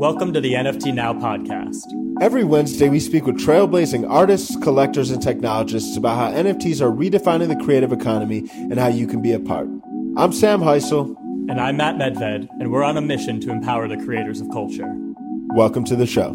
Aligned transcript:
Welcome 0.00 0.32
to 0.32 0.40
the 0.40 0.54
NFT 0.54 0.94
Now 0.94 1.12
podcast. 1.12 1.84
Every 2.22 2.42
Wednesday, 2.42 2.88
we 2.88 2.98
speak 3.00 3.26
with 3.26 3.36
trailblazing 3.36 4.08
artists, 4.08 4.56
collectors, 4.62 5.10
and 5.10 5.22
technologists 5.22 5.94
about 5.94 6.16
how 6.16 6.32
NFTs 6.42 6.80
are 6.80 6.90
redefining 6.90 7.48
the 7.48 7.62
creative 7.62 7.92
economy 7.92 8.48
and 8.50 8.78
how 8.78 8.86
you 8.86 9.06
can 9.06 9.20
be 9.20 9.32
a 9.32 9.38
part. 9.38 9.68
I'm 10.16 10.32
Sam 10.32 10.60
Hysell. 10.60 11.14
And 11.50 11.60
I'm 11.60 11.76
Matt 11.76 11.96
Medved, 11.96 12.48
and 12.48 12.72
we're 12.72 12.82
on 12.82 12.96
a 12.96 13.02
mission 13.02 13.42
to 13.42 13.50
empower 13.50 13.88
the 13.88 13.98
creators 13.98 14.40
of 14.40 14.48
culture. 14.48 14.90
Welcome 15.54 15.84
to 15.84 15.96
the 15.96 16.06
show. 16.06 16.32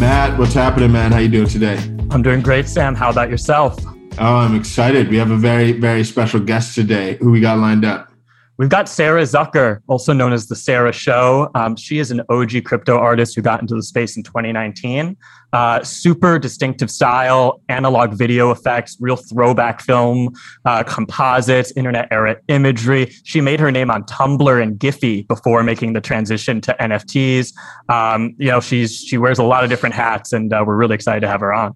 Matt, 0.00 0.38
what's 0.38 0.54
happening, 0.54 0.92
man? 0.92 1.12
How 1.12 1.18
you 1.18 1.28
doing 1.28 1.48
today? 1.48 1.76
I'm 2.10 2.22
doing 2.22 2.40
great, 2.40 2.68
Sam. 2.68 2.94
How 2.94 3.10
about 3.10 3.28
yourself? 3.28 3.78
Oh, 4.16 4.36
I'm 4.36 4.54
excited. 4.54 5.08
We 5.08 5.16
have 5.16 5.32
a 5.32 5.36
very, 5.36 5.72
very 5.72 6.04
special 6.04 6.38
guest 6.38 6.76
today. 6.76 7.16
Who 7.16 7.32
we 7.32 7.40
got 7.40 7.58
lined 7.58 7.84
up? 7.84 8.12
We've 8.56 8.68
got 8.68 8.88
Sarah 8.88 9.22
Zucker, 9.22 9.80
also 9.88 10.12
known 10.12 10.32
as 10.32 10.46
the 10.46 10.54
Sarah 10.54 10.92
Show. 10.92 11.50
Um, 11.56 11.74
she 11.74 11.98
is 11.98 12.12
an 12.12 12.22
OG 12.28 12.62
crypto 12.64 12.96
artist 12.96 13.34
who 13.34 13.42
got 13.42 13.60
into 13.60 13.74
the 13.74 13.82
space 13.82 14.16
in 14.16 14.22
2019. 14.22 15.16
Uh, 15.52 15.82
super 15.82 16.38
distinctive 16.38 16.92
style, 16.92 17.60
analog 17.68 18.12
video 18.12 18.52
effects, 18.52 18.96
real 19.00 19.16
throwback 19.16 19.82
film, 19.82 20.30
uh, 20.64 20.84
composites, 20.84 21.72
internet 21.72 22.06
era 22.12 22.36
imagery. 22.46 23.12
She 23.24 23.40
made 23.40 23.58
her 23.58 23.72
name 23.72 23.90
on 23.90 24.04
Tumblr 24.04 24.62
and 24.62 24.78
Giphy 24.78 25.26
before 25.26 25.64
making 25.64 25.94
the 25.94 26.00
transition 26.00 26.60
to 26.60 26.76
NFTs. 26.80 27.52
Um, 27.88 28.36
you 28.38 28.46
know, 28.46 28.60
she's 28.60 28.96
she 28.96 29.18
wears 29.18 29.40
a 29.40 29.44
lot 29.44 29.64
of 29.64 29.70
different 29.70 29.96
hats, 29.96 30.32
and 30.32 30.52
uh, 30.52 30.62
we're 30.64 30.76
really 30.76 30.94
excited 30.94 31.22
to 31.22 31.28
have 31.28 31.40
her 31.40 31.52
on. 31.52 31.74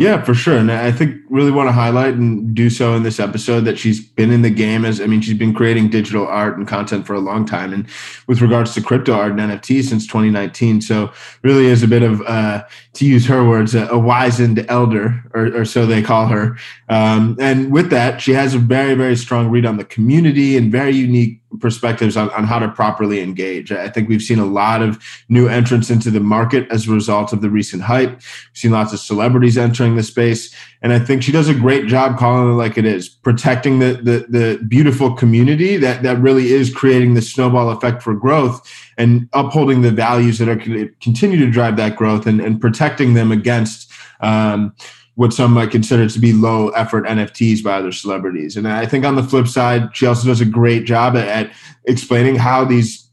Yeah, 0.00 0.22
for 0.22 0.32
sure. 0.32 0.56
And 0.56 0.72
I 0.72 0.92
think 0.92 1.20
really 1.28 1.50
want 1.50 1.68
to 1.68 1.72
highlight 1.72 2.14
and 2.14 2.54
do 2.54 2.70
so 2.70 2.94
in 2.94 3.02
this 3.02 3.20
episode 3.20 3.66
that 3.66 3.78
she's 3.78 4.02
been 4.02 4.30
in 4.30 4.40
the 4.40 4.48
game 4.48 4.86
as 4.86 4.98
I 4.98 5.04
mean, 5.04 5.20
she's 5.20 5.36
been 5.36 5.52
creating 5.52 5.90
digital 5.90 6.26
art 6.26 6.56
and 6.56 6.66
content 6.66 7.06
for 7.06 7.12
a 7.12 7.20
long 7.20 7.44
time. 7.44 7.74
And 7.74 7.86
with 8.26 8.40
regards 8.40 8.72
to 8.74 8.80
crypto 8.80 9.12
art 9.12 9.32
and 9.32 9.40
NFT 9.40 9.82
since 9.82 10.06
2019. 10.06 10.80
So 10.80 11.12
really 11.42 11.66
is 11.66 11.82
a 11.82 11.86
bit 11.86 12.02
of 12.02 12.22
uh, 12.22 12.64
to 12.94 13.04
use 13.04 13.26
her 13.26 13.46
words, 13.46 13.74
a, 13.74 13.88
a 13.88 13.98
wizened 13.98 14.64
elder, 14.70 15.22
or, 15.34 15.54
or, 15.54 15.64
so 15.66 15.84
they 15.84 16.02
call 16.02 16.28
her. 16.28 16.56
Um, 16.88 17.36
and 17.38 17.70
with 17.70 17.90
that, 17.90 18.22
she 18.22 18.32
has 18.32 18.54
a 18.54 18.58
very, 18.58 18.94
very 18.94 19.16
strong 19.16 19.48
read 19.50 19.66
on 19.66 19.76
the 19.76 19.84
community 19.84 20.56
and 20.56 20.72
very 20.72 20.92
unique 20.92 21.40
perspectives 21.58 22.16
on, 22.16 22.30
on 22.30 22.44
how 22.44 22.58
to 22.58 22.68
properly 22.68 23.20
engage. 23.20 23.72
I 23.72 23.88
think 23.88 24.08
we've 24.08 24.22
seen 24.22 24.38
a 24.38 24.44
lot 24.44 24.82
of 24.82 25.02
new 25.28 25.48
entrants 25.48 25.90
into 25.90 26.10
the 26.10 26.20
market 26.20 26.68
as 26.70 26.86
a 26.86 26.92
result 26.92 27.32
of 27.32 27.40
the 27.40 27.50
recent 27.50 27.82
hype. 27.82 28.10
We've 28.10 28.50
seen 28.54 28.70
lots 28.70 28.92
of 28.92 29.00
celebrities 29.00 29.58
entering 29.58 29.89
the 29.96 30.02
space. 30.02 30.54
And 30.82 30.92
I 30.92 30.98
think 30.98 31.22
she 31.22 31.32
does 31.32 31.48
a 31.48 31.54
great 31.54 31.86
job 31.86 32.18
calling 32.18 32.52
it 32.52 32.56
like 32.56 32.78
it 32.78 32.84
is, 32.84 33.08
protecting 33.08 33.78
the, 33.78 33.94
the, 33.94 34.26
the 34.28 34.64
beautiful 34.68 35.14
community 35.14 35.76
that, 35.76 36.02
that 36.02 36.18
really 36.18 36.52
is 36.52 36.74
creating 36.74 37.14
the 37.14 37.22
snowball 37.22 37.70
effect 37.70 38.02
for 38.02 38.14
growth 38.14 38.60
and 38.96 39.28
upholding 39.32 39.82
the 39.82 39.90
values 39.90 40.38
that 40.38 40.48
are 40.48 40.56
continue 41.00 41.38
to 41.38 41.50
drive 41.50 41.76
that 41.76 41.96
growth 41.96 42.26
and, 42.26 42.40
and 42.40 42.60
protecting 42.60 43.14
them 43.14 43.32
against 43.32 43.90
um, 44.20 44.74
what 45.14 45.32
some 45.32 45.52
might 45.52 45.70
consider 45.70 46.08
to 46.08 46.18
be 46.18 46.32
low 46.32 46.70
effort 46.70 47.06
NFTs 47.06 47.62
by 47.62 47.74
other 47.74 47.92
celebrities. 47.92 48.56
And 48.56 48.66
I 48.66 48.86
think 48.86 49.04
on 49.04 49.16
the 49.16 49.22
flip 49.22 49.48
side, 49.48 49.94
she 49.94 50.06
also 50.06 50.26
does 50.26 50.40
a 50.40 50.46
great 50.46 50.84
job 50.84 51.16
at, 51.16 51.28
at 51.28 51.52
explaining 51.84 52.36
how 52.36 52.64
these 52.64 53.09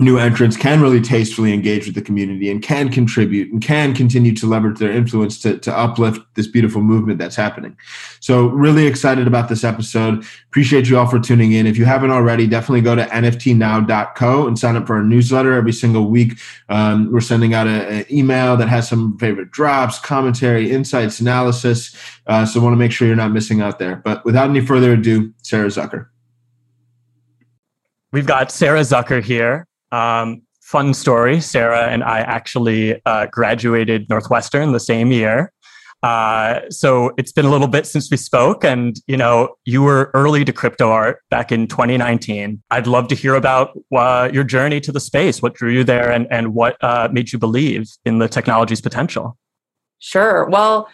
new 0.00 0.16
entrants 0.16 0.56
can 0.56 0.80
really 0.80 1.00
tastefully 1.00 1.52
engage 1.52 1.86
with 1.86 1.94
the 1.94 2.02
community 2.02 2.50
and 2.50 2.62
can 2.62 2.88
contribute 2.88 3.50
and 3.52 3.60
can 3.60 3.92
continue 3.94 4.32
to 4.32 4.46
leverage 4.46 4.78
their 4.78 4.92
influence 4.92 5.40
to, 5.40 5.58
to 5.58 5.76
uplift 5.76 6.20
this 6.34 6.46
beautiful 6.46 6.82
movement 6.82 7.18
that's 7.18 7.34
happening. 7.34 7.76
So, 8.20 8.46
really 8.46 8.86
excited 8.86 9.26
about 9.26 9.48
this 9.48 9.64
episode. 9.64 10.24
Appreciate 10.46 10.88
you 10.88 10.98
all 10.98 11.06
for 11.06 11.18
tuning 11.18 11.52
in. 11.52 11.66
If 11.66 11.76
you 11.76 11.84
haven't 11.84 12.10
already, 12.10 12.46
definitely 12.46 12.82
go 12.82 12.94
to 12.94 13.04
nftnow.co 13.06 14.46
and 14.46 14.58
sign 14.58 14.76
up 14.76 14.86
for 14.86 14.94
our 14.96 15.02
newsletter 15.02 15.52
every 15.52 15.72
single 15.72 16.08
week. 16.08 16.38
Um, 16.68 17.10
we're 17.12 17.20
sending 17.20 17.54
out 17.54 17.66
an 17.66 18.04
email 18.10 18.56
that 18.56 18.68
has 18.68 18.88
some 18.88 19.18
favorite 19.18 19.50
drops, 19.50 19.98
commentary, 19.98 20.70
insights, 20.70 21.18
analysis. 21.20 21.96
Uh, 22.26 22.46
so, 22.46 22.60
want 22.60 22.72
to 22.72 22.78
make 22.78 22.92
sure 22.92 23.08
you're 23.08 23.16
not 23.16 23.32
missing 23.32 23.60
out 23.60 23.80
there. 23.80 23.96
But 23.96 24.24
without 24.24 24.48
any 24.48 24.60
further 24.60 24.92
ado, 24.92 25.32
Sarah 25.42 25.68
Zucker. 25.68 26.06
We've 28.12 28.26
got 28.26 28.50
Sarah 28.50 28.80
Zucker 28.80 29.22
here. 29.22 29.66
Um, 29.92 30.42
fun 30.60 30.92
story 30.92 31.40
Sarah 31.40 31.88
and 31.88 32.04
I 32.04 32.20
actually 32.20 33.00
uh, 33.06 33.26
graduated 33.26 34.06
Northwestern 34.10 34.72
the 34.72 34.80
same 34.80 35.10
year. 35.12 35.50
Uh, 36.02 36.60
so 36.70 37.10
it's 37.16 37.32
been 37.32 37.44
a 37.44 37.50
little 37.50 37.66
bit 37.66 37.84
since 37.84 38.08
we 38.08 38.16
spoke, 38.16 38.62
and 38.62 39.00
you 39.08 39.16
know, 39.16 39.56
you 39.64 39.82
were 39.82 40.12
early 40.14 40.44
to 40.44 40.52
crypto 40.52 40.90
art 40.90 41.20
back 41.28 41.50
in 41.50 41.66
2019. 41.66 42.62
I'd 42.70 42.86
love 42.86 43.08
to 43.08 43.16
hear 43.16 43.34
about 43.34 43.76
uh, 43.92 44.30
your 44.32 44.44
journey 44.44 44.80
to 44.82 44.92
the 44.92 45.00
space, 45.00 45.42
what 45.42 45.54
drew 45.54 45.72
you 45.72 45.82
there, 45.82 46.12
and 46.12 46.28
and 46.30 46.54
what 46.54 46.76
uh, 46.84 47.08
made 47.10 47.32
you 47.32 47.38
believe 47.38 47.88
in 48.04 48.18
the 48.18 48.28
technology's 48.28 48.80
potential. 48.80 49.36
Sure. 49.98 50.48
Well, 50.48 50.88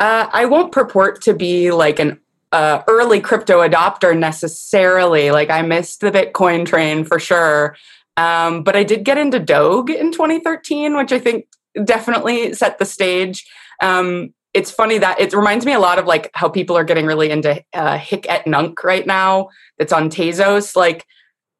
uh, 0.00 0.28
I 0.32 0.46
won't 0.46 0.72
purport 0.72 1.22
to 1.22 1.34
be 1.34 1.70
like 1.70 2.00
an 2.00 2.18
uh, 2.50 2.82
early 2.88 3.20
crypto 3.20 3.60
adopter 3.60 4.18
necessarily. 4.18 5.30
Like 5.30 5.50
I 5.50 5.62
missed 5.62 6.00
the 6.00 6.10
Bitcoin 6.10 6.66
train 6.66 7.04
for 7.04 7.20
sure. 7.20 7.76
Um, 8.18 8.64
but 8.64 8.74
I 8.74 8.82
did 8.82 9.04
get 9.04 9.16
into 9.16 9.38
Doge 9.38 9.90
in 9.90 10.10
2013, 10.10 10.96
which 10.96 11.12
I 11.12 11.20
think 11.20 11.46
definitely 11.84 12.52
set 12.52 12.78
the 12.78 12.84
stage. 12.84 13.46
Um, 13.80 14.34
it's 14.54 14.72
funny 14.72 14.98
that 14.98 15.20
it 15.20 15.32
reminds 15.32 15.64
me 15.64 15.72
a 15.72 15.78
lot 15.78 16.00
of 16.00 16.06
like 16.06 16.28
how 16.34 16.48
people 16.48 16.76
are 16.76 16.82
getting 16.82 17.06
really 17.06 17.30
into 17.30 17.62
uh, 17.72 17.96
Hic 17.96 18.26
et 18.28 18.44
Nunc 18.44 18.82
right 18.82 19.06
now. 19.06 19.50
That's 19.78 19.92
on 19.92 20.10
Tezos. 20.10 20.74
Like, 20.74 21.06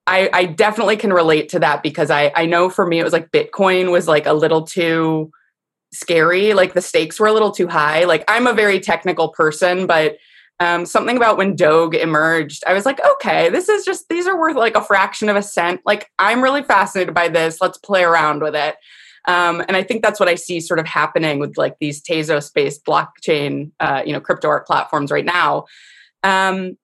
I, 0.09 0.29
I 0.33 0.45
definitely 0.47 0.97
can 0.97 1.13
relate 1.13 1.51
to 1.51 1.61
that 1.61 1.83
because 1.83 2.11
I, 2.11 2.33
I 2.35 2.47
know 2.47 2.71
for 2.71 2.87
me 2.87 2.99
it 2.99 3.05
was 3.05 3.13
like 3.13 3.31
Bitcoin 3.31 3.93
was 3.93 4.09
like 4.09 4.27
a 4.27 4.33
little 4.33 4.63
too 4.63 5.31
scary. 5.93 6.55
Like 6.55 6.75
the 6.75 6.81
stakes 6.81 7.21
were 7.21 7.29
a 7.29 7.33
little 7.33 7.53
too 7.53 7.69
high. 7.69 8.05
Like 8.05 8.25
I'm 8.27 8.49
a 8.49 8.53
very 8.53 8.81
technical 8.81 9.29
person, 9.29 9.87
but 9.87 10.17
um, 10.61 10.85
something 10.87 11.17
about 11.17 11.37
when 11.37 11.55
Doge 11.55 11.95
emerged, 11.95 12.65
I 12.67 12.73
was 12.73 12.85
like, 12.85 13.01
okay, 13.13 13.49
this 13.49 13.69
is 13.69 13.85
just, 13.85 14.09
these 14.09 14.27
are 14.27 14.39
worth 14.39 14.57
like 14.57 14.77
a 14.77 14.83
fraction 14.83 15.29
of 15.29 15.37
a 15.37 15.43
cent. 15.43 15.81
Like, 15.87 16.11
I'm 16.19 16.43
really 16.43 16.63
fascinated 16.63 17.15
by 17.15 17.29
this. 17.29 17.61
Let's 17.61 17.79
play 17.79 18.03
around 18.03 18.43
with 18.43 18.57
it. 18.57 18.77
Um, 19.27 19.61
and 19.69 19.77
I 19.77 19.83
think 19.83 20.03
that's 20.03 20.19
what 20.19 20.29
I 20.29 20.35
see 20.35 20.59
sort 20.59 20.81
of 20.81 20.87
happening 20.87 21.39
with 21.39 21.59
like 21.59 21.77
these 21.81 22.03
Tezos 22.03 22.53
based 22.53 22.85
blockchain, 22.85 23.71
uh, 23.79 24.03
you 24.05 24.13
know, 24.13 24.21
crypto 24.21 24.49
art 24.49 24.67
platforms 24.67 25.11
right 25.11 25.25
now. 25.25 25.67
Um, 26.23 26.77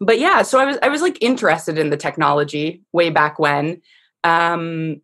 but 0.00 0.18
yeah, 0.18 0.42
so 0.42 0.58
I 0.58 0.64
was, 0.64 0.78
I 0.82 0.88
was 0.88 1.02
like 1.02 1.18
interested 1.20 1.78
in 1.78 1.90
the 1.90 1.96
technology 1.96 2.82
way 2.92 3.10
back 3.10 3.38
when. 3.38 3.80
Um, 4.24 5.02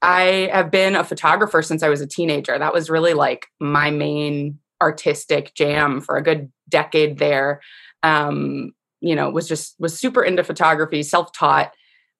I 0.00 0.48
have 0.52 0.70
been 0.70 0.94
a 0.94 1.02
photographer 1.02 1.60
since 1.62 1.82
I 1.82 1.88
was 1.88 2.00
a 2.00 2.06
teenager. 2.06 2.56
That 2.56 2.74
was 2.74 2.88
really 2.88 3.14
like 3.14 3.48
my 3.58 3.90
main 3.90 4.58
artistic 4.80 5.54
jam 5.54 6.00
for 6.00 6.16
a 6.16 6.22
good 6.22 6.52
decade 6.68 7.18
there. 7.18 7.60
Um, 8.02 8.72
you 9.00 9.14
know, 9.14 9.30
was 9.30 9.48
just 9.48 9.74
was 9.78 9.98
super 9.98 10.22
into 10.22 10.42
photography, 10.44 11.02
self-taught. 11.02 11.72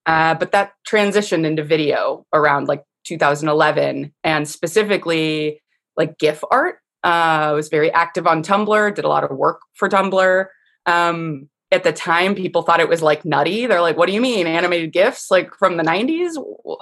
Uh, 0.06 0.34
but 0.34 0.52
that 0.52 0.72
transitioned 0.88 1.44
into 1.44 1.62
video 1.62 2.24
around 2.32 2.68
like 2.68 2.82
2011, 3.04 4.12
and 4.24 4.48
specifically 4.48 5.60
like 5.96 6.18
GIF 6.18 6.42
art. 6.50 6.76
Uh, 7.04 7.50
I 7.50 7.52
was 7.52 7.68
very 7.68 7.92
active 7.92 8.26
on 8.26 8.42
Tumblr, 8.42 8.94
did 8.94 9.04
a 9.04 9.08
lot 9.08 9.24
of 9.24 9.36
work 9.36 9.60
for 9.74 9.88
Tumblr. 9.88 10.46
Um, 10.86 11.48
at 11.70 11.84
the 11.84 11.92
time, 11.92 12.34
people 12.34 12.62
thought 12.62 12.80
it 12.80 12.88
was 12.88 13.02
like 13.02 13.24
nutty. 13.24 13.66
They're 13.66 13.82
like, 13.82 13.96
"What 13.96 14.06
do 14.06 14.14
you 14.14 14.20
mean 14.20 14.46
animated 14.46 14.92
GIFs 14.92 15.30
like 15.30 15.54
from 15.54 15.76
the 15.76 15.82
'90s? 15.82 16.32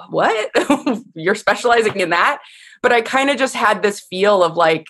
What? 0.09 0.49
You're 1.13 1.35
specializing 1.35 1.99
in 1.99 2.11
that?" 2.11 2.39
But 2.81 2.93
I 2.93 3.01
kind 3.01 3.29
of 3.29 3.37
just 3.37 3.55
had 3.55 3.83
this 3.83 3.99
feel 3.99 4.43
of 4.43 4.55
like 4.55 4.85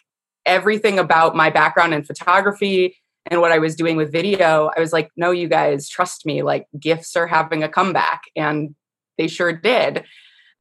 everything 0.47 0.97
about 0.97 1.35
my 1.35 1.49
background 1.49 1.93
in 1.93 2.03
photography 2.03 2.97
and 3.29 3.41
what 3.41 3.51
I 3.51 3.59
was 3.59 3.75
doing 3.75 3.97
with 3.97 4.11
video, 4.11 4.71
I 4.75 4.79
was 4.79 4.93
like, 4.93 5.11
no, 5.17 5.31
you 5.31 5.47
guys, 5.47 5.89
trust 5.89 6.25
me, 6.25 6.43
like 6.43 6.67
GIFs 6.79 7.15
are 7.15 7.27
having 7.27 7.63
a 7.63 7.69
comeback. 7.69 8.21
And 8.35 8.73
they 9.17 9.27
sure 9.27 9.51
did. 9.51 10.05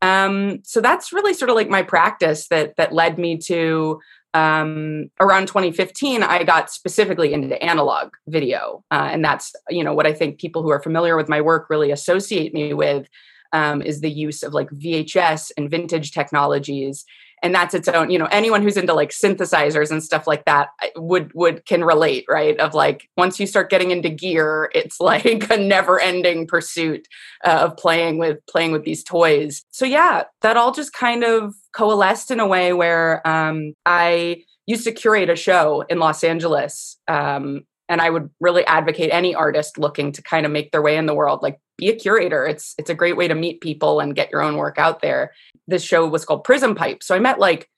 Um, 0.03 0.61
so 0.65 0.81
that's 0.81 1.13
really 1.13 1.33
sort 1.33 1.51
of 1.51 1.57
like 1.57 1.69
my 1.69 1.83
practice 1.83 2.49
that 2.49 2.77
that 2.77 2.93
led 2.93 3.19
me 3.19 3.39
to 3.39 4.01
um, 4.35 5.11
around 5.19 5.47
2015 5.47 6.23
i 6.23 6.45
got 6.45 6.71
specifically 6.71 7.33
into 7.33 7.63
analog 7.63 8.11
video 8.29 8.85
uh, 8.91 9.09
and 9.11 9.25
that's 9.25 9.55
you 9.71 9.83
know 9.83 9.95
what 9.95 10.07
i 10.07 10.13
think 10.13 10.39
people 10.39 10.63
who 10.63 10.71
are 10.71 10.83
familiar 10.83 11.17
with 11.17 11.27
my 11.27 11.41
work 11.41 11.71
really 11.71 11.91
associate 11.91 12.53
me 12.53 12.75
with 12.75 13.09
um, 13.55 13.81
is 13.81 14.03
the 14.03 14.11
use 14.11 14.43
of 14.43 14.53
like 14.53 14.69
vhs 14.71 15.51
and 15.57 15.71
vintage 15.71 16.11
technologies 16.11 17.07
and 17.43 17.55
that's 17.55 17.75
its 17.75 17.89
own 17.89 18.11
you 18.11 18.19
know 18.19 18.29
anyone 18.31 18.63
who's 18.63 18.77
into 18.77 18.95
like 18.95 19.11
synthesizers 19.11 19.91
and 19.91 20.03
stuff 20.03 20.27
like 20.27 20.45
that 20.45 20.69
would 20.97 21.33
would 21.35 21.65
can 21.67 21.85
relate 21.85 22.25
right? 22.29 22.59
Of 22.59 22.75
like 22.75 23.09
once 23.17 23.39
you 23.39 23.47
start 23.47 23.71
getting 23.71 23.91
into 23.91 24.09
gear 24.09 24.71
it's 24.75 25.01
like 25.01 25.51
a 25.51 25.57
never 25.57 26.01
ending 26.01 26.47
pursuit 26.47 27.07
uh, 27.45 27.69
of 27.69 27.77
playing 27.77 28.19
with 28.19 28.39
playing 28.47 28.73
with 28.73 28.85
these 28.85 29.05
toys. 29.05 29.65
So 29.71 29.85
yeah 29.85 30.25
that 30.43 30.57
all 30.57 30.73
just 30.73 30.93
kind 30.93 31.25
of 31.25 31.55
coalesced 31.73 32.31
in 32.31 32.41
a 32.41 32.47
way 32.47 32.73
where 32.73 33.27
um, 33.27 33.75
i 33.85 34.43
used 34.67 34.85
to 34.85 34.93
curate 34.93 35.31
a 35.31 35.37
show 35.37 35.85
in 35.89 35.99
los 35.99 36.25
angeles 36.25 36.99
um, 37.09 37.63
and 37.89 38.01
I 38.01 38.11
would 38.11 38.31
really 38.41 38.65
advocate 38.67 39.11
any 39.13 39.35
artist 39.35 39.79
looking 39.79 40.13
to 40.13 40.23
kind 40.23 40.45
of 40.45 40.53
make 40.53 40.73
their 40.73 40.83
way 40.83 40.97
in 40.97 41.07
the 41.07 41.15
world 41.15 41.43
like 41.43 41.61
be 41.77 41.89
a 41.89 41.97
curator. 41.97 42.47
It's 42.47 42.75
it's 42.79 42.91
a 42.91 42.95
great 42.95 43.17
way 43.17 43.29
to 43.29 43.35
meet 43.35 43.61
people 43.61 44.01
and 44.01 44.17
get 44.17 44.31
your 44.31 44.43
own 44.43 44.57
work 44.57 44.79
out 44.79 45.01
there. 45.03 45.33
This 45.69 45.83
show 45.83 46.07
was 46.07 46.25
called 46.25 46.45
Prism 46.45 46.75
Pipe. 46.75 47.03
So 47.03 47.15
I 47.15 47.19
met 47.19 47.39
like 47.39 47.69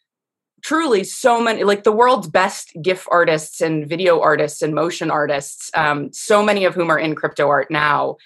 truly 0.63 1.05
so 1.05 1.41
many 1.41 1.65
like 1.65 1.85
the 1.85 1.93
world's 1.93 2.29
best 2.29 2.73
gif 2.83 3.07
artists 3.11 3.61
and 3.61 3.89
video 3.89 4.21
artists 4.21 4.63
and 4.63 4.75
motion 4.75 5.11
artists 5.11 5.71
um, 5.75 6.13
so 6.13 6.43
many 6.43 6.65
of 6.65 6.75
whom 6.75 6.91
are 6.91 6.99
in 6.99 7.15
crypto 7.15 7.49
art 7.49 7.71
now 7.71 8.17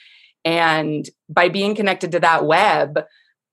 and 0.45 1.11
by 1.29 1.49
being 1.49 1.75
connected 1.75 2.13
to 2.13 2.21
that 2.21 2.47
web 2.47 3.05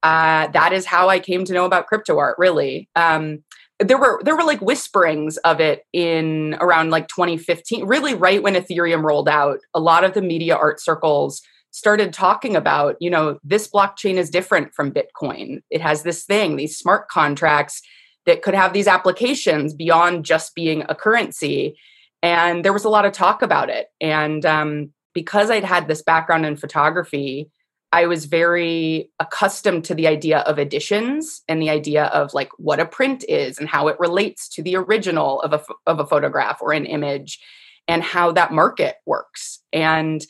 uh, 0.04 0.48
that 0.48 0.72
is 0.72 0.86
how 0.86 1.10
i 1.10 1.20
came 1.20 1.44
to 1.44 1.54
know 1.54 1.66
about 1.66 1.88
crypto 1.88 2.18
art 2.18 2.36
really 2.38 2.90
um, 2.96 3.44
there 3.80 3.98
were 3.98 4.22
there 4.24 4.36
were 4.36 4.44
like 4.44 4.60
whisperings 4.60 5.38
of 5.38 5.60
it 5.60 5.86
in 5.94 6.56
around 6.60 6.90
like 6.90 7.08
2015 7.08 7.86
really 7.86 8.14
right 8.14 8.44
when 8.44 8.56
ethereum 8.56 9.04
rolled 9.04 9.30
out 9.30 9.60
a 9.74 9.80
lot 9.80 10.04
of 10.04 10.14
the 10.14 10.22
media 10.22 10.56
art 10.56 10.81
circles 10.81 11.42
started 11.72 12.12
talking 12.12 12.56
about 12.56 12.98
you 13.00 13.10
know 13.10 13.40
this 13.44 13.70
blockchain 13.70 14.16
is 14.16 14.30
different 14.30 14.74
from 14.74 14.92
bitcoin 14.92 15.62
it 15.70 15.80
has 15.80 16.04
this 16.04 16.26
thing 16.26 16.58
these 16.58 16.78
smart 16.78 17.08
contracts 17.08 17.81
that 18.30 18.44
could 18.44 18.54
have 18.54 18.74
these 18.74 18.88
applications 18.88 19.74
beyond 19.74 20.24
just 20.24 20.54
being 20.54 20.84
a 20.88 20.94
currency. 20.94 21.75
And 22.22 22.64
there 22.64 22.74
was 22.74 22.86
a 22.86 22.90
lot 22.90 23.06
of 23.06 23.12
talk 23.12 23.42
about 23.42 23.72
it. 23.72 23.88
And 24.00 24.46
um, 24.46 24.94
because 25.16 25.50
I'd 25.50 25.64
had 25.64 25.88
this 25.88 26.04
background 26.04 26.46
in 26.46 26.56
photography, 26.56 27.50
I 27.91 28.06
was 28.06 28.25
very 28.25 29.12
accustomed 29.19 29.86
to 29.86 29.95
the 29.95 30.07
idea 30.07 30.39
of 30.39 30.59
editions 30.59 31.41
and 31.47 31.62
the 31.62 31.69
idea 31.69 32.06
of 32.06 32.33
like 32.33 32.50
what 32.57 32.80
a 32.80 32.86
print 32.86 33.25
is 33.27 33.57
and 33.57 33.68
how 33.68 33.88
it 33.88 34.00
relates 34.00 34.47
to 34.50 34.63
the 34.63 34.75
original 34.75 35.41
of 35.41 35.53
a, 35.53 35.63
of 35.88 36.00
a 36.00 36.06
photograph 36.06 36.62
or 36.62 36.71
an 36.71 36.86
image 36.86 37.39
and 37.88 38.03
how 38.03 38.31
that 38.31 38.53
market 38.53 38.97
works. 39.07 39.59
And 39.74 40.24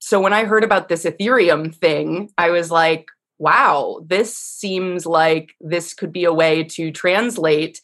so 0.00 0.20
when 0.20 0.34
I 0.34 0.44
heard 0.44 0.64
about 0.64 0.88
this 0.88 1.04
Ethereum 1.04 1.74
thing, 1.74 2.28
I 2.36 2.50
was 2.50 2.70
like, 2.70 3.06
wow, 3.38 4.04
this 4.06 4.36
seems 4.36 5.06
like 5.06 5.54
this 5.60 5.94
could 5.94 6.12
be 6.12 6.24
a 6.24 6.32
way 6.32 6.64
to 6.64 6.90
translate 6.90 7.80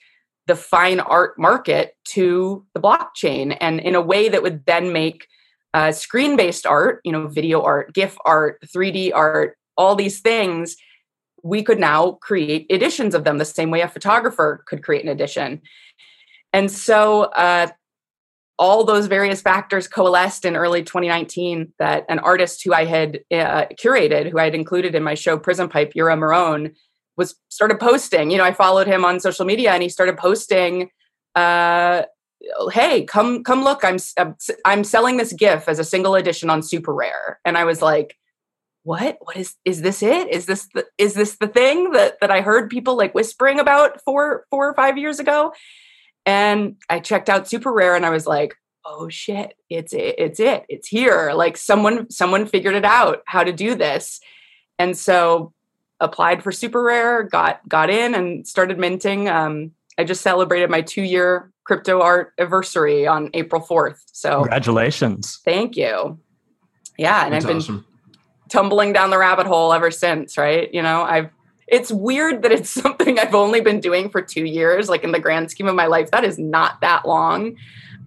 the 0.46 0.56
fine 0.56 1.00
art 1.00 1.38
market 1.38 1.94
to 2.04 2.66
the 2.74 2.80
blockchain 2.80 3.56
and 3.60 3.80
in 3.80 3.94
a 3.94 4.00
way 4.00 4.28
that 4.28 4.42
would 4.42 4.66
then 4.66 4.92
make 4.92 5.26
uh, 5.74 5.92
screen 5.92 6.36
based 6.36 6.66
art, 6.66 7.00
you 7.04 7.12
know, 7.12 7.26
video 7.28 7.62
art, 7.62 7.94
GIF 7.94 8.16
art, 8.24 8.58
3D 8.66 9.12
art, 9.14 9.56
all 9.76 9.94
these 9.94 10.20
things, 10.20 10.76
we 11.42 11.62
could 11.62 11.78
now 11.78 12.12
create 12.12 12.66
editions 12.70 13.14
of 13.14 13.24
them 13.24 13.38
the 13.38 13.44
same 13.44 13.70
way 13.70 13.80
a 13.80 13.88
photographer 13.88 14.64
could 14.66 14.82
create 14.82 15.04
an 15.04 15.08
edition. 15.08 15.62
And 16.52 16.70
so 16.70 17.24
uh, 17.24 17.68
all 18.58 18.84
those 18.84 19.06
various 19.06 19.40
factors 19.40 19.86
coalesced 19.86 20.44
in 20.44 20.56
early 20.56 20.82
2019 20.82 21.72
that 21.78 22.04
an 22.08 22.18
artist 22.18 22.62
who 22.64 22.72
I 22.72 22.84
had 22.84 23.20
uh, 23.30 23.66
curated, 23.80 24.30
who 24.30 24.38
I 24.38 24.44
had 24.44 24.54
included 24.54 24.94
in 24.94 25.04
my 25.04 25.14
show 25.14 25.38
Prism 25.38 25.68
Pipe, 25.68 25.92
Yura 25.94 26.16
Miron, 26.16 26.74
was 27.16 27.36
started 27.48 27.78
posting. 27.78 28.30
You 28.30 28.38
know, 28.38 28.44
I 28.44 28.52
followed 28.52 28.86
him 28.86 29.04
on 29.04 29.20
social 29.20 29.44
media, 29.44 29.72
and 29.72 29.82
he 29.82 29.88
started 29.88 30.16
posting, 30.16 30.90
uh, 31.34 32.02
"Hey, 32.72 33.04
come 33.04 33.42
come 33.44 33.64
look! 33.64 33.84
I'm 33.84 33.98
I'm 34.64 34.84
selling 34.84 35.16
this 35.16 35.32
GIF 35.32 35.68
as 35.68 35.78
a 35.78 35.84
single 35.84 36.14
edition 36.14 36.50
on 36.50 36.62
Super 36.62 36.94
Rare." 36.94 37.40
And 37.44 37.56
I 37.58 37.64
was 37.64 37.82
like, 37.82 38.16
"What? 38.82 39.18
What 39.20 39.36
is 39.36 39.54
is 39.64 39.82
this? 39.82 40.02
It 40.02 40.28
is 40.28 40.46
this 40.46 40.68
the 40.74 40.86
is 40.98 41.14
this 41.14 41.36
the 41.38 41.48
thing 41.48 41.92
that 41.92 42.20
that 42.20 42.30
I 42.30 42.40
heard 42.40 42.70
people 42.70 42.96
like 42.96 43.14
whispering 43.14 43.60
about 43.60 44.02
four 44.04 44.46
four 44.50 44.68
or 44.68 44.74
five 44.74 44.98
years 44.98 45.20
ago?" 45.20 45.52
And 46.26 46.76
I 46.90 47.00
checked 47.00 47.30
out 47.30 47.48
Super 47.48 47.72
Rare 47.72 47.96
and 47.96 48.04
I 48.04 48.10
was 48.10 48.26
like, 48.26 48.54
oh 48.84 49.08
shit, 49.08 49.54
it's 49.70 49.92
it, 49.92 50.14
it's 50.18 50.40
it. 50.40 50.64
It's 50.68 50.88
here. 50.88 51.32
Like 51.34 51.56
someone 51.56 52.10
someone 52.10 52.46
figured 52.46 52.74
it 52.74 52.84
out 52.84 53.22
how 53.26 53.44
to 53.44 53.52
do 53.52 53.74
this. 53.74 54.20
And 54.78 54.96
so 54.96 55.52
applied 56.00 56.42
for 56.42 56.52
Super 56.52 56.82
Rare, 56.82 57.22
got 57.22 57.66
got 57.68 57.90
in 57.90 58.14
and 58.14 58.46
started 58.46 58.78
minting. 58.78 59.28
Um, 59.28 59.72
I 59.98 60.04
just 60.04 60.22
celebrated 60.22 60.70
my 60.70 60.80
two 60.80 61.02
year 61.02 61.50
crypto 61.68 62.00
art 62.00 62.32
anniversary 62.38 63.06
on 63.06 63.28
April 63.34 63.60
4th. 63.60 64.00
So 64.06 64.40
congratulations. 64.40 65.38
Thank 65.44 65.76
you. 65.76 66.18
Yeah. 66.96 67.26
And 67.26 67.34
That's 67.34 67.44
I've 67.44 67.48
been 67.48 67.58
awesome. 67.58 67.86
tumbling 68.48 68.94
down 68.94 69.10
the 69.10 69.18
rabbit 69.18 69.46
hole 69.46 69.74
ever 69.74 69.90
since, 69.90 70.38
right? 70.38 70.72
You 70.72 70.82
know, 70.82 71.02
I've 71.02 71.28
it's 71.68 71.92
weird 71.92 72.40
that 72.42 72.52
it's 72.52 72.70
something 72.82 73.18
I've 73.18 73.34
only 73.34 73.60
been 73.60 73.80
doing 73.80 74.08
for 74.08 74.22
two 74.22 74.46
years. 74.46 74.88
Like 74.88 75.04
in 75.04 75.12
the 75.12 75.20
grand 75.20 75.50
scheme 75.50 75.68
of 75.68 75.74
my 75.74 75.86
life, 75.86 76.10
that 76.10 76.24
is 76.24 76.38
not 76.38 76.80
that 76.80 77.06
long. 77.06 77.56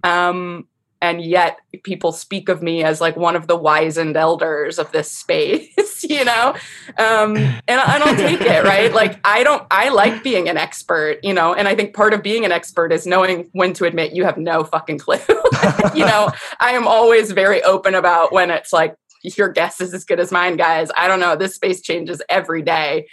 Um, 0.02 0.66
and 1.02 1.20
yet 1.20 1.58
people 1.82 2.12
speak 2.12 2.48
of 2.48 2.62
me 2.62 2.82
as 2.84 3.00
like 3.00 3.16
one 3.16 3.36
of 3.36 3.48
the 3.48 3.56
wizened 3.56 4.16
elders 4.16 4.78
of 4.78 4.90
this 4.92 5.10
space, 5.10 6.04
you 6.08 6.24
know? 6.24 6.54
Um, 6.96 7.36
and, 7.36 7.60
and 7.68 7.80
I'll 8.02 8.16
take 8.16 8.40
it, 8.40 8.64
right? 8.64 8.92
Like 9.02 9.18
I 9.24 9.42
don't, 9.42 9.66
I 9.70 9.88
like 9.88 10.22
being 10.22 10.48
an 10.48 10.56
expert, 10.56 11.18
you 11.24 11.34
know? 11.34 11.54
And 11.54 11.66
I 11.66 11.74
think 11.74 11.94
part 11.94 12.14
of 12.14 12.22
being 12.22 12.44
an 12.44 12.52
expert 12.52 12.92
is 12.92 13.06
knowing 13.06 13.48
when 13.52 13.72
to 13.74 13.84
admit 13.84 14.12
you 14.12 14.24
have 14.24 14.36
no 14.36 14.62
fucking 14.62 14.98
clue. 14.98 15.18
you 15.94 16.04
know, 16.04 16.30
I 16.60 16.72
am 16.72 16.86
always 16.86 17.32
very 17.32 17.62
open 17.64 17.94
about 17.94 18.32
when 18.32 18.50
it's 18.50 18.72
like, 18.72 18.94
your 19.24 19.48
guess 19.48 19.80
is 19.80 19.94
as 19.94 20.04
good 20.04 20.20
as 20.20 20.30
mine, 20.30 20.56
guys. 20.56 20.90
I 20.96 21.08
don't 21.08 21.20
know. 21.20 21.36
This 21.36 21.54
space 21.54 21.80
changes 21.80 22.20
every 22.28 22.62
day 22.62 23.06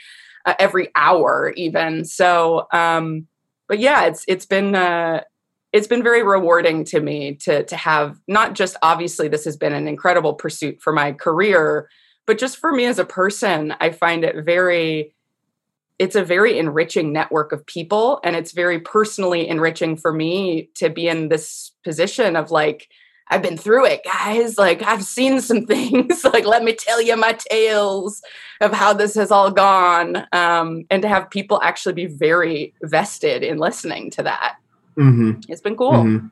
uh, 0.46 0.54
every 0.60 0.90
hour 0.96 1.54
even 1.56 2.06
so 2.06 2.66
um 2.74 3.28
but 3.68 3.80
yeah 3.80 4.06
it's 4.06 4.24
it's 4.28 4.46
been 4.46 4.76
uh 4.76 5.22
it's 5.72 5.88
been 5.88 6.04
very 6.04 6.24
rewarding 6.24 6.84
to 6.84 7.00
me 7.00 7.36
to 7.36 7.64
to 7.64 7.76
have 7.76 8.20
not 8.28 8.54
just 8.54 8.76
obviously 8.82 9.28
this 9.28 9.46
has 9.46 9.58
been 9.58 9.74
an 9.74 9.88
incredible 9.88 10.34
pursuit 10.34 10.82
for 10.82 10.94
my 10.94 11.12
career 11.12 11.90
but 12.26 12.38
just 12.38 12.58
for 12.58 12.72
me 12.72 12.86
as 12.86 13.00
a 13.00 13.06
person 13.06 13.74
i 13.80 13.90
find 13.90 14.24
it 14.24 14.44
very 14.44 15.14
it's 15.98 16.16
a 16.16 16.24
very 16.24 16.58
enriching 16.58 17.12
network 17.12 17.52
of 17.52 17.66
people 17.66 18.20
and 18.24 18.36
it's 18.36 18.54
very 18.54 18.80
personally 18.80 19.48
enriching 19.48 19.98
for 19.98 20.14
me 20.14 20.70
to 20.76 20.90
be 20.90 21.08
in 21.08 21.28
this 21.28 21.72
position 21.84 22.36
of 22.36 22.52
like 22.52 22.90
I've 23.32 23.44
been 23.44 23.58
through 23.58 23.86
it, 23.86 24.04
guys. 24.04 24.58
Like, 24.58 24.82
I've 24.82 25.04
seen 25.04 25.40
some 25.40 25.66
things. 25.68 26.24
like, 26.24 26.46
let 26.46 26.64
me 26.64 26.74
tell 26.74 27.02
you 27.02 27.16
my 27.16 27.34
tales 27.34 28.22
of 28.60 28.74
how 28.74 28.94
this 28.94 29.16
has 29.16 29.32
all 29.32 29.52
gone. 29.52 30.26
Um, 30.32 30.86
and 30.90 31.02
to 31.04 31.08
have 31.08 31.30
people 31.30 31.62
actually 31.62 31.94
be 31.94 32.08
very 32.08 32.74
vested 32.82 33.44
in 33.44 33.58
listening 33.58 34.10
to 34.12 34.24
that. 34.24 34.58
Mm-hmm. 35.00 35.52
It's 35.52 35.62
been 35.62 35.76
cool. 35.76 35.94
Mm-hmm. 35.94 36.28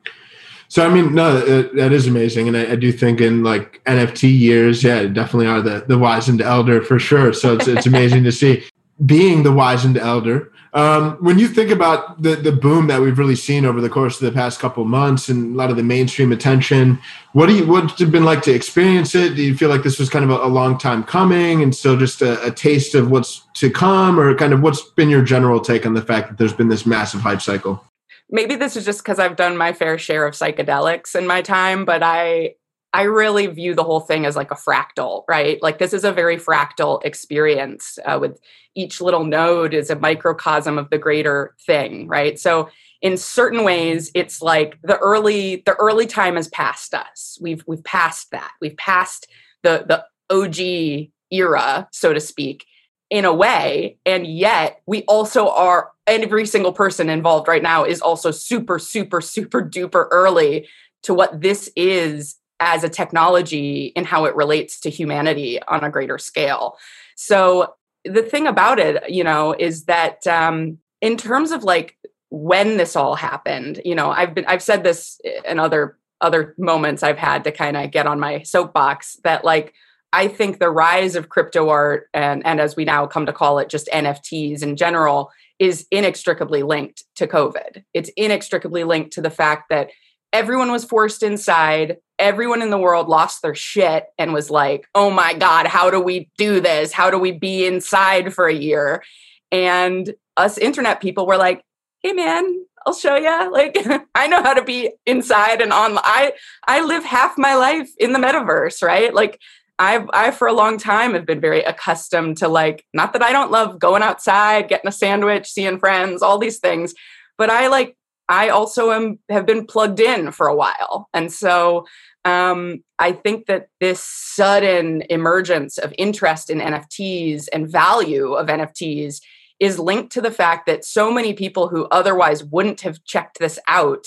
So, 0.68 0.86
I 0.86 0.92
mean, 0.92 1.14
no, 1.14 1.40
that, 1.40 1.74
that 1.76 1.92
is 1.92 2.06
amazing. 2.06 2.48
And 2.48 2.56
I, 2.56 2.72
I, 2.72 2.76
do 2.76 2.92
think 2.92 3.22
in 3.22 3.42
like 3.42 3.82
NFT 3.84 4.38
years, 4.38 4.84
yeah, 4.84 5.04
definitely 5.06 5.46
are 5.46 5.62
the, 5.62 5.84
the 5.88 5.96
wizened 5.96 6.42
elder 6.42 6.82
for 6.82 6.98
sure. 6.98 7.32
So 7.32 7.54
it's, 7.54 7.66
it's 7.66 7.86
amazing 7.92 8.24
to 8.24 8.32
see 8.32 8.64
being 9.06 9.44
the 9.44 9.52
wizened 9.52 9.96
elder 9.96 10.52
um, 10.74 11.16
when 11.20 11.38
you 11.38 11.48
think 11.48 11.70
about 11.70 12.22
the 12.22 12.36
the 12.36 12.52
boom 12.52 12.88
that 12.88 13.00
we've 13.00 13.18
really 13.18 13.36
seen 13.36 13.64
over 13.64 13.80
the 13.80 13.88
course 13.88 14.20
of 14.20 14.26
the 14.26 14.32
past 14.32 14.60
couple 14.60 14.84
months 14.84 15.28
and 15.28 15.54
a 15.54 15.56
lot 15.56 15.70
of 15.70 15.76
the 15.76 15.82
mainstream 15.82 16.30
attention, 16.30 16.98
what 17.32 17.46
do 17.46 17.56
you 17.56 17.66
what's 17.66 18.00
it 18.00 18.10
been 18.10 18.24
like 18.24 18.42
to 18.42 18.52
experience 18.52 19.14
it? 19.14 19.34
Do 19.34 19.42
you 19.42 19.56
feel 19.56 19.70
like 19.70 19.82
this 19.82 19.98
was 19.98 20.10
kind 20.10 20.24
of 20.24 20.30
a, 20.30 20.44
a 20.44 20.48
long 20.48 20.76
time 20.76 21.04
coming 21.04 21.62
and 21.62 21.74
still 21.74 21.96
just 21.96 22.20
a, 22.20 22.44
a, 22.44 22.50
taste 22.50 22.94
of 22.94 23.10
what's 23.10 23.46
to 23.54 23.70
come, 23.70 24.20
or 24.20 24.34
kind 24.34 24.52
of 24.52 24.60
what's 24.60 24.82
been 24.82 25.08
your 25.08 25.22
general 25.22 25.60
take 25.60 25.86
on 25.86 25.94
the 25.94 26.02
fact 26.02 26.28
that 26.28 26.38
there's 26.38 26.52
been 26.52 26.68
this 26.68 26.84
massive 26.84 27.22
hype 27.22 27.40
cycle? 27.40 27.82
Maybe 28.30 28.56
this 28.56 28.76
is 28.76 28.84
just 28.84 28.98
because 28.98 29.18
I've 29.18 29.36
done 29.36 29.56
my 29.56 29.72
fair 29.72 29.98
share 29.98 30.26
of 30.26 30.34
psychedelics 30.34 31.14
in 31.16 31.26
my 31.26 31.42
time, 31.42 31.84
but 31.84 32.02
I 32.02 32.54
I 32.92 33.02
really 33.02 33.46
view 33.46 33.74
the 33.74 33.84
whole 33.84 34.00
thing 34.00 34.24
as 34.24 34.34
like 34.34 34.50
a 34.50 34.54
fractal, 34.56 35.24
right? 35.28 35.62
Like 35.62 35.78
this 35.78 35.92
is 35.92 36.04
a 36.04 36.12
very 36.12 36.36
fractal 36.36 37.04
experience 37.04 37.98
uh, 38.04 38.18
with 38.18 38.40
each 38.74 39.00
little 39.00 39.24
node 39.24 39.74
is 39.74 39.90
a 39.90 39.98
microcosm 39.98 40.78
of 40.78 40.88
the 40.90 40.98
greater 40.98 41.54
thing, 41.66 42.08
right? 42.08 42.38
So 42.38 42.70
in 43.02 43.16
certain 43.16 43.62
ways, 43.62 44.10
it's 44.14 44.40
like 44.40 44.78
the 44.82 44.96
early 44.98 45.62
the 45.66 45.74
early 45.74 46.06
time 46.06 46.36
has 46.36 46.48
passed 46.48 46.94
us. 46.94 47.38
We've 47.40 47.62
we've 47.66 47.84
passed 47.84 48.30
that. 48.30 48.52
We've 48.60 48.76
passed 48.76 49.26
the 49.62 49.84
the 49.86 50.04
OG 50.34 51.10
era, 51.30 51.88
so 51.92 52.12
to 52.12 52.20
speak, 52.20 52.64
in 53.10 53.24
a 53.24 53.34
way, 53.34 53.98
and 54.06 54.26
yet 54.26 54.80
we 54.86 55.02
also 55.04 55.48
are. 55.48 55.92
Every 56.08 56.46
single 56.46 56.72
person 56.72 57.10
involved 57.10 57.48
right 57.48 57.62
now 57.62 57.84
is 57.84 58.00
also 58.00 58.30
super, 58.30 58.78
super, 58.78 59.20
super 59.20 59.62
duper 59.62 60.08
early 60.10 60.66
to 61.02 61.14
what 61.14 61.40
this 61.40 61.70
is 61.76 62.36
as 62.60 62.82
a 62.82 62.88
technology 62.88 63.92
and 63.94 64.06
how 64.06 64.24
it 64.24 64.34
relates 64.34 64.80
to 64.80 64.90
humanity 64.90 65.60
on 65.68 65.84
a 65.84 65.90
greater 65.90 66.18
scale. 66.18 66.76
So 67.14 67.74
the 68.04 68.22
thing 68.22 68.46
about 68.46 68.78
it, 68.78 69.08
you 69.10 69.22
know, 69.22 69.54
is 69.56 69.84
that 69.84 70.26
um, 70.26 70.78
in 71.00 71.16
terms 71.16 71.52
of 71.52 71.62
like 71.62 71.96
when 72.30 72.76
this 72.76 72.96
all 72.96 73.14
happened, 73.14 73.80
you 73.84 73.94
know, 73.94 74.10
I've 74.10 74.34
been 74.34 74.44
I've 74.46 74.62
said 74.62 74.82
this 74.84 75.20
in 75.46 75.58
other 75.58 75.98
other 76.20 76.54
moments 76.58 77.02
I've 77.02 77.18
had 77.18 77.44
to 77.44 77.52
kind 77.52 77.76
of 77.76 77.90
get 77.90 78.06
on 78.06 78.18
my 78.18 78.42
soapbox 78.42 79.18
that 79.24 79.44
like 79.44 79.72
I 80.12 80.26
think 80.26 80.58
the 80.58 80.70
rise 80.70 81.14
of 81.14 81.28
crypto 81.28 81.68
art 81.68 82.08
and 82.12 82.44
and 82.44 82.60
as 82.60 82.76
we 82.76 82.84
now 82.84 83.06
come 83.06 83.26
to 83.26 83.32
call 83.32 83.58
it 83.58 83.68
just 83.68 83.88
NFTs 83.92 84.62
in 84.62 84.76
general 84.76 85.30
is 85.58 85.86
inextricably 85.90 86.62
linked 86.62 87.04
to 87.16 87.26
COVID. 87.26 87.84
It's 87.94 88.10
inextricably 88.16 88.84
linked 88.84 89.12
to 89.14 89.20
the 89.20 89.30
fact 89.30 89.70
that 89.70 89.90
everyone 90.32 90.70
was 90.70 90.84
forced 90.84 91.22
inside. 91.22 91.96
Everyone 92.18 92.62
in 92.62 92.70
the 92.70 92.78
world 92.78 93.08
lost 93.08 93.42
their 93.42 93.54
shit 93.54 94.06
and 94.18 94.32
was 94.32 94.50
like, 94.50 94.86
oh 94.94 95.10
my 95.10 95.34
God, 95.34 95.66
how 95.66 95.90
do 95.90 96.00
we 96.00 96.30
do 96.36 96.60
this? 96.60 96.92
How 96.92 97.10
do 97.10 97.18
we 97.18 97.32
be 97.32 97.66
inside 97.66 98.34
for 98.34 98.46
a 98.46 98.54
year? 98.54 99.02
And 99.50 100.14
us 100.36 100.58
internet 100.58 101.00
people 101.00 101.26
were 101.26 101.36
like, 101.36 101.62
hey 102.02 102.12
man, 102.12 102.64
I'll 102.86 102.94
show 102.94 103.16
you. 103.16 103.28
Like 103.52 103.76
I 104.14 104.28
know 104.28 104.42
how 104.42 104.54
to 104.54 104.62
be 104.62 104.92
inside 105.04 105.60
and 105.60 105.72
online. 105.72 106.02
I 106.04 106.32
I 106.66 106.84
live 106.84 107.04
half 107.04 107.36
my 107.36 107.54
life 107.54 107.90
in 107.98 108.12
the 108.12 108.18
metaverse, 108.18 108.82
right? 108.82 109.12
Like 109.12 109.40
I've 109.78 110.08
I 110.12 110.30
for 110.30 110.48
a 110.48 110.52
long 110.52 110.78
time 110.78 111.14
have 111.14 111.26
been 111.26 111.40
very 111.40 111.62
accustomed 111.62 112.38
to 112.38 112.48
like 112.48 112.84
not 112.92 113.12
that 113.12 113.22
I 113.22 113.32
don't 113.32 113.50
love 113.50 113.78
going 113.78 114.02
outside, 114.02 114.68
getting 114.68 114.88
a 114.88 114.92
sandwich, 114.92 115.48
seeing 115.48 115.78
friends, 115.78 116.22
all 116.22 116.38
these 116.38 116.58
things, 116.58 116.94
but 117.36 117.50
I 117.50 117.68
like 117.68 117.96
I 118.28 118.50
also 118.50 118.90
am 118.90 119.18
have 119.28 119.46
been 119.46 119.66
plugged 119.66 120.00
in 120.00 120.32
for 120.32 120.48
a 120.48 120.54
while. 120.54 121.08
And 121.14 121.32
so 121.32 121.86
um, 122.24 122.84
I 122.98 123.12
think 123.12 123.46
that 123.46 123.68
this 123.80 124.02
sudden 124.02 125.02
emergence 125.08 125.78
of 125.78 125.94
interest 125.96 126.50
in 126.50 126.58
NFTs 126.58 127.46
and 127.52 127.70
value 127.70 128.34
of 128.34 128.48
NFTs 128.48 129.20
is 129.60 129.78
linked 129.78 130.12
to 130.12 130.20
the 130.20 130.30
fact 130.30 130.66
that 130.66 130.84
so 130.84 131.10
many 131.10 131.32
people 131.32 131.68
who 131.68 131.86
otherwise 131.86 132.44
wouldn't 132.44 132.82
have 132.82 133.02
checked 133.04 133.38
this 133.38 133.58
out 133.66 134.06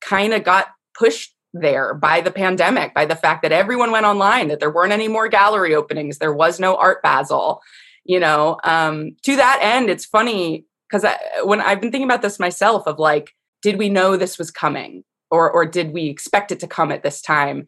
kind 0.00 0.34
of 0.34 0.44
got 0.44 0.68
pushed 0.98 1.33
there 1.54 1.94
by 1.94 2.20
the 2.20 2.32
pandemic, 2.32 2.92
by 2.92 3.06
the 3.06 3.16
fact 3.16 3.42
that 3.42 3.52
everyone 3.52 3.92
went 3.92 4.04
online, 4.04 4.48
that 4.48 4.60
there 4.60 4.70
weren't 4.70 4.92
any 4.92 5.08
more 5.08 5.28
gallery 5.28 5.74
openings, 5.74 6.18
there 6.18 6.34
was 6.34 6.60
no 6.60 6.76
Art 6.76 7.02
Basel. 7.02 7.62
You 8.04 8.20
know, 8.20 8.58
um, 8.64 9.16
to 9.22 9.36
that 9.36 9.60
end, 9.62 9.88
it's 9.88 10.04
funny 10.04 10.66
because 10.90 11.06
when 11.44 11.62
I've 11.62 11.80
been 11.80 11.90
thinking 11.90 12.08
about 12.08 12.20
this 12.20 12.38
myself, 12.38 12.86
of 12.86 12.98
like, 12.98 13.30
did 13.62 13.78
we 13.78 13.88
know 13.88 14.16
this 14.16 14.36
was 14.36 14.50
coming, 14.50 15.04
or 15.30 15.50
or 15.50 15.64
did 15.64 15.92
we 15.92 16.08
expect 16.08 16.52
it 16.52 16.60
to 16.60 16.66
come 16.66 16.92
at 16.92 17.02
this 17.02 17.22
time? 17.22 17.66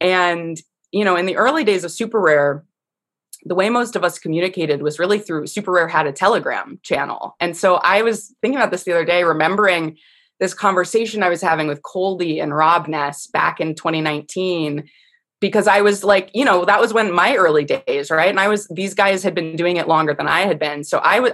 And 0.00 0.56
you 0.90 1.04
know, 1.04 1.16
in 1.16 1.26
the 1.26 1.36
early 1.36 1.64
days 1.64 1.84
of 1.84 1.90
Super 1.90 2.20
Rare, 2.20 2.64
the 3.44 3.54
way 3.54 3.68
most 3.68 3.94
of 3.94 4.04
us 4.04 4.18
communicated 4.18 4.80
was 4.80 4.98
really 4.98 5.18
through 5.18 5.48
Super 5.48 5.72
Rare 5.72 5.88
had 5.88 6.06
a 6.06 6.12
Telegram 6.12 6.78
channel, 6.82 7.36
and 7.40 7.54
so 7.54 7.74
I 7.74 8.00
was 8.00 8.34
thinking 8.40 8.58
about 8.58 8.70
this 8.70 8.84
the 8.84 8.92
other 8.92 9.04
day, 9.04 9.22
remembering 9.24 9.98
this 10.40 10.54
conversation 10.54 11.22
I 11.22 11.28
was 11.28 11.42
having 11.42 11.68
with 11.68 11.82
Coldie 11.82 12.40
and 12.40 12.54
Robness 12.54 13.26
back 13.26 13.60
in 13.60 13.74
2019 13.74 14.88
because 15.40 15.66
I 15.66 15.82
was 15.82 16.02
like, 16.02 16.30
you 16.32 16.44
know, 16.44 16.64
that 16.64 16.80
was 16.80 16.92
when 16.92 17.12
my 17.12 17.36
early 17.36 17.64
days, 17.64 18.10
right? 18.10 18.30
And 18.30 18.40
I 18.40 18.48
was 18.48 18.66
these 18.68 18.94
guys 18.94 19.22
had 19.22 19.34
been 19.34 19.56
doing 19.56 19.76
it 19.76 19.88
longer 19.88 20.14
than 20.14 20.26
I 20.26 20.40
had 20.40 20.58
been. 20.58 20.84
So 20.84 20.98
I 20.98 21.20
was 21.20 21.32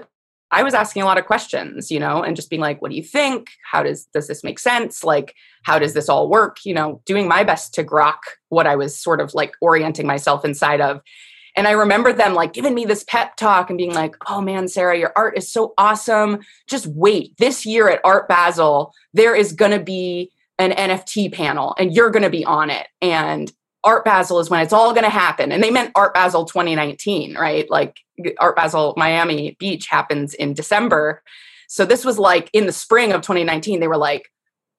I 0.53 0.65
was 0.65 0.75
asking 0.75 1.03
a 1.03 1.05
lot 1.05 1.19
of 1.19 1.27
questions, 1.27 1.93
you 1.93 2.01
know, 2.01 2.23
and 2.23 2.35
just 2.35 2.51
being 2.51 2.61
like, 2.61 2.83
what 2.83 2.91
do 2.91 2.97
you 2.97 3.05
think? 3.05 3.51
How 3.71 3.83
does 3.85 4.07
does 4.07 4.27
this 4.27 4.43
make 4.43 4.59
sense? 4.59 5.05
Like, 5.05 5.35
how 5.63 5.79
does 5.79 5.95
this 5.95 6.09
all 6.09 6.29
work? 6.29 6.59
You 6.65 6.75
know, 6.75 7.01
doing 7.07 7.29
my 7.29 7.45
best 7.45 7.73
to 7.75 7.85
grok 7.85 8.19
what 8.49 8.67
I 8.67 8.75
was 8.75 9.01
sort 9.01 9.21
of 9.21 9.33
like 9.33 9.55
orienting 9.61 10.07
myself 10.07 10.45
inside 10.45 10.81
of. 10.81 11.03
And 11.57 11.67
I 11.67 11.73
remember 11.73 12.13
them 12.13 12.35
like 12.35 12.53
giving 12.53 12.75
me 12.75 12.85
this 12.85 13.05
pep 13.05 13.37
talk 13.37 13.71
and 13.71 13.77
being 13.77 13.95
like, 13.95 14.15
oh 14.29 14.41
man, 14.41 14.69
Sarah, 14.69 14.99
your 14.99 15.13
art 15.17 15.37
is 15.37 15.51
so 15.51 15.75
awesome. 15.79 16.41
Just 16.69 16.87
wait. 16.87 17.37
This 17.39 17.67
year 17.67 17.89
at 17.89 18.01
Art 18.05 18.29
Basel, 18.29 18.93
there 19.13 19.35
is 19.35 19.53
going 19.53 19.73
to 19.73 19.83
be 19.83 20.31
an 20.59 20.73
NFT 20.73 21.33
panel 21.33 21.75
and 21.79 21.95
you're 21.95 22.11
going 22.11 22.23
to 22.23 22.31
be 22.31 22.45
on 22.45 22.71
it. 22.71 22.87
And 23.01 23.53
Art 23.83 24.05
Basel 24.05 24.41
is 24.41 24.51
when 24.51 24.61
it's 24.61 24.73
all 24.73 24.93
going 24.93 25.05
to 25.05 25.11
happen. 25.11 25.53
And 25.53 25.63
they 25.63 25.71
meant 25.71 25.93
Art 25.95 26.15
Basel 26.15 26.45
2019, 26.45 27.35
right? 27.37 27.69
Like 27.71 27.97
Art 28.39 28.57
Basel 28.57 28.95
Miami 28.97 29.57
Beach 29.59 29.87
happens 29.87 30.35
in 30.35 30.53
December. 30.53 31.23
So 31.69 31.87
this 31.87 32.05
was 32.05 32.19
like 32.19 32.51
in 32.53 32.67
the 32.67 32.73
spring 32.73 33.13
of 33.13 33.23
2019, 33.23 33.81
they 33.81 33.89
were 33.89 33.97
like, 33.97 34.31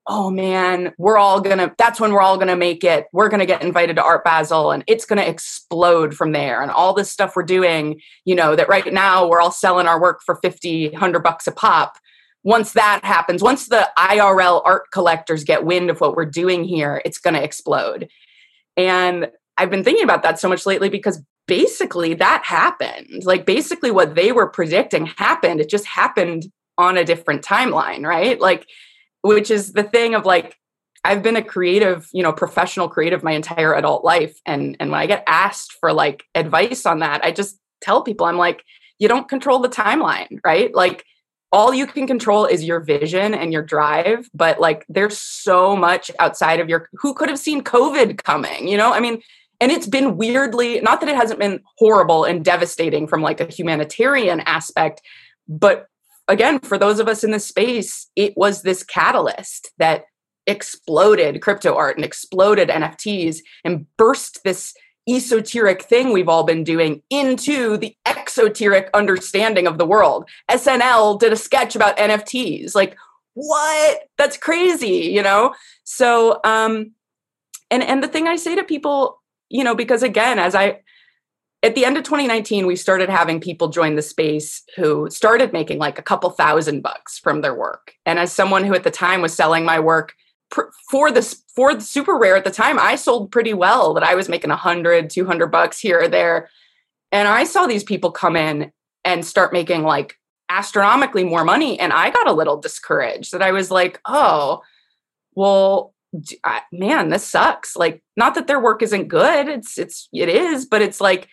oh 0.07 0.31
man, 0.31 0.93
we're 0.97 1.17
all 1.17 1.39
gonna, 1.41 1.73
that's 1.77 1.99
when 1.99 2.11
we're 2.11 2.21
all 2.21 2.37
gonna 2.37 2.55
make 2.55 2.83
it. 2.83 3.05
We're 3.13 3.29
gonna 3.29 3.45
get 3.45 3.61
invited 3.61 3.95
to 3.97 4.03
Art 4.03 4.23
Basel 4.23 4.71
and 4.71 4.83
it's 4.87 5.05
gonna 5.05 5.21
explode 5.21 6.15
from 6.15 6.31
there. 6.31 6.61
And 6.61 6.71
all 6.71 6.93
this 6.93 7.11
stuff 7.11 7.35
we're 7.35 7.43
doing, 7.43 8.01
you 8.25 8.35
know, 8.35 8.55
that 8.55 8.67
right 8.67 8.91
now 8.91 9.27
we're 9.27 9.41
all 9.41 9.51
selling 9.51 9.87
our 9.87 10.01
work 10.01 10.21
for 10.25 10.35
50, 10.41 10.89
100 10.89 11.19
bucks 11.19 11.47
a 11.47 11.51
pop. 11.51 11.97
Once 12.43 12.73
that 12.73 13.05
happens, 13.05 13.43
once 13.43 13.67
the 13.67 13.87
IRL 13.97 14.63
art 14.65 14.83
collectors 14.91 15.43
get 15.43 15.65
wind 15.65 15.91
of 15.91 16.01
what 16.01 16.15
we're 16.15 16.25
doing 16.25 16.63
here, 16.63 17.01
it's 17.05 17.19
gonna 17.19 17.41
explode. 17.41 18.09
And 18.75 19.29
I've 19.57 19.69
been 19.69 19.83
thinking 19.83 20.03
about 20.03 20.23
that 20.23 20.39
so 20.39 20.49
much 20.49 20.65
lately 20.65 20.89
because 20.89 21.21
basically 21.47 22.15
that 22.15 22.43
happened. 22.43 23.23
Like 23.25 23.45
basically 23.45 23.91
what 23.91 24.15
they 24.15 24.31
were 24.31 24.49
predicting 24.49 25.05
happened. 25.05 25.61
It 25.61 25.69
just 25.69 25.85
happened 25.85 26.51
on 26.77 26.97
a 26.97 27.03
different 27.03 27.43
timeline, 27.43 28.05
right? 28.05 28.39
Like 28.39 28.65
which 29.21 29.51
is 29.51 29.73
the 29.73 29.83
thing 29.83 30.15
of 30.15 30.25
like 30.25 30.57
I've 31.03 31.23
been 31.23 31.35
a 31.35 31.43
creative, 31.43 32.07
you 32.13 32.21
know, 32.21 32.31
professional 32.31 32.87
creative 32.87 33.23
my 33.23 33.31
entire 33.31 33.73
adult 33.73 34.03
life 34.03 34.39
and 34.45 34.77
and 34.79 34.91
when 34.91 34.99
I 34.99 35.07
get 35.07 35.23
asked 35.27 35.73
for 35.79 35.93
like 35.93 36.23
advice 36.35 36.85
on 36.85 36.99
that, 36.99 37.23
I 37.23 37.31
just 37.31 37.59
tell 37.81 38.03
people 38.03 38.25
I'm 38.25 38.37
like 38.37 38.63
you 38.99 39.07
don't 39.07 39.27
control 39.27 39.59
the 39.59 39.69
timeline, 39.69 40.39
right? 40.43 40.73
Like 40.75 41.03
all 41.51 41.73
you 41.73 41.85
can 41.85 42.07
control 42.07 42.45
is 42.45 42.63
your 42.63 42.79
vision 42.79 43.33
and 43.33 43.51
your 43.51 43.63
drive, 43.63 44.29
but 44.33 44.59
like 44.59 44.85
there's 44.87 45.17
so 45.17 45.75
much 45.75 46.09
outside 46.19 46.59
of 46.59 46.69
your 46.69 46.87
who 46.93 47.13
could 47.13 47.27
have 47.27 47.39
seen 47.39 47.61
COVID 47.63 48.23
coming, 48.23 48.67
you 48.67 48.77
know? 48.77 48.93
I 48.93 48.99
mean, 48.99 49.21
and 49.59 49.71
it's 49.71 49.87
been 49.87 50.17
weirdly 50.17 50.79
not 50.81 51.01
that 51.01 51.09
it 51.09 51.15
hasn't 51.15 51.39
been 51.39 51.61
horrible 51.77 52.23
and 52.23 52.45
devastating 52.45 53.07
from 53.07 53.21
like 53.21 53.41
a 53.41 53.45
humanitarian 53.45 54.39
aspect, 54.41 55.01
but 55.47 55.87
again, 56.31 56.59
for 56.59 56.77
those 56.77 56.99
of 56.99 57.07
us 57.07 57.23
in 57.23 57.31
this 57.31 57.45
space, 57.45 58.07
it 58.15 58.33
was 58.35 58.61
this 58.61 58.83
catalyst 58.83 59.71
that 59.77 60.05
exploded 60.47 61.41
crypto 61.41 61.75
art 61.75 61.97
and 61.97 62.05
exploded 62.05 62.69
NFTs 62.69 63.39
and 63.63 63.85
burst 63.97 64.39
this 64.43 64.73
esoteric 65.09 65.81
thing 65.83 66.11
we've 66.11 66.29
all 66.29 66.43
been 66.43 66.63
doing 66.63 67.01
into 67.09 67.77
the 67.77 67.95
exoteric 68.05 68.89
understanding 68.93 69.67
of 69.67 69.77
the 69.77 69.85
world. 69.85 70.29
SNL 70.49 71.19
did 71.19 71.33
a 71.33 71.37
sketch 71.37 71.75
about 71.75 71.97
NFTs. 71.97 72.75
Like, 72.75 72.97
what? 73.33 74.03
That's 74.17 74.37
crazy, 74.37 75.11
you 75.11 75.21
know? 75.21 75.53
So, 75.83 76.39
um, 76.43 76.91
and 77.69 77.83
and 77.83 78.03
the 78.03 78.07
thing 78.07 78.27
I 78.27 78.35
say 78.35 78.55
to 78.55 78.63
people, 78.63 79.21
you 79.49 79.63
know, 79.63 79.75
because 79.75 80.03
again, 80.03 80.39
as 80.39 80.55
I 80.55 80.81
at 81.63 81.75
the 81.75 81.85
end 81.85 81.97
of 81.97 82.03
2019 82.03 82.65
we 82.65 82.75
started 82.75 83.09
having 83.09 83.39
people 83.39 83.67
join 83.67 83.95
the 83.95 84.01
space 84.01 84.63
who 84.75 85.09
started 85.09 85.53
making 85.53 85.77
like 85.77 85.99
a 85.99 86.03
couple 86.03 86.29
thousand 86.29 86.81
bucks 86.81 87.19
from 87.19 87.41
their 87.41 87.53
work. 87.53 87.93
And 88.05 88.19
as 88.19 88.33
someone 88.33 88.63
who 88.63 88.73
at 88.73 88.83
the 88.83 88.91
time 88.91 89.21
was 89.21 89.33
selling 89.33 89.65
my 89.65 89.79
work 89.79 90.13
for 90.89 91.11
this 91.11 91.43
for 91.55 91.73
the 91.73 91.81
super 91.81 92.17
rare 92.17 92.35
at 92.35 92.43
the 92.43 92.51
time 92.51 92.77
i 92.77 92.95
sold 92.95 93.31
pretty 93.31 93.53
well 93.53 93.93
that 93.93 94.03
i 94.03 94.15
was 94.15 94.27
making 94.27 94.49
100 94.49 95.09
200 95.09 95.47
bucks 95.47 95.79
here 95.79 96.01
or 96.01 96.07
there. 96.07 96.49
And 97.11 97.27
i 97.27 97.43
saw 97.43 97.67
these 97.67 97.83
people 97.83 98.11
come 98.11 98.35
in 98.35 98.71
and 99.05 99.25
start 99.25 99.53
making 99.53 99.83
like 99.83 100.17
astronomically 100.49 101.23
more 101.23 101.45
money 101.45 101.79
and 101.79 101.93
i 101.93 102.09
got 102.09 102.27
a 102.27 102.33
little 102.33 102.59
discouraged 102.59 103.31
that 103.31 103.41
i 103.41 103.51
was 103.51 103.71
like 103.71 104.01
oh 104.05 104.61
well 105.35 105.93
man 106.73 107.07
this 107.07 107.23
sucks. 107.25 107.77
Like 107.77 108.03
not 108.17 108.35
that 108.35 108.47
their 108.47 108.59
work 108.59 108.81
isn't 108.81 109.07
good 109.07 109.47
it's 109.47 109.77
it's 109.77 110.09
it 110.11 110.27
is 110.27 110.65
but 110.65 110.81
it's 110.81 110.99
like 110.99 111.29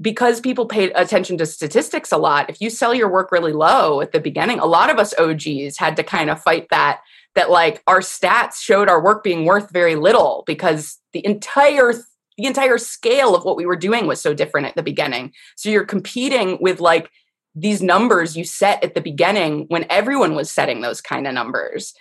because 0.00 0.40
people 0.40 0.66
paid 0.66 0.92
attention 0.94 1.38
to 1.38 1.46
statistics 1.46 2.12
a 2.12 2.16
lot, 2.16 2.50
if 2.50 2.60
you 2.60 2.70
sell 2.70 2.94
your 2.94 3.08
work 3.08 3.30
really 3.30 3.52
low 3.52 4.00
at 4.00 4.12
the 4.12 4.20
beginning, 4.20 4.58
a 4.58 4.66
lot 4.66 4.90
of 4.90 4.98
us 4.98 5.14
OGs 5.18 5.76
had 5.78 5.96
to 5.96 6.02
kind 6.02 6.30
of 6.30 6.42
fight 6.42 6.68
that 6.70 7.00
that 7.34 7.50
like 7.50 7.82
our 7.86 8.00
stats 8.00 8.56
showed 8.56 8.88
our 8.88 9.02
work 9.02 9.24
being 9.24 9.46
worth 9.46 9.70
very 9.70 9.94
little 9.94 10.44
because 10.46 10.98
the 11.12 11.24
entire 11.24 11.94
the 12.38 12.46
entire 12.46 12.78
scale 12.78 13.34
of 13.34 13.44
what 13.44 13.56
we 13.56 13.66
were 13.66 13.76
doing 13.76 14.06
was 14.06 14.20
so 14.20 14.32
different 14.34 14.66
at 14.66 14.74
the 14.74 14.82
beginning. 14.82 15.32
So 15.56 15.68
you're 15.68 15.84
competing 15.84 16.58
with 16.60 16.80
like 16.80 17.10
these 17.54 17.82
numbers 17.82 18.36
you 18.36 18.44
set 18.44 18.82
at 18.82 18.94
the 18.94 19.00
beginning 19.00 19.66
when 19.68 19.84
everyone 19.90 20.34
was 20.34 20.50
setting 20.50 20.80
those 20.80 21.00
kind 21.00 21.26
of 21.26 21.34
numbers. 21.34 21.94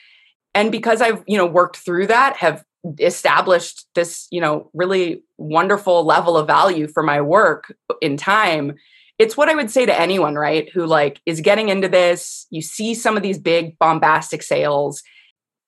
And 0.53 0.71
because 0.71 1.01
I've, 1.01 1.24
you 1.27 1.38
know, 1.38 1.45
worked 1.45 1.77
through 1.77 2.07
that, 2.07 2.38
have 2.38 2.63
established 3.00 3.85
this 3.93 4.27
you 4.31 4.41
know 4.41 4.69
really 4.73 5.21
wonderful 5.38 6.03
level 6.03 6.35
of 6.35 6.47
value 6.47 6.88
for 6.88 7.03
my 7.03 7.21
work 7.21 7.75
in 8.01 8.17
time 8.17 8.73
it's 9.19 9.38
what 9.38 9.50
i 9.50 9.53
would 9.53 9.69
say 9.69 9.85
to 9.85 10.00
anyone 10.00 10.33
right 10.33 10.67
who 10.73 10.88
like 10.88 11.21
is 11.27 11.41
getting 11.41 11.69
into 11.69 11.88
this 11.88 12.47
you 12.50 12.59
see 12.59 12.95
some 12.95 13.15
of 13.15 13.21
these 13.21 13.38
big 13.38 13.77
bombastic 13.77 14.41
sales 14.41 15.03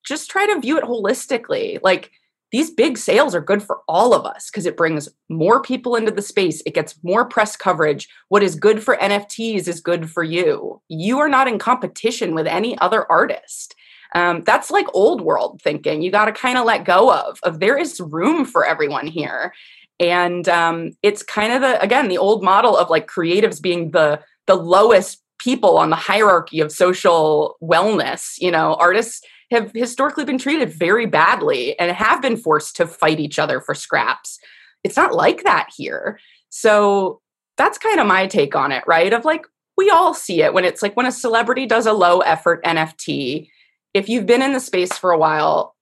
just 0.04 0.30
try 0.30 0.46
to 0.46 0.60
view 0.60 0.78
it 0.78 0.84
holistically. 0.84 1.80
Like 1.82 2.12
these 2.52 2.70
big 2.70 2.98
sales 2.98 3.34
are 3.34 3.40
good 3.40 3.62
for 3.62 3.80
all 3.88 4.14
of 4.14 4.24
us 4.24 4.50
because 4.50 4.66
it 4.66 4.76
brings 4.76 5.08
more 5.28 5.60
people 5.60 5.96
into 5.96 6.12
the 6.12 6.22
space 6.22 6.62
it 6.66 6.74
gets 6.74 6.96
more 7.02 7.24
press 7.24 7.56
coverage 7.56 8.08
what 8.28 8.44
is 8.44 8.54
good 8.54 8.80
for 8.80 8.96
nfts 8.96 9.66
is 9.66 9.80
good 9.80 10.08
for 10.08 10.22
you. 10.22 10.80
You 10.88 11.18
are 11.18 11.28
not 11.28 11.48
in 11.48 11.58
competition 11.58 12.34
with 12.34 12.46
any 12.46 12.78
other 12.78 13.10
artist 13.10 13.74
um, 14.14 14.42
that's 14.44 14.70
like 14.70 14.86
old 14.94 15.20
world 15.20 15.60
thinking 15.62 16.02
you 16.02 16.10
got 16.10 16.26
to 16.26 16.32
kind 16.32 16.58
of 16.58 16.64
let 16.64 16.84
go 16.84 17.12
of 17.12 17.38
of 17.42 17.60
there 17.60 17.78
is 17.78 18.00
room 18.00 18.44
for 18.44 18.64
everyone 18.64 19.06
here 19.06 19.52
and 20.00 20.48
um, 20.48 20.90
it's 21.02 21.22
kind 21.22 21.52
of 21.52 21.60
the 21.60 21.80
again 21.80 22.08
the 22.08 22.18
old 22.18 22.42
model 22.42 22.76
of 22.76 22.90
like 22.90 23.06
creatives 23.06 23.60
being 23.60 23.90
the 23.90 24.20
the 24.46 24.54
lowest 24.54 25.22
people 25.38 25.76
on 25.76 25.90
the 25.90 25.96
hierarchy 25.96 26.60
of 26.60 26.72
social 26.72 27.56
wellness 27.62 28.34
you 28.38 28.50
know 28.50 28.74
artists 28.74 29.22
have 29.54 29.72
historically 29.74 30.24
been 30.24 30.38
treated 30.38 30.72
very 30.72 31.06
badly 31.06 31.78
and 31.78 31.90
have 31.92 32.20
been 32.20 32.36
forced 32.36 32.76
to 32.76 32.86
fight 32.86 33.20
each 33.20 33.38
other 33.38 33.60
for 33.60 33.74
scraps. 33.74 34.38
It's 34.82 34.96
not 34.96 35.14
like 35.14 35.44
that 35.44 35.68
here. 35.76 36.18
So 36.50 37.20
that's 37.56 37.78
kind 37.78 38.00
of 38.00 38.06
my 38.06 38.26
take 38.26 38.54
on 38.54 38.72
it, 38.72 38.84
right? 38.86 39.12
Of 39.12 39.24
like, 39.24 39.46
we 39.76 39.90
all 39.90 40.14
see 40.14 40.42
it 40.42 40.54
when 40.54 40.64
it's 40.64 40.82
like 40.82 40.96
when 40.96 41.06
a 41.06 41.12
celebrity 41.12 41.66
does 41.66 41.86
a 41.86 41.92
low 41.92 42.20
effort 42.20 42.62
NFT. 42.64 43.48
If 43.94 44.08
you've 44.08 44.26
been 44.26 44.42
in 44.42 44.52
the 44.52 44.60
space 44.60 44.98
for 44.98 45.12
a 45.12 45.18
while, 45.18 45.74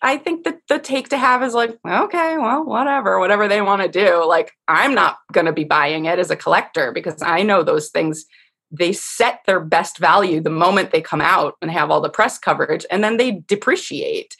I 0.00 0.16
think 0.16 0.44
that 0.44 0.60
the 0.68 0.78
take 0.78 1.08
to 1.08 1.18
have 1.18 1.42
is 1.42 1.54
like, 1.54 1.76
okay, 1.86 2.38
well, 2.38 2.64
whatever, 2.64 3.18
whatever 3.18 3.48
they 3.48 3.60
want 3.60 3.82
to 3.82 3.88
do. 3.88 4.24
Like, 4.24 4.52
I'm 4.68 4.94
not 4.94 5.18
going 5.32 5.46
to 5.46 5.52
be 5.52 5.64
buying 5.64 6.04
it 6.04 6.18
as 6.18 6.30
a 6.30 6.36
collector 6.36 6.92
because 6.92 7.20
I 7.20 7.42
know 7.42 7.62
those 7.62 7.88
things, 7.88 8.24
they 8.70 8.92
set 8.92 9.40
their 9.46 9.60
best 9.60 9.98
value 9.98 10.40
the 10.40 10.50
moment 10.50 10.92
they 10.92 11.00
come 11.00 11.20
out 11.20 11.56
and 11.60 11.70
have 11.70 11.90
all 11.90 12.00
the 12.00 12.08
press 12.08 12.38
coverage, 12.38 12.86
and 12.90 13.02
then 13.02 13.16
they 13.16 13.42
depreciate. 13.48 14.36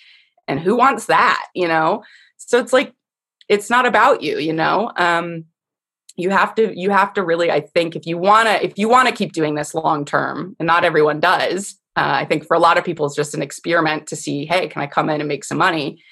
And 0.46 0.60
who 0.60 0.76
wants 0.76 1.06
that, 1.06 1.44
you 1.54 1.66
know? 1.66 2.04
So 2.36 2.58
it's 2.58 2.72
like, 2.72 2.94
it's 3.48 3.68
not 3.68 3.84
about 3.84 4.22
you, 4.22 4.38
you 4.38 4.52
know? 4.52 4.92
Um, 4.96 5.46
you 6.18 6.30
have 6.30 6.54
to 6.56 6.76
you 6.76 6.90
have 6.90 7.14
to 7.14 7.22
really 7.22 7.48
i 7.48 7.60
think 7.60 7.94
if 7.94 8.04
you 8.04 8.18
want 8.18 8.48
to 8.48 8.64
if 8.64 8.76
you 8.76 8.88
want 8.88 9.08
to 9.08 9.14
keep 9.14 9.32
doing 9.32 9.54
this 9.54 9.72
long 9.72 10.04
term 10.04 10.56
and 10.58 10.66
not 10.66 10.84
everyone 10.84 11.20
does 11.20 11.78
uh, 11.98 12.14
i 12.22 12.24
think 12.24 12.46
for 12.46 12.54
a 12.54 12.60
lot 12.60 12.78
of 12.78 12.84
people 12.84 13.04
it's 13.04 13.16
just 13.16 13.34
an 13.34 13.42
experiment 13.42 14.06
to 14.06 14.16
see 14.16 14.46
hey 14.46 14.68
can 14.68 14.80
i 14.82 14.86
come 14.86 15.10
in 15.10 15.20
and 15.20 15.28
make 15.28 15.44
some 15.44 15.58
money? 15.58 16.02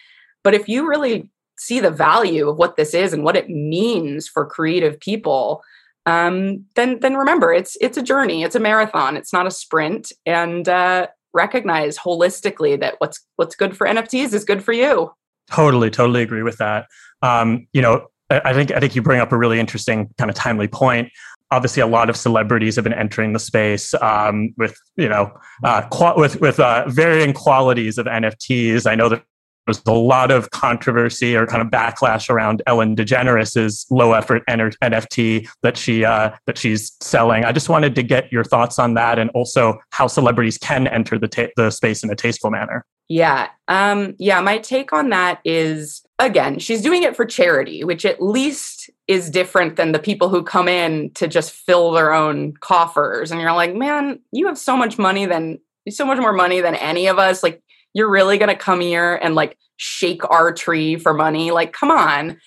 But 0.45 0.55
if 0.55 0.69
you 0.69 0.89
really 0.89 1.29
see 1.59 1.81
the 1.81 1.91
value 1.91 2.49
of 2.49 2.57
what 2.57 2.77
this 2.77 2.95
is 2.95 3.13
and 3.13 3.25
what 3.25 3.35
it 3.35 3.49
means 3.49 4.29
for 4.29 4.47
creative 4.47 5.01
people 5.01 5.63
um, 6.07 6.65
then 6.77 7.01
then 7.01 7.17
remember 7.17 7.53
it's 7.53 7.77
it's 7.81 7.99
a 7.99 8.03
journey 8.03 8.45
it's 8.45 8.55
a 8.55 8.61
marathon 8.61 9.17
it's 9.17 9.33
not 9.33 9.47
a 9.47 9.51
sprint. 9.51 10.13
And 10.25 10.69
uh, 10.69 11.09
recognize 11.35 11.99
holistically 11.99 12.79
that 12.81 12.95
what's 12.99 13.27
what's 13.37 13.57
good 13.57 13.77
for 13.77 13.87
nfts 13.87 14.33
is 14.33 14.45
good 14.45 14.63
for 14.63 14.73
you. 14.73 15.13
Totally 15.51 15.91
totally 15.91 16.23
agree 16.23 16.43
with 16.43 16.59
that. 16.59 16.87
Um, 17.23 17.67
you 17.73 17.83
know 17.83 18.07
I 18.31 18.53
think 18.55 18.73
I 18.73 18.81
think 18.81 18.97
you 18.97 19.03
bring 19.03 19.21
up 19.21 19.33
a 19.33 19.39
really 19.39 19.61
interesting 19.61 20.09
kind 20.19 20.31
of 20.31 20.37
timely 20.37 20.67
point. 20.67 21.11
Obviously, 21.51 21.81
a 21.81 21.87
lot 21.87 22.11
of 22.11 22.17
celebrities 22.17 22.75
have 22.77 22.85
been 22.85 22.93
entering 22.93 23.33
the 23.33 23.39
space 23.39 23.95
um, 23.95 24.53
with 24.57 24.77
you 24.97 25.09
know 25.09 25.33
uh, 25.65 25.87
with 26.17 26.41
with 26.41 26.59
uh, 26.59 26.89
varying 26.89 27.33
qualities 27.33 27.99
of 27.99 28.07
NFTs. 28.07 28.91
I 28.91 28.95
know 28.95 29.09
that 29.09 29.23
there's 29.67 29.83
a 29.87 29.93
lot 29.93 30.31
of 30.31 30.51
controversy 30.51 31.37
or 31.37 31.47
kind 31.47 31.61
of 31.61 31.69
backlash 31.69 32.31
around 32.31 32.63
Ellen 32.67 32.95
DeGeneres' 32.95 33.87
low 33.91 34.13
effort 34.13 34.45
NFT 34.47 35.49
that 35.63 35.77
she 35.77 36.05
uh, 36.05 36.31
that 36.47 36.57
she's 36.57 36.97
selling. 37.01 37.45
I 37.45 37.53
just 37.53 37.69
wanted 37.69 37.95
to 37.97 38.03
get 38.03 38.31
your 38.33 38.45
thoughts 38.45 38.79
on 38.79 38.95
that, 38.95 39.19
and 39.19 39.29
also 39.31 39.79
how 39.91 40.07
celebrities 40.07 40.57
can 40.57 40.87
enter 40.87 41.19
the 41.19 41.29
ta- 41.29 41.49
the 41.57 41.71
space 41.71 42.05
in 42.05 42.11
a 42.11 42.17
tasteful 42.17 42.51
manner. 42.51 42.85
Yeah. 43.09 43.49
Um, 43.69 44.15
yeah, 44.19 44.41
my 44.41 44.59
take 44.59 44.93
on 44.93 45.11
that 45.11 45.41
is 45.45 46.03
again, 46.19 46.59
she's 46.59 46.83
doing 46.83 47.03
it 47.03 47.17
for 47.17 47.25
charity, 47.25 47.85
which 47.85 48.05
at 48.05 48.23
least 48.23 48.91
is 49.09 49.31
different 49.31 49.77
than 49.77 49.93
the 49.93 49.99
people 49.99 50.29
who 50.29 50.43
come 50.43 50.69
in 50.69 51.11
to 51.15 51.29
just 51.29 51.53
fill 51.53 51.93
their 51.93 52.13
own 52.13 52.55
coffers. 52.61 53.31
And 53.31 53.41
you're 53.41 53.53
like, 53.53 53.75
man, 53.75 54.21
you 54.33 54.47
have 54.47 54.59
so 54.59 54.77
much 54.77 54.99
money 54.99 55.27
than 55.27 55.59
so 55.89 56.05
much 56.05 56.19
more 56.19 56.33
money 56.33 56.61
than 56.61 56.75
any 56.75 57.07
of 57.07 57.19
us. 57.19 57.43
Like, 57.43 57.63
you're 57.95 58.11
really 58.11 58.39
gonna 58.39 58.57
come 58.57 58.81
here 58.81 59.15
and 59.15 59.35
like 59.35 59.57
shake 59.77 60.29
our 60.29 60.53
tree 60.53 60.97
for 60.97 61.15
money. 61.15 61.51
Like, 61.51 61.73
come 61.73 61.91
on 61.91 62.39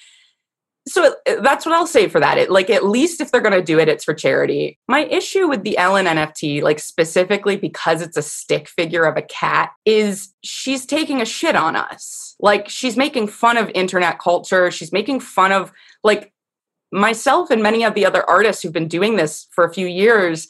so 0.90 1.16
that's 1.42 1.66
what 1.66 1.76
I'll 1.76 1.88
say 1.88 2.08
for 2.08 2.20
that. 2.20 2.38
It 2.38 2.50
like 2.50 2.70
at 2.70 2.86
least 2.86 3.22
if 3.22 3.32
they're 3.32 3.42
going 3.42 3.54
to 3.54 3.64
do 3.64 3.80
it, 3.80 3.88
it's 3.88 4.04
for 4.04 4.14
charity. 4.14 4.80
My 4.88 5.06
issue 5.06 5.48
with 5.48 5.64
the 5.64 5.78
Ellen 5.78 6.06
NFT, 6.06 6.62
like 6.62 6.80
specifically 6.80 7.56
because 7.56 8.02
it's 8.02 8.18
a 8.18 8.22
stick 8.22 8.68
figure 8.68 9.04
of 9.04 9.16
a 9.16 9.22
cat, 9.22 9.72
is 9.86 10.34
she's 10.44 10.86
taking 10.86 11.22
a 11.22 11.26
shit 11.26 11.56
on 11.56 11.76
us. 11.76 12.36
Like 12.40 12.70
she's 12.70 12.98
making 12.98 13.28
fun 13.28 13.58
of 13.58 13.70
internet 13.76 14.20
culture. 14.20 14.72
She's 14.72 14.92
making 14.92 15.20
fun 15.20 15.52
of 15.52 15.72
like 16.04 16.34
myself 16.92 17.52
and 17.52 17.62
many 17.62 17.84
of 17.84 17.94
the 17.94 18.06
other 18.06 18.28
artists 18.30 18.64
who've 18.64 18.74
been 18.74 18.88
doing 18.88 19.16
this 19.16 19.48
for 19.52 19.64
a 19.64 19.74
few 19.74 19.88
years. 19.88 20.48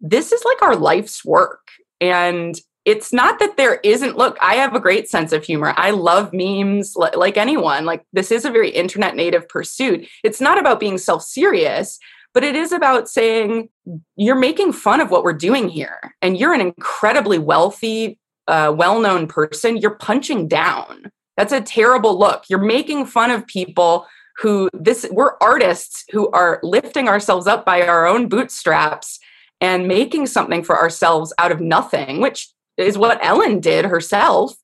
This 0.00 0.32
is 0.32 0.44
like 0.44 0.62
our 0.62 0.76
life's 0.76 1.24
work. 1.24 1.68
And 2.00 2.58
it's 2.84 3.12
not 3.12 3.38
that 3.38 3.56
there 3.56 3.80
isn't 3.84 4.16
look 4.16 4.36
i 4.40 4.54
have 4.54 4.74
a 4.74 4.80
great 4.80 5.08
sense 5.08 5.32
of 5.32 5.44
humor 5.44 5.72
i 5.76 5.90
love 5.90 6.32
memes 6.32 6.96
like 6.96 7.36
anyone 7.36 7.84
like 7.84 8.04
this 8.12 8.30
is 8.30 8.44
a 8.44 8.50
very 8.50 8.70
internet 8.70 9.14
native 9.14 9.48
pursuit 9.48 10.06
it's 10.24 10.40
not 10.40 10.58
about 10.58 10.80
being 10.80 10.98
self-serious 10.98 11.98
but 12.34 12.42
it 12.42 12.56
is 12.56 12.72
about 12.72 13.08
saying 13.08 13.68
you're 14.16 14.34
making 14.34 14.72
fun 14.72 15.00
of 15.00 15.10
what 15.10 15.22
we're 15.22 15.32
doing 15.32 15.68
here 15.68 16.14
and 16.22 16.36
you're 16.38 16.54
an 16.54 16.60
incredibly 16.60 17.38
wealthy 17.38 18.18
uh, 18.48 18.74
well-known 18.76 19.26
person 19.26 19.76
you're 19.76 19.96
punching 19.96 20.48
down 20.48 21.10
that's 21.36 21.52
a 21.52 21.60
terrible 21.60 22.18
look 22.18 22.44
you're 22.48 22.58
making 22.58 23.06
fun 23.06 23.30
of 23.30 23.46
people 23.46 24.06
who 24.38 24.70
this 24.72 25.06
we're 25.10 25.36
artists 25.40 26.04
who 26.10 26.30
are 26.30 26.60
lifting 26.62 27.08
ourselves 27.08 27.46
up 27.46 27.64
by 27.64 27.82
our 27.82 28.06
own 28.06 28.28
bootstraps 28.28 29.18
and 29.60 29.86
making 29.86 30.26
something 30.26 30.64
for 30.64 30.78
ourselves 30.78 31.32
out 31.38 31.52
of 31.52 31.60
nothing 31.60 32.20
which 32.20 32.48
is 32.76 32.98
what 32.98 33.24
Ellen 33.24 33.60
did 33.60 33.84
herself. 33.84 34.54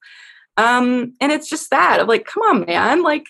Um, 0.56 1.14
and 1.20 1.30
it's 1.30 1.48
just 1.48 1.70
that 1.70 2.00
of 2.00 2.08
like, 2.08 2.24
come 2.24 2.42
on, 2.42 2.66
man, 2.66 3.02
like 3.02 3.26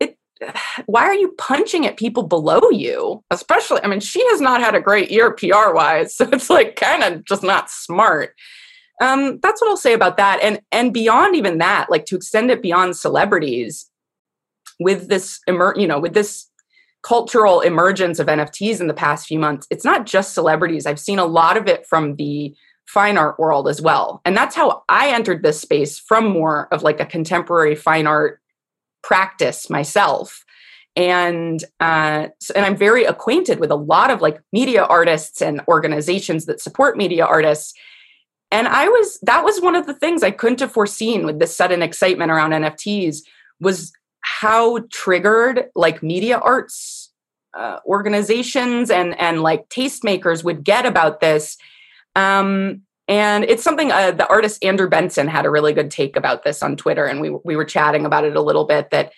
it 0.00 0.18
why 0.86 1.04
are 1.04 1.14
you 1.14 1.34
punching 1.38 1.86
at 1.86 1.96
people 1.96 2.24
below 2.24 2.70
you? 2.70 3.22
Especially, 3.30 3.80
I 3.82 3.86
mean, 3.86 4.00
she 4.00 4.24
has 4.30 4.40
not 4.40 4.60
had 4.60 4.74
a 4.74 4.80
great 4.80 5.10
year 5.10 5.32
PR 5.32 5.72
wise, 5.72 6.14
so 6.16 6.28
it's 6.32 6.50
like 6.50 6.76
kind 6.76 7.02
of 7.02 7.24
just 7.24 7.42
not 7.42 7.70
smart. 7.70 8.34
Um, 9.00 9.40
that's 9.42 9.60
what 9.60 9.70
I'll 9.70 9.76
say 9.76 9.92
about 9.92 10.16
that. 10.18 10.40
And 10.42 10.60
and 10.72 10.92
beyond 10.92 11.36
even 11.36 11.58
that, 11.58 11.90
like 11.90 12.06
to 12.06 12.16
extend 12.16 12.50
it 12.50 12.62
beyond 12.62 12.96
celebrities, 12.96 13.90
with 14.80 15.08
this 15.08 15.40
you 15.48 15.86
know, 15.86 16.00
with 16.00 16.14
this 16.14 16.48
cultural 17.02 17.60
emergence 17.60 18.18
of 18.18 18.26
NFTs 18.26 18.80
in 18.80 18.88
the 18.88 18.94
past 18.94 19.26
few 19.26 19.38
months, 19.38 19.66
it's 19.70 19.84
not 19.84 20.06
just 20.06 20.34
celebrities. 20.34 20.86
I've 20.86 20.98
seen 20.98 21.18
a 21.18 21.26
lot 21.26 21.56
of 21.56 21.68
it 21.68 21.86
from 21.86 22.16
the 22.16 22.54
fine 22.86 23.16
art 23.16 23.38
world 23.38 23.68
as 23.68 23.80
well. 23.80 24.20
And 24.24 24.36
that's 24.36 24.54
how 24.54 24.82
I 24.88 25.08
entered 25.10 25.42
this 25.42 25.60
space 25.60 25.98
from 25.98 26.26
more 26.26 26.68
of 26.72 26.82
like 26.82 27.00
a 27.00 27.06
contemporary 27.06 27.74
fine 27.74 28.06
art 28.06 28.40
practice 29.02 29.70
myself. 29.70 30.44
And 30.96 31.62
uh, 31.80 32.28
and 32.54 32.64
I'm 32.64 32.76
very 32.76 33.04
acquainted 33.04 33.58
with 33.58 33.70
a 33.70 33.76
lot 33.76 34.10
of 34.10 34.20
like 34.20 34.40
media 34.52 34.84
artists 34.84 35.42
and 35.42 35.60
organizations 35.66 36.46
that 36.46 36.60
support 36.60 36.96
media 36.96 37.26
artists. 37.26 37.74
And 38.50 38.68
I 38.68 38.88
was 38.88 39.18
that 39.22 39.44
was 39.44 39.60
one 39.60 39.74
of 39.74 39.86
the 39.86 39.94
things 39.94 40.22
I 40.22 40.30
couldn't 40.30 40.60
have 40.60 40.72
foreseen 40.72 41.26
with 41.26 41.40
this 41.40 41.56
sudden 41.56 41.82
excitement 41.82 42.30
around 42.30 42.52
NFTs 42.52 43.22
was 43.60 43.92
how 44.24 44.80
triggered 44.90 45.66
like 45.74 46.02
media 46.02 46.38
arts 46.38 47.12
uh, 47.56 47.78
organizations 47.86 48.90
and 48.90 49.18
and 49.20 49.42
like 49.42 49.68
tastemakers 49.68 50.42
would 50.42 50.64
get 50.64 50.86
about 50.86 51.20
this 51.20 51.56
um, 52.16 52.82
and 53.06 53.44
it's 53.44 53.62
something 53.62 53.92
uh, 53.92 54.12
the 54.12 54.28
artist 54.28 54.64
Andrew 54.64 54.88
Benson 54.88 55.28
had 55.28 55.44
a 55.44 55.50
really 55.50 55.72
good 55.72 55.90
take 55.90 56.16
about 56.16 56.42
this 56.42 56.62
on 56.62 56.76
Twitter, 56.76 57.04
and 57.04 57.20
we 57.20 57.30
we 57.44 57.56
were 57.56 57.64
chatting 57.64 58.06
about 58.06 58.24
it 58.24 58.36
a 58.36 58.40
little 58.40 58.64
bit. 58.64 58.90
That 58.90 59.12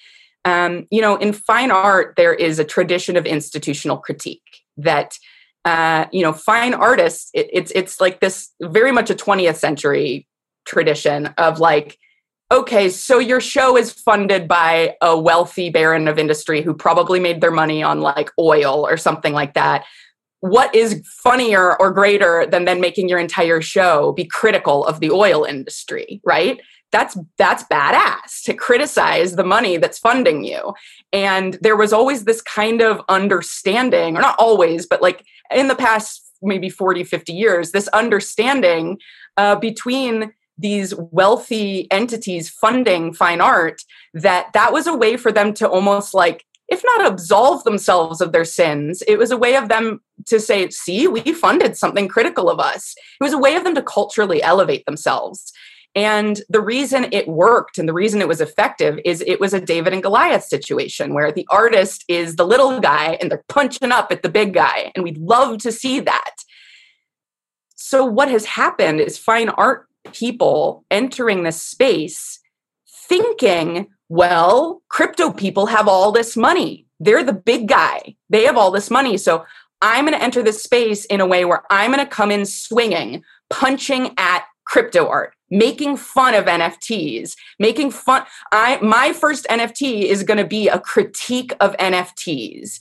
um, 0.44 0.86
you 0.90 1.00
know, 1.00 1.16
in 1.16 1.32
fine 1.32 1.70
art, 1.70 2.14
there 2.16 2.34
is 2.34 2.58
a 2.58 2.64
tradition 2.64 3.16
of 3.16 3.26
institutional 3.26 3.98
critique 3.98 4.64
that 4.76 5.16
uh, 5.64 6.06
you 6.12 6.22
know, 6.22 6.32
fine 6.32 6.74
artists. 6.74 7.30
It, 7.32 7.48
it's 7.52 7.70
it's 7.74 8.00
like 8.00 8.20
this 8.20 8.52
very 8.60 8.92
much 8.92 9.10
a 9.10 9.14
20th 9.14 9.56
century 9.56 10.26
tradition 10.64 11.26
of 11.38 11.60
like 11.60 11.98
okay, 12.52 12.88
so 12.88 13.18
your 13.18 13.40
show 13.40 13.76
is 13.76 13.92
funded 13.92 14.46
by 14.46 14.96
a 15.00 15.18
wealthy 15.18 15.70
baron 15.70 16.06
of 16.08 16.18
industry 16.18 16.62
who 16.62 16.74
probably 16.74 17.18
made 17.18 17.40
their 17.40 17.50
money 17.50 17.82
on 17.82 18.00
like 18.00 18.30
oil 18.38 18.86
or 18.86 18.96
something 18.96 19.32
like 19.32 19.54
that. 19.54 19.84
What 20.40 20.72
is 20.74 21.02
funnier 21.22 21.80
or 21.80 21.90
greater 21.90 22.46
than 22.46 22.66
then 22.66 22.80
making 22.80 23.08
your 23.08 23.18
entire 23.18 23.60
show 23.60 24.12
be 24.12 24.24
critical 24.24 24.84
of 24.84 25.00
the 25.00 25.10
oil 25.10 25.44
industry 25.44 26.20
right? 26.24 26.60
That's 26.92 27.18
that's 27.36 27.64
badass 27.64 28.42
to 28.44 28.54
criticize 28.54 29.34
the 29.34 29.44
money 29.44 29.76
that's 29.76 29.98
funding 29.98 30.44
you. 30.44 30.72
And 31.12 31.58
there 31.62 31.76
was 31.76 31.92
always 31.92 32.24
this 32.24 32.42
kind 32.42 32.80
of 32.80 33.02
understanding 33.08 34.16
or 34.16 34.20
not 34.20 34.36
always 34.38 34.86
but 34.86 35.02
like 35.02 35.24
in 35.52 35.66
the 35.66 35.74
past 35.74 36.22
maybe 36.42 36.68
40 36.68 37.02
50 37.02 37.32
years 37.32 37.72
this 37.72 37.88
understanding 37.88 38.98
uh, 39.36 39.56
between 39.56 40.32
these 40.58 40.94
wealthy 40.94 41.90
entities 41.90 42.48
funding 42.48 43.12
fine 43.12 43.40
art 43.40 43.82
that 44.14 44.52
that 44.54 44.72
was 44.72 44.86
a 44.86 44.96
way 44.96 45.16
for 45.16 45.30
them 45.30 45.52
to 45.54 45.68
almost 45.68 46.14
like 46.14 46.44
if 46.68 46.82
not 46.84 47.12
absolve 47.12 47.62
themselves 47.62 48.20
of 48.20 48.32
their 48.32 48.44
sins, 48.44 49.02
it 49.06 49.18
was 49.18 49.30
a 49.30 49.36
way 49.36 49.54
of 49.54 49.68
them 49.68 50.00
to 50.26 50.40
say, 50.40 50.68
see, 50.70 51.06
we 51.06 51.20
funded 51.32 51.76
something 51.76 52.08
critical 52.08 52.50
of 52.50 52.58
us. 52.58 52.94
It 53.20 53.24
was 53.24 53.32
a 53.32 53.38
way 53.38 53.54
of 53.54 53.64
them 53.64 53.74
to 53.76 53.82
culturally 53.82 54.42
elevate 54.42 54.84
themselves. 54.84 55.52
And 55.94 56.42
the 56.50 56.60
reason 56.60 57.06
it 57.12 57.26
worked 57.26 57.78
and 57.78 57.88
the 57.88 57.94
reason 57.94 58.20
it 58.20 58.28
was 58.28 58.42
effective 58.42 58.98
is 59.04 59.22
it 59.22 59.40
was 59.40 59.54
a 59.54 59.60
David 59.60 59.94
and 59.94 60.02
Goliath 60.02 60.44
situation 60.44 61.14
where 61.14 61.32
the 61.32 61.46
artist 61.50 62.04
is 62.06 62.36
the 62.36 62.46
little 62.46 62.80
guy 62.80 63.16
and 63.20 63.30
they're 63.30 63.44
punching 63.48 63.92
up 63.92 64.12
at 64.12 64.22
the 64.22 64.28
big 64.28 64.52
guy. 64.52 64.92
And 64.94 65.04
we'd 65.04 65.18
love 65.18 65.58
to 65.58 65.72
see 65.72 66.00
that. 66.00 66.34
So, 67.76 68.04
what 68.04 68.28
has 68.28 68.44
happened 68.44 69.00
is 69.00 69.16
fine 69.16 69.48
art 69.50 69.86
people 70.12 70.84
entering 70.90 71.42
this 71.42 71.60
space 71.60 72.40
thinking, 73.08 73.88
well, 74.08 74.82
crypto 74.88 75.32
people 75.32 75.66
have 75.66 75.88
all 75.88 76.12
this 76.12 76.36
money. 76.36 76.86
They're 77.00 77.24
the 77.24 77.32
big 77.32 77.68
guy. 77.68 78.16
They 78.30 78.44
have 78.44 78.56
all 78.56 78.70
this 78.70 78.90
money. 78.90 79.16
So 79.16 79.44
I'm 79.82 80.06
going 80.06 80.18
to 80.18 80.22
enter 80.22 80.42
this 80.42 80.62
space 80.62 81.04
in 81.04 81.20
a 81.20 81.26
way 81.26 81.44
where 81.44 81.62
I'm 81.70 81.92
going 81.92 82.04
to 82.04 82.10
come 82.10 82.30
in 82.30 82.46
swinging, 82.46 83.22
punching 83.50 84.14
at 84.16 84.44
crypto 84.64 85.06
art, 85.06 85.34
making 85.50 85.96
fun 85.96 86.34
of 86.34 86.46
NFTs, 86.46 87.34
making 87.58 87.90
fun. 87.90 88.24
I 88.52 88.78
my 88.82 89.12
first 89.12 89.46
NFT 89.48 90.04
is 90.04 90.22
going 90.22 90.38
to 90.38 90.46
be 90.46 90.68
a 90.68 90.80
critique 90.80 91.54
of 91.60 91.76
NFTs. 91.76 92.80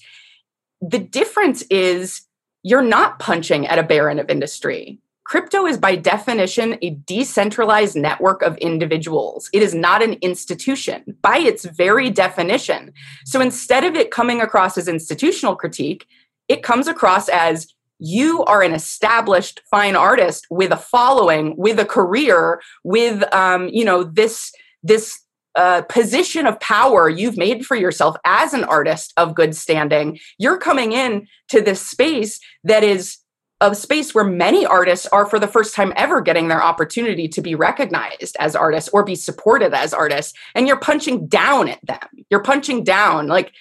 The 0.81 0.99
difference 0.99 1.63
is 1.63 2.21
you're 2.63 2.81
not 2.81 3.19
punching 3.19 3.67
at 3.67 3.79
a 3.79 3.83
baron 3.83 4.19
of 4.19 4.29
industry. 4.29 4.99
Crypto 5.25 5.65
is 5.65 5.77
by 5.77 5.95
definition 5.95 6.77
a 6.81 6.91
decentralized 6.91 7.95
network 7.95 8.43
of 8.43 8.57
individuals. 8.57 9.49
It 9.53 9.63
is 9.63 9.73
not 9.73 10.03
an 10.03 10.13
institution 10.21 11.17
by 11.21 11.39
its 11.39 11.65
very 11.65 12.11
definition. 12.11 12.93
So 13.25 13.41
instead 13.41 13.83
of 13.83 13.95
it 13.95 14.11
coming 14.11 14.39
across 14.39 14.77
as 14.77 14.87
institutional 14.87 15.55
critique, 15.55 16.05
it 16.47 16.61
comes 16.61 16.87
across 16.87 17.27
as 17.27 17.73
you 17.97 18.43
are 18.45 18.61
an 18.61 18.73
established 18.73 19.61
fine 19.69 19.95
artist 19.95 20.45
with 20.51 20.71
a 20.71 20.77
following, 20.77 21.55
with 21.57 21.79
a 21.79 21.85
career, 21.85 22.61
with 22.83 23.23
um, 23.33 23.69
you 23.69 23.85
know 23.85 24.03
this 24.03 24.51
this 24.83 25.19
uh, 25.55 25.81
position 25.83 26.45
of 26.45 26.59
power 26.59 27.09
you've 27.09 27.37
made 27.37 27.65
for 27.65 27.75
yourself 27.75 28.15
as 28.25 28.53
an 28.53 28.65
artist 28.65 29.13
of 29.17 29.33
good 29.33 29.55
standing. 29.55 30.19
You're 30.37 30.57
coming 30.57 30.91
in 30.91 31.27
to 31.49 31.61
this 31.61 31.81
space 31.81 32.39
that 32.65 32.83
is 32.83 33.17
a 33.61 33.73
space 33.73 34.13
where 34.13 34.25
many 34.25 34.65
artists 34.65 35.05
are 35.07 35.25
for 35.25 35.39
the 35.39 35.47
first 35.47 35.73
time 35.73 35.93
ever 35.95 36.21
getting 36.21 36.49
their 36.49 36.61
opportunity 36.61 37.27
to 37.29 37.41
be 37.41 37.55
recognized 37.55 38.35
as 38.39 38.55
artists 38.55 38.89
or 38.91 39.03
be 39.03 39.15
supported 39.15 39.73
as 39.73 39.93
artists 39.93 40.33
and 40.55 40.67
you're 40.67 40.79
punching 40.79 41.27
down 41.27 41.69
at 41.69 41.79
them. 41.85 42.25
You're 42.29 42.43
punching 42.43 42.83
down. 42.83 43.27
Like 43.27 43.53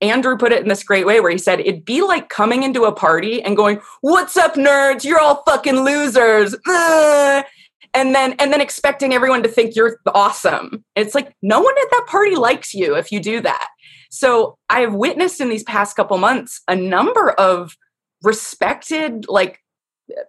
andrew 0.00 0.36
put 0.36 0.52
it 0.52 0.62
in 0.62 0.68
this 0.68 0.84
great 0.84 1.06
way 1.06 1.18
where 1.20 1.30
he 1.30 1.38
said 1.38 1.58
it'd 1.58 1.84
be 1.84 2.02
like 2.02 2.28
coming 2.28 2.62
into 2.62 2.84
a 2.84 2.92
party 2.92 3.42
and 3.42 3.56
going 3.56 3.80
what's 4.02 4.36
up 4.36 4.54
nerds? 4.54 5.02
You're 5.02 5.20
all 5.20 5.42
fucking 5.46 5.80
losers 5.80 6.54
and 6.66 8.14
then 8.14 8.34
and 8.38 8.52
then 8.52 8.60
expecting 8.60 9.14
everyone 9.14 9.42
to 9.42 9.48
think 9.48 9.74
you're 9.74 9.98
awesome. 10.14 10.84
It's 10.94 11.14
like 11.14 11.34
no 11.42 11.60
one 11.60 11.74
at 11.82 11.90
that 11.90 12.06
party 12.06 12.36
likes 12.36 12.74
you 12.74 12.96
if 12.96 13.10
you 13.10 13.20
do 13.20 13.40
that. 13.40 13.68
So 14.10 14.58
i've 14.68 14.94
witnessed 14.94 15.40
in 15.40 15.48
these 15.48 15.64
past 15.64 15.96
couple 15.96 16.18
months 16.18 16.60
a 16.68 16.76
number 16.76 17.30
of 17.32 17.74
respected 18.22 19.26
like 19.28 19.60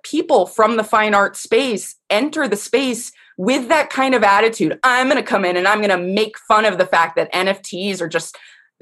people 0.04 0.46
from 0.46 0.78
the 0.78 0.84
fine 0.84 1.14
art 1.14 1.36
space 1.36 1.96
enter 2.10 2.48
the 2.48 2.58
space 2.58 3.12
with 3.38 3.70
that 3.70 3.90
kind 3.90 4.14
of 4.14 4.24
attitude. 4.24 4.78
I'm 4.84 5.08
going 5.08 5.18
to 5.18 5.24
come 5.24 5.46
in 5.46 5.56
and 5.58 5.68
i'm 5.68 5.80
going 5.80 5.90
to 5.90 5.98
make 5.98 6.38
fun 6.38 6.66
of 6.66 6.78
the 6.78 6.86
fact 6.86 7.16
that 7.16 7.32
nfts 7.34 8.02
are 8.02 8.10
just 8.10 8.38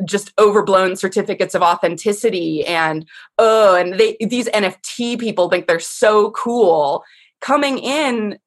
just 0.06 0.32
overblown 0.40 0.96
certificates 0.96 1.56
of 1.56 1.62
authenticity 1.62 2.66
and 2.66 3.08
oh 3.38 3.76
and 3.76 4.00
they 4.00 4.18
these 4.20 4.48
nft 4.50 5.20
people 5.20 5.50
think 5.50 5.68
they're 5.68 5.80
so 5.80 6.32
cool. 6.32 7.04
Coming 7.40 7.78
in 7.78 8.40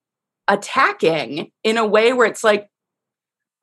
attacking 0.48 1.52
in 1.62 1.76
a 1.76 1.86
way 1.86 2.12
where 2.12 2.26
it's 2.26 2.42
like 2.42 2.68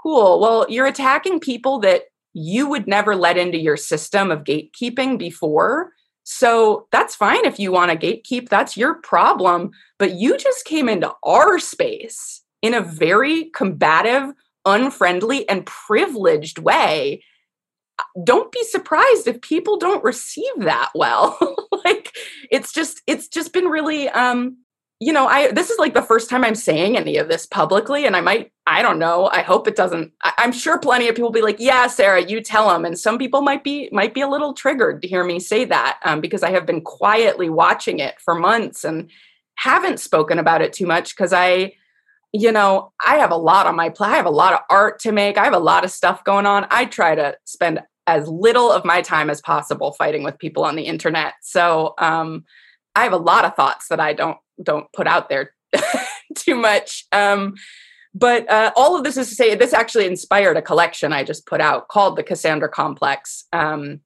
cool 0.02 0.40
well 0.40 0.66
you're 0.70 0.86
attacking 0.86 1.40
people 1.40 1.80
that 1.80 2.04
you 2.34 2.70
would 2.70 2.88
never 2.88 3.16
let 3.16 3.38
into 3.38 3.58
your 3.58 3.76
system 3.76 4.32
of 4.32 4.44
gatekeeping 4.44 5.18
before 5.18 5.92
so 6.30 6.88
that's 6.92 7.16
fine 7.16 7.46
if 7.46 7.58
you 7.58 7.72
want 7.72 7.90
to 7.90 7.98
gatekeep, 7.98 8.50
that's 8.50 8.76
your 8.76 8.96
problem. 8.96 9.72
But 9.98 10.16
you 10.16 10.38
just 10.38 10.66
came 10.66 10.90
into 10.90 11.14
our 11.24 11.58
space 11.58 12.44
in 12.62 12.74
a 12.74 12.82
very 12.82 13.46
combative, 13.56 14.34
unfriendly, 14.66 15.48
and 15.48 15.66
privileged 15.66 16.60
way. 16.60 17.24
Don't 18.26 18.52
be 18.52 18.62
surprised 18.66 19.28
if 19.28 19.40
people 19.40 19.78
don't 19.78 20.04
receive 20.04 20.52
that 20.58 20.90
well. 20.94 21.38
like 21.86 22.14
it's 22.52 22.74
just 22.74 23.02
it's 23.08 23.30
just 23.30 23.54
been 23.54 23.70
really 23.70 24.10
um 24.10 24.58
you 25.00 25.14
know, 25.14 25.28
I 25.28 25.52
this 25.52 25.70
is 25.70 25.78
like 25.78 25.94
the 25.94 26.02
first 26.02 26.30
time 26.30 26.44
I'm 26.44 26.56
saying 26.56 26.98
any 26.98 27.18
of 27.18 27.28
this 27.28 27.46
publicly, 27.46 28.06
and 28.06 28.16
I 28.16 28.22
might, 28.22 28.52
I 28.66 28.82
don't 28.82 28.98
know. 28.98 29.28
I 29.28 29.44
hope 29.44 29.68
it 29.68 29.76
doesn't. 29.76 30.12
I, 30.24 30.34
am 30.40 30.52
sure 30.52 30.80
plenty 30.80 31.08
of 31.08 31.14
people 31.16 31.30
will 31.30 31.34
be 31.34 31.44
like, 31.44 31.60
"Yeah, 31.60 31.86
Sarah, 31.86 32.24
you 32.24 32.42
tell 32.42 32.70
them," 32.70 32.84
and 32.84 32.98
some 32.98 33.20
people 33.20 33.42
might 33.42 33.64
be 33.64 33.90
might 33.92 34.16
be 34.16 34.22
a 34.22 34.28
little 34.28 34.54
triggered 34.54 35.04
to 35.04 35.08
hear 35.08 35.24
me 35.24 35.40
say 35.40 35.66
that 35.66 36.00
um, 36.04 36.20
because 36.20 36.42
I 36.42 36.50
have 36.50 36.66
been 36.66 36.82
quietly 36.82 37.48
watching 37.48 38.00
it 38.00 38.20
for 38.20 38.34
months 38.34 38.84
and 38.84 39.12
haven't 39.56 40.00
spoken 40.00 40.40
about 40.40 40.62
it 40.62 40.74
too 40.74 40.88
much 40.88 41.16
because 41.16 41.32
I, 41.32 41.74
you 42.32 42.52
know, 42.52 42.92
I 43.06 43.18
have 43.18 43.32
a 43.32 43.38
lot 43.38 43.68
on 43.68 43.76
my 43.76 43.90
plate. 43.90 44.10
I 44.10 44.18
have 44.18 44.26
a 44.26 44.32
lot 44.32 44.54
of 44.54 44.60
art 44.70 45.00
to 45.02 45.12
make. 45.12 45.38
I 45.38 45.44
have 45.44 45.54
a 45.54 45.60
lot 45.60 45.84
of 45.84 45.92
stuff 45.92 46.24
going 46.24 46.48
on. 46.48 46.66
I 46.72 46.86
try 46.86 47.14
to 47.14 47.38
spend 47.46 47.82
as 48.08 48.28
little 48.28 48.72
of 48.72 48.86
my 48.86 49.02
time 49.02 49.30
as 49.30 49.42
possible 49.42 49.92
fighting 49.92 50.24
with 50.24 50.40
people 50.40 50.64
on 50.64 50.76
the 50.76 50.84
internet. 50.84 51.34
So 51.42 51.94
um, 52.00 52.46
I 52.96 53.04
have 53.04 53.14
a 53.14 53.18
lot 53.18 53.46
of 53.46 53.56
thoughts 53.56 53.90
that 53.90 54.00
I 54.00 54.14
don't 54.14 54.38
don't 54.64 54.92
put 54.94 55.08
out 55.08 55.30
there 55.30 55.52
too 56.38 56.56
much. 56.56 57.06
Um, 57.12 57.56
but 58.14 58.50
uh, 58.50 58.72
all 58.76 58.98
of 58.98 59.04
this 59.04 59.18
is 59.18 59.30
to 59.30 59.36
say, 59.36 59.54
this 59.54 59.74
actually 59.74 60.08
inspired 60.08 60.58
a 60.58 60.62
collection 60.62 61.14
I 61.14 61.24
just 61.24 61.46
put 61.46 61.62
out 61.62 61.88
called 61.88 62.16
the 62.16 62.24
Cassandra 62.24 62.70
Complex 62.70 63.46
um, 63.54 64.00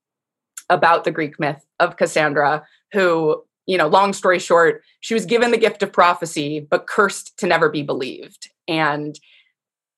about 0.69 1.03
the 1.03 1.11
Greek 1.11 1.39
myth 1.39 1.65
of 1.79 1.97
Cassandra, 1.97 2.65
who, 2.91 3.41
you 3.67 3.77
know, 3.77 3.87
long 3.87 4.11
story 4.11 4.39
short, 4.39 4.83
she 4.99 5.13
was 5.13 5.25
given 5.25 5.51
the 5.51 5.57
gift 5.57 5.81
of 5.81 5.93
prophecy, 5.93 6.59
but 6.59 6.87
cursed 6.87 7.37
to 7.39 7.47
never 7.47 7.69
be 7.69 7.83
believed. 7.83 8.49
And 8.67 9.17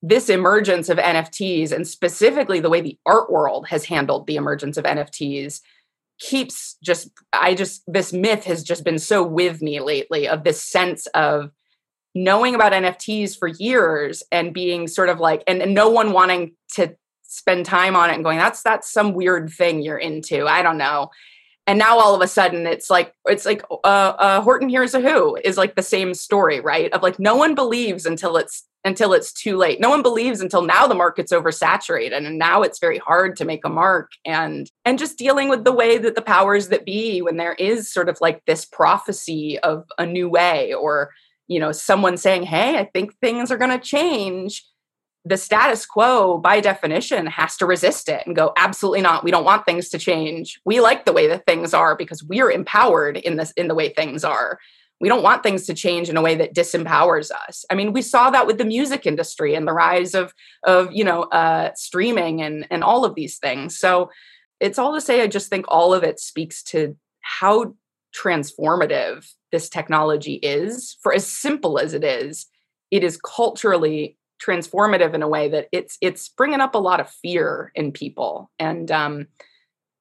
this 0.00 0.28
emergence 0.28 0.88
of 0.88 0.98
NFTs, 0.98 1.72
and 1.72 1.88
specifically 1.88 2.60
the 2.60 2.70
way 2.70 2.82
the 2.82 2.98
art 3.06 3.32
world 3.32 3.68
has 3.68 3.86
handled 3.86 4.26
the 4.26 4.36
emergence 4.36 4.76
of 4.76 4.84
NFTs, 4.84 5.60
keeps 6.20 6.76
just 6.82 7.10
i 7.32 7.54
just 7.54 7.82
this 7.86 8.12
myth 8.12 8.44
has 8.44 8.62
just 8.62 8.84
been 8.84 8.98
so 8.98 9.22
with 9.22 9.60
me 9.60 9.80
lately 9.80 10.28
of 10.28 10.44
this 10.44 10.62
sense 10.62 11.06
of 11.08 11.50
knowing 12.14 12.54
about 12.54 12.72
nfts 12.72 13.36
for 13.36 13.48
years 13.48 14.22
and 14.30 14.54
being 14.54 14.86
sort 14.86 15.08
of 15.08 15.18
like 15.18 15.42
and, 15.46 15.60
and 15.60 15.74
no 15.74 15.88
one 15.88 16.12
wanting 16.12 16.54
to 16.72 16.94
spend 17.22 17.66
time 17.66 17.96
on 17.96 18.10
it 18.10 18.14
and 18.14 18.22
going 18.22 18.38
that's 18.38 18.62
that's 18.62 18.92
some 18.92 19.12
weird 19.12 19.50
thing 19.50 19.82
you're 19.82 19.98
into. 19.98 20.46
I 20.46 20.62
don't 20.62 20.78
know 20.78 21.10
and 21.66 21.78
now 21.78 21.98
all 21.98 22.14
of 22.14 22.20
a 22.20 22.28
sudden 22.28 22.66
it's 22.66 22.90
like 22.90 23.14
it's 23.26 23.46
like 23.46 23.62
uh, 23.70 23.86
uh 23.86 24.40
horton 24.40 24.68
hears 24.68 24.94
a 24.94 25.00
who 25.00 25.36
is 25.44 25.56
like 25.56 25.74
the 25.74 25.82
same 25.82 26.14
story 26.14 26.60
right 26.60 26.92
of 26.92 27.02
like 27.02 27.18
no 27.18 27.34
one 27.36 27.54
believes 27.54 28.06
until 28.06 28.36
it's 28.36 28.64
until 28.84 29.14
it's 29.14 29.32
too 29.32 29.56
late. 29.56 29.80
No 29.80 29.88
one 29.88 30.02
believes 30.02 30.40
until 30.40 30.62
now 30.62 30.86
the 30.86 30.94
market's 30.94 31.32
oversaturated 31.32 32.26
and 32.26 32.38
now 32.38 32.62
it's 32.62 32.78
very 32.78 32.98
hard 32.98 33.36
to 33.36 33.44
make 33.44 33.64
a 33.64 33.70
mark 33.70 34.10
and 34.24 34.70
and 34.84 34.98
just 34.98 35.18
dealing 35.18 35.48
with 35.48 35.64
the 35.64 35.72
way 35.72 35.96
that 35.98 36.14
the 36.14 36.22
powers 36.22 36.68
that 36.68 36.84
be 36.84 37.22
when 37.22 37.38
there 37.38 37.54
is 37.54 37.90
sort 37.90 38.08
of 38.08 38.18
like 38.20 38.44
this 38.44 38.64
prophecy 38.64 39.58
of 39.60 39.84
a 39.98 40.06
new 40.06 40.28
way 40.28 40.74
or 40.74 41.10
you 41.48 41.60
know 41.60 41.72
someone 41.72 42.16
saying, 42.16 42.42
"Hey, 42.44 42.78
I 42.78 42.84
think 42.92 43.14
things 43.18 43.50
are 43.50 43.58
going 43.58 43.70
to 43.70 43.78
change." 43.78 44.64
The 45.24 45.36
status 45.38 45.86
quo 45.86 46.38
by 46.38 46.60
definition 46.60 47.26
has 47.26 47.56
to 47.56 47.66
resist 47.66 48.08
it 48.08 48.26
and 48.26 48.36
go, 48.36 48.52
"Absolutely 48.56 49.00
not. 49.00 49.24
We 49.24 49.30
don't 49.30 49.44
want 49.44 49.64
things 49.64 49.88
to 49.90 49.98
change. 49.98 50.60
We 50.64 50.80
like 50.80 51.06
the 51.06 51.14
way 51.14 51.26
that 51.28 51.46
things 51.46 51.72
are 51.72 51.96
because 51.96 52.22
we're 52.22 52.50
empowered 52.50 53.16
in 53.16 53.36
this 53.36 53.52
in 53.52 53.68
the 53.68 53.74
way 53.74 53.88
things 53.88 54.24
are." 54.24 54.58
we 55.00 55.08
don't 55.08 55.22
want 55.22 55.42
things 55.42 55.66
to 55.66 55.74
change 55.74 56.08
in 56.08 56.16
a 56.16 56.22
way 56.22 56.34
that 56.34 56.54
disempowers 56.54 57.30
us 57.30 57.64
i 57.70 57.74
mean 57.74 57.92
we 57.92 58.02
saw 58.02 58.30
that 58.30 58.46
with 58.46 58.58
the 58.58 58.64
music 58.64 59.06
industry 59.06 59.54
and 59.54 59.66
the 59.66 59.72
rise 59.72 60.14
of 60.14 60.32
of 60.64 60.88
you 60.92 61.04
know 61.04 61.24
uh 61.24 61.70
streaming 61.74 62.40
and 62.40 62.66
and 62.70 62.84
all 62.84 63.04
of 63.04 63.14
these 63.14 63.38
things 63.38 63.78
so 63.78 64.10
it's 64.60 64.78
all 64.78 64.94
to 64.94 65.00
say 65.00 65.20
i 65.20 65.26
just 65.26 65.50
think 65.50 65.64
all 65.68 65.92
of 65.92 66.02
it 66.02 66.18
speaks 66.20 66.62
to 66.62 66.96
how 67.20 67.74
transformative 68.14 69.26
this 69.50 69.68
technology 69.68 70.34
is 70.34 70.96
for 71.02 71.12
as 71.12 71.26
simple 71.26 71.78
as 71.78 71.92
it 71.92 72.04
is 72.04 72.46
it 72.90 73.02
is 73.02 73.18
culturally 73.18 74.16
transformative 74.42 75.14
in 75.14 75.22
a 75.22 75.28
way 75.28 75.48
that 75.48 75.68
it's 75.72 75.96
it's 76.00 76.28
bringing 76.28 76.60
up 76.60 76.74
a 76.74 76.78
lot 76.78 77.00
of 77.00 77.08
fear 77.08 77.72
in 77.74 77.92
people 77.92 78.50
and 78.58 78.90
um 78.90 79.26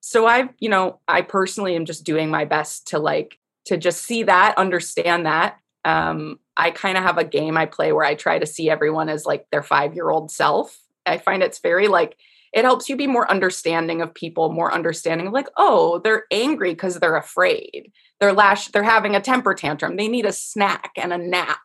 so 0.02 0.26
i 0.26 0.50
you 0.60 0.68
know 0.68 1.00
i 1.08 1.22
personally 1.22 1.76
am 1.76 1.86
just 1.86 2.04
doing 2.04 2.30
my 2.30 2.44
best 2.44 2.88
to 2.88 3.00
like 3.00 3.40
to 3.66 3.78
just 3.78 4.04
see 4.04 4.24
that, 4.24 4.58
understand 4.58 5.26
that. 5.26 5.58
Um, 5.86 6.40
I 6.56 6.72
kind 6.72 6.98
of 6.98 7.04
have 7.04 7.18
a 7.18 7.24
game 7.24 7.58
I 7.58 7.66
play 7.66 7.92
where 7.92 8.06
I 8.06 8.16
try 8.16 8.40
to 8.40 8.46
see 8.46 8.70
everyone 8.70 9.10
as 9.10 9.26
like 9.26 9.50
their 9.52 9.64
five 9.64 9.96
year 9.96 10.10
old 10.10 10.32
self. 10.32 10.80
I 11.06 11.18
find 11.18 11.44
it's 11.44 11.60
very 11.60 11.88
like, 11.88 12.18
it 12.54 12.66
helps 12.66 12.88
you 12.88 12.96
be 12.96 13.08
more 13.08 13.30
understanding 13.30 14.02
of 14.02 14.14
people, 14.14 14.52
more 14.52 14.74
understanding 14.74 15.28
of 15.28 15.34
like, 15.34 15.48
oh, 15.58 16.00
they're 16.00 16.26
angry 16.32 16.72
because 16.72 17.00
they're 17.00 17.16
afraid. 17.16 17.92
They're 18.20 18.34
lash, 18.34 18.68
they're 18.68 18.84
having 18.84 19.16
a 19.16 19.22
temper 19.22 19.56
tantrum. 19.56 19.96
They 19.96 20.08
need 20.08 20.26
a 20.26 20.32
snack 20.32 20.92
and 20.96 21.12
a 21.12 21.18
nap. 21.18 21.60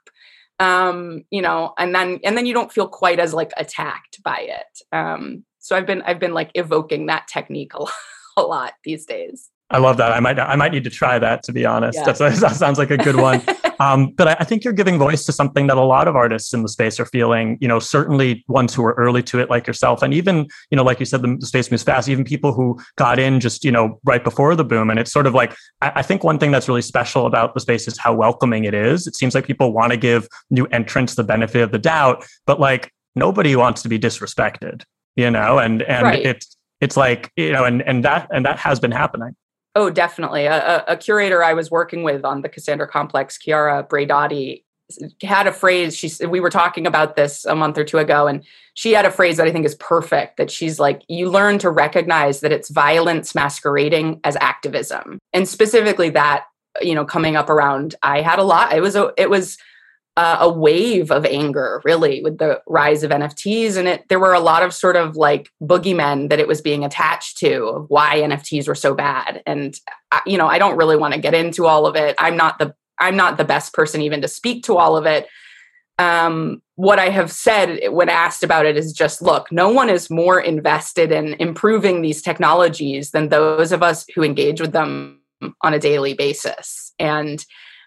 Um, 0.61 1.25
you 1.31 1.41
know, 1.41 1.75
and 1.79 1.95
then 1.95 2.21
and 2.25 2.37
then 2.37 2.47
you 2.47 2.55
don't 2.55 2.73
feel 2.73 2.89
quite 2.89 3.21
as 3.21 3.33
like 3.33 3.53
attacked 3.57 4.23
by 4.23 4.39
it. 4.41 4.97
Um, 4.97 5.45
so 5.59 5.77
I've 5.77 5.87
been 5.87 6.03
I've 6.03 6.19
been 6.19 6.35
like 6.35 6.51
evoking 6.55 7.07
that 7.07 7.29
technique 7.29 7.75
a 7.75 7.83
lot, 7.83 7.93
a 8.37 8.43
lot 8.43 8.73
these 8.85 9.07
days. 9.07 9.51
I 9.71 9.79
love 9.79 9.99
that. 9.99 10.13
I 10.13 10.21
might 10.21 10.39
I 10.39 10.57
might 10.57 10.73
need 10.73 10.85
to 10.85 10.91
try 10.91 11.19
that 11.19 11.43
to 11.45 11.53
be 11.53 11.67
honest. 11.67 11.99
Yeah. 11.99 12.13
That's, 12.13 12.19
that 12.41 12.57
sounds 12.57 12.79
like 12.79 12.91
a 12.91 12.97
good 12.97 13.17
one. 13.17 13.43
Um, 13.81 14.13
but 14.17 14.29
I, 14.29 14.37
I, 14.41 14.45
think 14.45 14.65
you're 14.65 14.73
giving 14.73 14.99
voice 14.99 15.25
to 15.27 15.33
something 15.33 15.69
that 15.69 15.77
a 15.77 15.83
lot 15.83 16.09
of 16.09 16.17
artists 16.17 16.53
in 16.53 16.63
the 16.63 16.69
space 16.69 16.99
are 16.99 17.05
feeling. 17.07 17.59
You 17.61 17.69
know, 17.69 17.79
certainly 17.79 18.45
ones 18.49 18.75
who 18.75 18.83
were 18.83 18.95
early 18.95 19.23
to 19.25 19.39
it, 19.39 19.51
like 19.51 19.67
yourself, 19.67 20.03
and 20.03 20.13
even 20.13 20.49
you 20.71 20.77
know, 20.77 20.83
like 20.83 21.01
you 21.01 21.07
said, 21.07 21.23
the, 21.23 21.37
the 21.39 21.47
space 21.47 21.71
moves 21.71 21.83
fast. 21.83 22.09
Even 22.09 22.25
people 22.25 22.53
who 22.53 22.79
got 22.97 23.19
in 23.19 23.41
just 23.41 23.65
you 23.65 23.71
know 23.71 24.01
right 24.05 24.23
before 24.23 24.57
the 24.57 24.65
boom, 24.65 24.91
and 24.91 24.99
it's 24.99 25.13
sort 25.13 25.27
of 25.27 25.35
like 25.35 25.55
I, 25.81 25.93
I 25.97 26.03
think 26.03 26.25
one 26.25 26.39
thing 26.39 26.51
that's 26.51 26.69
really 26.69 26.83
special 26.83 27.27
about 27.27 27.55
the 27.55 27.61
space 27.61 27.87
is 27.87 27.99
how 27.99 28.15
welcoming 28.15 28.65
it 28.65 28.75
is. 28.75 29.07
It 29.07 29.17
seems 29.17 29.35
like 29.35 29.47
people 29.47 29.73
want 29.73 29.93
to 29.93 29.97
give 29.97 30.29
new 30.51 30.67
entrants 30.67 31.15
the 31.15 31.25
benefit 31.25 31.63
of 31.63 31.73
the 31.73 31.79
doubt, 31.79 32.25
but 32.47 32.59
like 32.59 32.93
nobody 33.15 33.57
wants 33.57 33.83
to 33.83 33.89
be 33.89 33.99
disrespected, 33.99 34.83
you 35.17 35.31
know, 35.31 35.59
and 35.59 35.83
and 35.83 36.05
right. 36.05 36.25
it's 36.25 36.57
it's 36.81 36.97
like 36.97 37.31
you 37.37 37.53
know, 37.53 37.65
and 37.65 37.83
and 37.83 38.05
that 38.05 38.29
and 38.33 38.45
that 38.45 38.59
has 38.59 38.81
been 38.81 38.93
happening. 38.93 39.37
Oh, 39.75 39.91
definitely. 39.91 40.47
A, 40.47 40.85
a, 40.89 40.97
curator 40.97 41.45
I 41.45 41.55
was 41.55 41.71
working 41.71 42.03
with 42.03 42.25
on 42.25 42.43
the 42.43 42.49
Cassandra 42.49 42.89
Complex, 42.89 43.39
Chiara 43.39 43.85
Braidotti, 43.85 44.65
had 45.23 45.47
a 45.47 45.53
phrase. 45.53 45.97
She 45.97 46.11
we 46.27 46.41
were 46.41 46.51
talking 46.51 46.87
about 46.87 47.17
this 47.17 47.45
a 47.45 47.55
month 47.55 47.77
or 47.77 47.85
two 47.85 47.99
ago, 47.99 48.27
and 48.27 48.45
she 48.75 48.93
had 48.93 49.05
a 49.05 49.11
phrase 49.11 49.37
that 49.37 49.47
I 49.47 49.53
think 49.53 49.67
is 49.67 49.75
perfect. 49.75 50.39
That 50.39 50.51
she's 50.51 50.79
like, 50.79 51.03
you 51.09 51.31
learn 51.31 51.59
to 51.59 51.71
recognize 51.71 52.41
that 52.41 52.53
it's 52.53 52.71
violence 52.71 53.35
masquerading 53.35 54.21
as 54.25 54.37
activism, 54.37 55.19
and 55.33 55.47
specifically 55.47 56.11
that 56.11 56.45
you 56.81 56.95
know 56.95 57.05
coming 57.05 57.37
up 57.37 57.51
around. 57.51 57.95
I 58.03 58.23
had 58.23 58.39
a 58.39 58.45
lot. 58.45 58.73
It 58.73 58.81
was 58.81 58.97
a 58.97 59.13
it 59.19 59.29
was 59.29 59.59
uh, 60.19 60.39
a 60.41 60.49
wave 60.49 61.13
of 61.13 61.25
anger 61.25 61.81
really 61.85 62.21
with 62.25 62.39
the 62.39 62.61
rise 62.67 63.05
of 63.05 63.13
nfts 63.13 63.77
and 63.77 63.87
it 63.87 64.05
there 64.09 64.19
were 64.19 64.33
a 64.33 64.41
lot 64.41 64.65
of 64.65 64.75
sort 64.75 64.97
of 64.97 65.15
like 65.15 65.49
boogeymen 65.63 66.29
that 66.29 66.41
it 66.41 66.49
was 66.49 66.61
being 66.61 66.85
attached 66.85 67.39
to 67.39 67.85
why 67.87 68.19
nfts 68.19 68.67
were 68.67 68.75
so 68.75 68.95
bad. 68.95 69.41
And 69.47 69.79
uh, 70.11 70.19
you 70.27 70.37
know 70.37 70.49
i 70.49 70.59
don't 70.59 70.77
really 70.77 70.97
want 70.97 71.15
to 71.15 71.21
get 71.21 71.35
into 71.35 71.67
all 71.67 71.87
of 71.87 71.95
it. 71.95 72.17
I'm 72.19 72.37
not 72.37 72.59
the 72.59 72.75
i'm 72.99 73.15
not 73.15 73.37
the 73.37 73.45
best 73.45 73.73
person 73.73 74.03
even 74.03 74.21
to 74.23 74.29
speak 74.29 74.65
to 74.65 74.77
all 74.77 74.97
of 74.97 75.07
it. 75.07 75.29
Um, 76.01 76.63
what 76.75 76.99
i 76.99 77.11
have 77.11 77.31
said 77.31 77.89
when 77.93 78.09
asked 78.09 78.43
about 78.43 78.67
it 78.67 78.77
is 78.77 78.93
just 78.93 79.23
look 79.23 79.53
no 79.53 79.69
one 79.71 79.89
is 79.89 80.11
more 80.11 80.41
invested 80.41 81.13
in 81.13 81.35
improving 81.35 82.03
these 82.03 82.23
technologies 82.23 83.13
than 83.13 83.29
those 83.29 83.71
of 83.71 83.85
us 83.85 84.05
who 84.17 84.25
engage 84.25 84.61
with 84.61 84.73
them 84.73 85.21
on 85.63 85.75
a 85.75 85.79
daily 85.79 86.15
basis. 86.15 86.93
And 86.99 87.45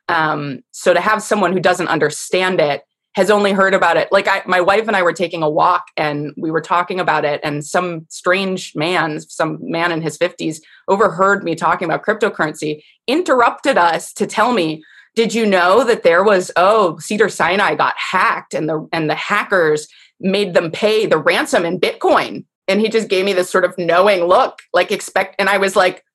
um, 0.08 0.62
so 0.72 0.94
to 0.94 1.02
have 1.02 1.22
someone 1.22 1.54
who 1.54 1.60
doesn't 1.60 1.88
understand 1.88 2.60
it 2.60 2.84
has 3.16 3.30
only 3.30 3.52
heard 3.52 3.74
about 3.74 3.98
it. 3.98 4.10
Like 4.12 4.28
I, 4.28 4.42
my 4.46 4.62
wife 4.62 4.88
and 4.88 4.96
I 4.96 5.02
were 5.02 5.14
taking 5.14 5.44
a 5.44 5.50
walk 5.50 5.88
and 5.98 6.34
we 6.38 6.50
were 6.50 6.62
talking 6.62 7.00
about 7.00 7.26
it, 7.26 7.42
and 7.44 7.66
some 7.66 8.06
strange 8.10 8.74
man, 8.76 9.20
some 9.20 9.60
man 9.62 9.92
in 9.92 10.02
his 10.02 10.18
50s, 10.18 10.60
overheard 10.88 11.44
me 11.44 11.56
talking 11.56 11.86
about 11.86 12.06
cryptocurrency, 12.06 12.82
interrupted 13.08 13.78
us 13.78 14.14
to 14.14 14.26
tell 14.26 14.54
me, 14.54 14.84
did 15.14 15.34
you 15.34 15.46
know 15.46 15.84
that 15.84 16.04
there 16.04 16.24
was, 16.24 16.52
oh, 16.56 16.98
Cedar 17.00 17.28
Sinai 17.28 17.76
got 17.76 17.96
hacked 17.98 18.54
and 18.54 18.70
the 18.70 18.88
and 18.94 19.10
the 19.10 19.16
hackers 19.16 19.88
made 20.22 20.54
them 20.54 20.72
pay 20.72 21.06
the 21.06 21.18
ransom 21.18 21.66
in 21.66 21.80
Bitcoin? 21.80 22.46
And 22.68 22.80
he 22.80 22.88
just 22.88 23.10
gave 23.10 23.26
me 23.26 23.34
this 23.34 23.50
sort 23.50 23.66
of 23.66 23.78
knowing 23.78 24.24
look, 24.24 24.60
like 24.74 24.92
expect, 24.92 25.36
and 25.38 25.50
I 25.50 25.58
was 25.58 25.76
like, 25.76 26.06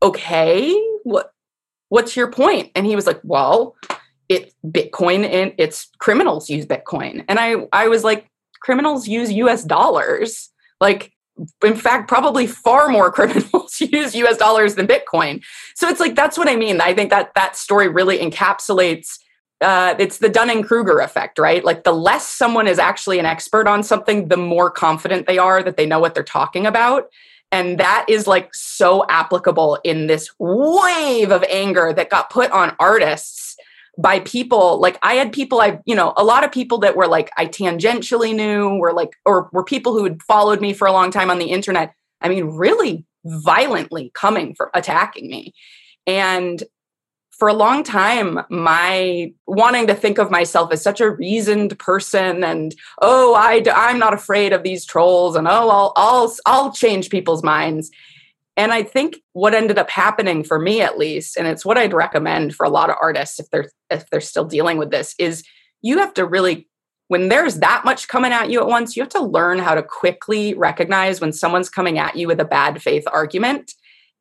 okay, 0.00 0.72
what 1.02 1.32
what's 1.88 2.16
your 2.16 2.30
point? 2.30 2.70
And 2.74 2.86
he 2.86 2.96
was 2.96 3.06
like, 3.06 3.20
well, 3.22 3.76
it 4.28 4.52
Bitcoin 4.66 5.24
and 5.28 5.54
it's 5.58 5.88
criminals 5.98 6.50
use 6.50 6.66
Bitcoin. 6.66 7.24
And 7.28 7.38
I, 7.38 7.66
I 7.72 7.88
was 7.88 8.04
like, 8.04 8.28
criminals 8.60 9.08
use 9.08 9.32
US 9.32 9.64
dollars. 9.64 10.50
Like, 10.80 11.12
in 11.64 11.74
fact, 11.74 12.08
probably 12.08 12.46
far 12.46 12.88
more 12.88 13.10
criminals 13.18 13.80
use 13.80 14.14
US 14.14 14.36
dollars 14.36 14.74
than 14.74 14.86
Bitcoin. 14.86 15.42
So 15.74 15.88
it's 15.88 16.00
like, 16.00 16.14
that's 16.14 16.36
what 16.36 16.48
I 16.48 16.56
mean. 16.56 16.80
I 16.80 16.94
think 16.94 17.10
that 17.10 17.34
that 17.34 17.56
story 17.56 17.88
really 17.88 18.18
encapsulates 18.18 19.18
uh, 19.60 19.94
it's 19.98 20.18
the 20.18 20.28
Dunning 20.28 20.62
Kruger 20.62 21.00
effect, 21.00 21.38
right? 21.38 21.64
Like 21.64 21.84
the 21.84 21.92
less 21.92 22.26
someone 22.26 22.68
is 22.68 22.78
actually 22.78 23.18
an 23.18 23.26
expert 23.26 23.66
on 23.66 23.82
something, 23.82 24.28
the 24.28 24.36
more 24.36 24.70
confident 24.70 25.26
they 25.26 25.38
are 25.38 25.62
that 25.62 25.76
they 25.76 25.86
know 25.86 25.98
what 25.98 26.14
they're 26.14 26.22
talking 26.22 26.66
about. 26.66 27.08
And 27.50 27.78
that 27.78 28.06
is 28.08 28.26
like 28.26 28.54
so 28.54 29.06
applicable 29.08 29.78
in 29.84 30.06
this 30.06 30.30
wave 30.38 31.30
of 31.30 31.42
anger 31.44 31.92
that 31.94 32.10
got 32.10 32.30
put 32.30 32.50
on 32.50 32.76
artists 32.78 33.56
by 33.96 34.20
people 34.20 34.80
like 34.80 34.96
I 35.02 35.14
had 35.14 35.32
people 35.32 35.60
I 35.60 35.80
you 35.84 35.94
know 35.96 36.12
a 36.16 36.22
lot 36.22 36.44
of 36.44 36.52
people 36.52 36.78
that 36.78 36.94
were 36.94 37.08
like 37.08 37.32
I 37.36 37.46
tangentially 37.46 38.32
knew 38.32 38.78
were 38.78 38.92
like 38.92 39.14
or 39.26 39.50
were 39.52 39.64
people 39.64 39.92
who 39.92 40.04
had 40.04 40.22
followed 40.22 40.60
me 40.60 40.72
for 40.72 40.86
a 40.86 40.92
long 40.92 41.10
time 41.10 41.30
on 41.30 41.40
the 41.40 41.50
internet 41.50 41.94
I 42.20 42.28
mean 42.28 42.44
really 42.44 43.04
violently 43.24 44.10
coming 44.14 44.54
for 44.54 44.70
attacking 44.74 45.28
me. 45.28 45.52
And 46.06 46.62
for 47.38 47.48
a 47.48 47.54
long 47.54 47.84
time 47.84 48.40
my 48.50 49.32
wanting 49.46 49.86
to 49.86 49.94
think 49.94 50.18
of 50.18 50.30
myself 50.30 50.72
as 50.72 50.82
such 50.82 51.00
a 51.00 51.10
reasoned 51.10 51.78
person 51.78 52.42
and 52.42 52.74
oh 53.00 53.34
I 53.34 53.62
I'm 53.72 53.98
not 53.98 54.12
afraid 54.12 54.52
of 54.52 54.64
these 54.64 54.84
trolls 54.84 55.36
and 55.36 55.46
oh 55.46 55.70
I'll 55.70 55.92
I'll 55.96 56.36
I'll 56.44 56.72
change 56.72 57.10
people's 57.10 57.44
minds. 57.44 57.90
And 58.56 58.72
I 58.72 58.82
think 58.82 59.18
what 59.34 59.54
ended 59.54 59.78
up 59.78 59.88
happening 59.88 60.42
for 60.42 60.58
me 60.58 60.80
at 60.80 60.98
least 60.98 61.36
and 61.36 61.46
it's 61.46 61.64
what 61.64 61.78
I'd 61.78 61.94
recommend 61.94 62.56
for 62.56 62.66
a 62.66 62.70
lot 62.70 62.90
of 62.90 62.96
artists 63.00 63.38
if 63.38 63.48
they're 63.50 63.70
if 63.88 64.10
they're 64.10 64.20
still 64.20 64.44
dealing 64.44 64.76
with 64.76 64.90
this 64.90 65.14
is 65.18 65.44
you 65.80 65.98
have 65.98 66.14
to 66.14 66.26
really 66.26 66.68
when 67.06 67.28
there's 67.28 67.60
that 67.60 67.84
much 67.84 68.08
coming 68.08 68.32
at 68.32 68.50
you 68.50 68.60
at 68.60 68.66
once 68.66 68.96
you 68.96 69.02
have 69.02 69.10
to 69.10 69.22
learn 69.22 69.60
how 69.60 69.76
to 69.76 69.82
quickly 69.82 70.54
recognize 70.54 71.20
when 71.20 71.32
someone's 71.32 71.70
coming 71.70 71.98
at 71.98 72.16
you 72.16 72.26
with 72.26 72.40
a 72.40 72.44
bad 72.44 72.82
faith 72.82 73.04
argument 73.12 73.74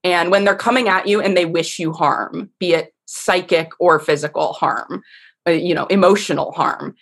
and 0.03 0.29
when 0.29 0.45
they're 0.45 0.55
coming 0.55 0.87
at 0.87 1.07
you 1.07 1.19
and 1.19 1.35
they 1.35 1.45
wish 1.45 1.79
you 1.79 1.91
harm 1.91 2.51
be 2.59 2.73
it 2.73 2.93
psychic 3.07 3.71
or 3.79 3.99
physical 3.99 4.53
harm, 4.53 5.01
uh, 5.47 5.51
you 5.51 5.73
know, 5.73 5.87
emotional 5.87 6.51
harm. 6.51 6.95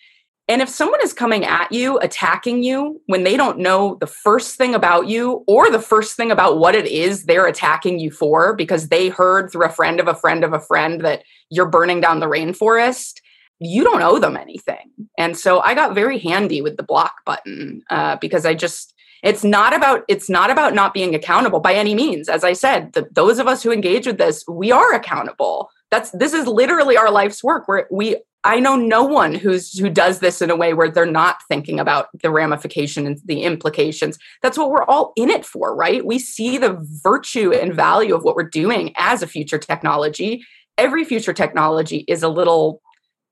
And 0.48 0.62
if 0.62 0.70
someone 0.70 1.00
is 1.04 1.12
coming 1.12 1.44
at 1.44 1.72
you, 1.72 1.98
attacking 2.00 2.62
you, 2.62 3.02
when 3.08 3.24
they 3.24 3.36
don't 3.36 3.58
know 3.58 3.98
the 4.00 4.08
first 4.08 4.58
thing 4.58 4.76
about 4.76 5.08
you 5.08 5.44
or 5.48 5.72
the 5.72 5.82
first 5.82 6.16
thing 6.16 6.30
about 6.32 6.60
what 6.60 6.76
it 6.76 6.86
is 6.86 7.24
they're 7.24 7.48
attacking 7.48 7.98
you 7.98 8.12
for, 8.12 8.56
because 8.56 8.90
they 8.90 9.10
heard 9.10 9.52
through 9.52 9.66
a 9.66 9.72
friend 9.72 10.00
of 10.00 10.08
a 10.08 10.14
friend 10.14 10.44
of 10.44 10.54
a 10.54 10.60
friend 10.60 11.02
that 11.02 11.24
you're 11.50 11.70
burning 11.70 12.00
down 12.00 12.20
the 12.20 12.28
rainforest, 12.28 13.16
you 13.60 13.84
don't 13.84 14.04
owe 14.04 14.20
them 14.20 14.38
anything. 14.38 14.92
And 15.18 15.36
so 15.36 15.62
I 15.62 15.74
got 15.74 15.96
very 15.96 16.20
handy 16.20 16.62
with 16.62 16.78
the 16.78 16.84
block 16.84 17.16
button 17.26 17.82
uh, 17.90 18.18
because 18.18 18.46
I 18.46 18.54
just, 18.54 18.94
it's 19.24 19.44
not 19.44 19.74
about 19.74 20.04
it's 20.08 20.30
not 20.30 20.52
about 20.52 20.76
not 20.76 20.94
being 20.94 21.16
accountable 21.16 21.60
by 21.60 21.74
any 21.74 21.96
means 21.96 22.30
as 22.30 22.44
i 22.44 22.54
said 22.54 22.94
the, 22.94 23.08
those 23.12 23.40
of 23.40 23.48
us 23.48 23.64
who 23.64 23.72
engage 23.72 24.06
with 24.06 24.18
this 24.18 24.44
we 24.48 24.72
are 24.72 24.94
accountable 24.94 25.70
that's 25.92 26.12
this 26.12 26.34
is 26.34 26.48
literally 26.48 26.98
our 26.98 27.12
life's 27.12 27.44
work 27.44 27.68
where 27.68 27.88
we 27.92 28.18
I 28.44 28.60
know 28.60 28.76
no 28.76 29.04
one 29.04 29.34
who's 29.34 29.78
who 29.78 29.90
does 29.90 30.20
this 30.20 30.40
in 30.40 30.52
a 30.52 30.56
way 30.56 30.76
where 30.76 30.90
they're 30.90 31.08
not 31.08 31.38
thinking 31.48 31.80
about 31.80 32.10
the 32.22 32.30
ramification 32.30 33.08
and 33.08 33.20
the 33.26 33.42
implications. 33.42 34.20
That's 34.44 34.58
what 34.58 34.70
we're 34.70 34.84
all 34.84 35.14
in 35.16 35.32
it 35.32 35.44
for, 35.46 35.76
right? 35.76 36.06
We 36.06 36.20
see 36.20 36.60
the 36.60 36.78
virtue 37.04 37.52
and 37.52 37.74
value 37.74 38.14
of 38.14 38.24
what 38.24 38.36
we're 38.36 38.44
doing 38.44 38.94
as 38.98 39.24
a 39.24 39.28
future 39.28 39.58
technology. 39.58 40.46
Every 40.78 41.04
future 41.04 41.34
technology 41.34 42.06
is 42.08 42.22
a 42.22 42.30
little 42.30 42.82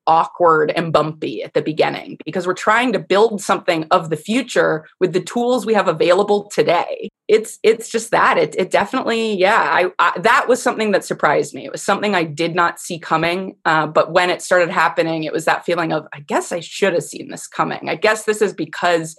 awkward 0.07 0.71
and 0.71 0.91
bumpy 0.91 1.43
at 1.43 1.53
the 1.53 1.61
beginning 1.61 2.17
because 2.25 2.45
we're 2.45 2.53
trying 2.53 2.91
to 2.93 2.99
build 2.99 3.41
something 3.41 3.85
of 3.91 4.09
the 4.09 4.17
future 4.17 4.85
with 4.99 5.13
the 5.13 5.21
tools 5.21 5.65
we 5.65 5.73
have 5.73 5.87
available 5.87 6.49
today. 6.49 7.09
It's 7.27 7.59
it's 7.63 7.89
just 7.89 8.11
that. 8.11 8.37
It, 8.37 8.55
it 8.57 8.69
definitely 8.69 9.35
yeah 9.35 9.69
I, 9.71 9.91
I 9.99 10.19
that 10.19 10.47
was 10.47 10.61
something 10.61 10.91
that 10.91 11.05
surprised 11.05 11.53
me. 11.53 11.65
It 11.65 11.71
was 11.71 11.81
something 11.81 12.15
i 12.15 12.23
did 12.23 12.55
not 12.55 12.79
see 12.79 12.99
coming 12.99 13.55
uh, 13.65 13.87
but 13.87 14.11
when 14.11 14.29
it 14.29 14.41
started 14.41 14.69
happening 14.69 15.23
it 15.23 15.33
was 15.33 15.45
that 15.45 15.65
feeling 15.65 15.91
of 15.93 16.07
i 16.13 16.19
guess 16.19 16.51
i 16.51 16.59
should 16.59 16.93
have 16.93 17.03
seen 17.03 17.29
this 17.29 17.47
coming. 17.47 17.89
I 17.89 17.95
guess 17.95 18.25
this 18.25 18.41
is 18.41 18.53
because 18.53 19.15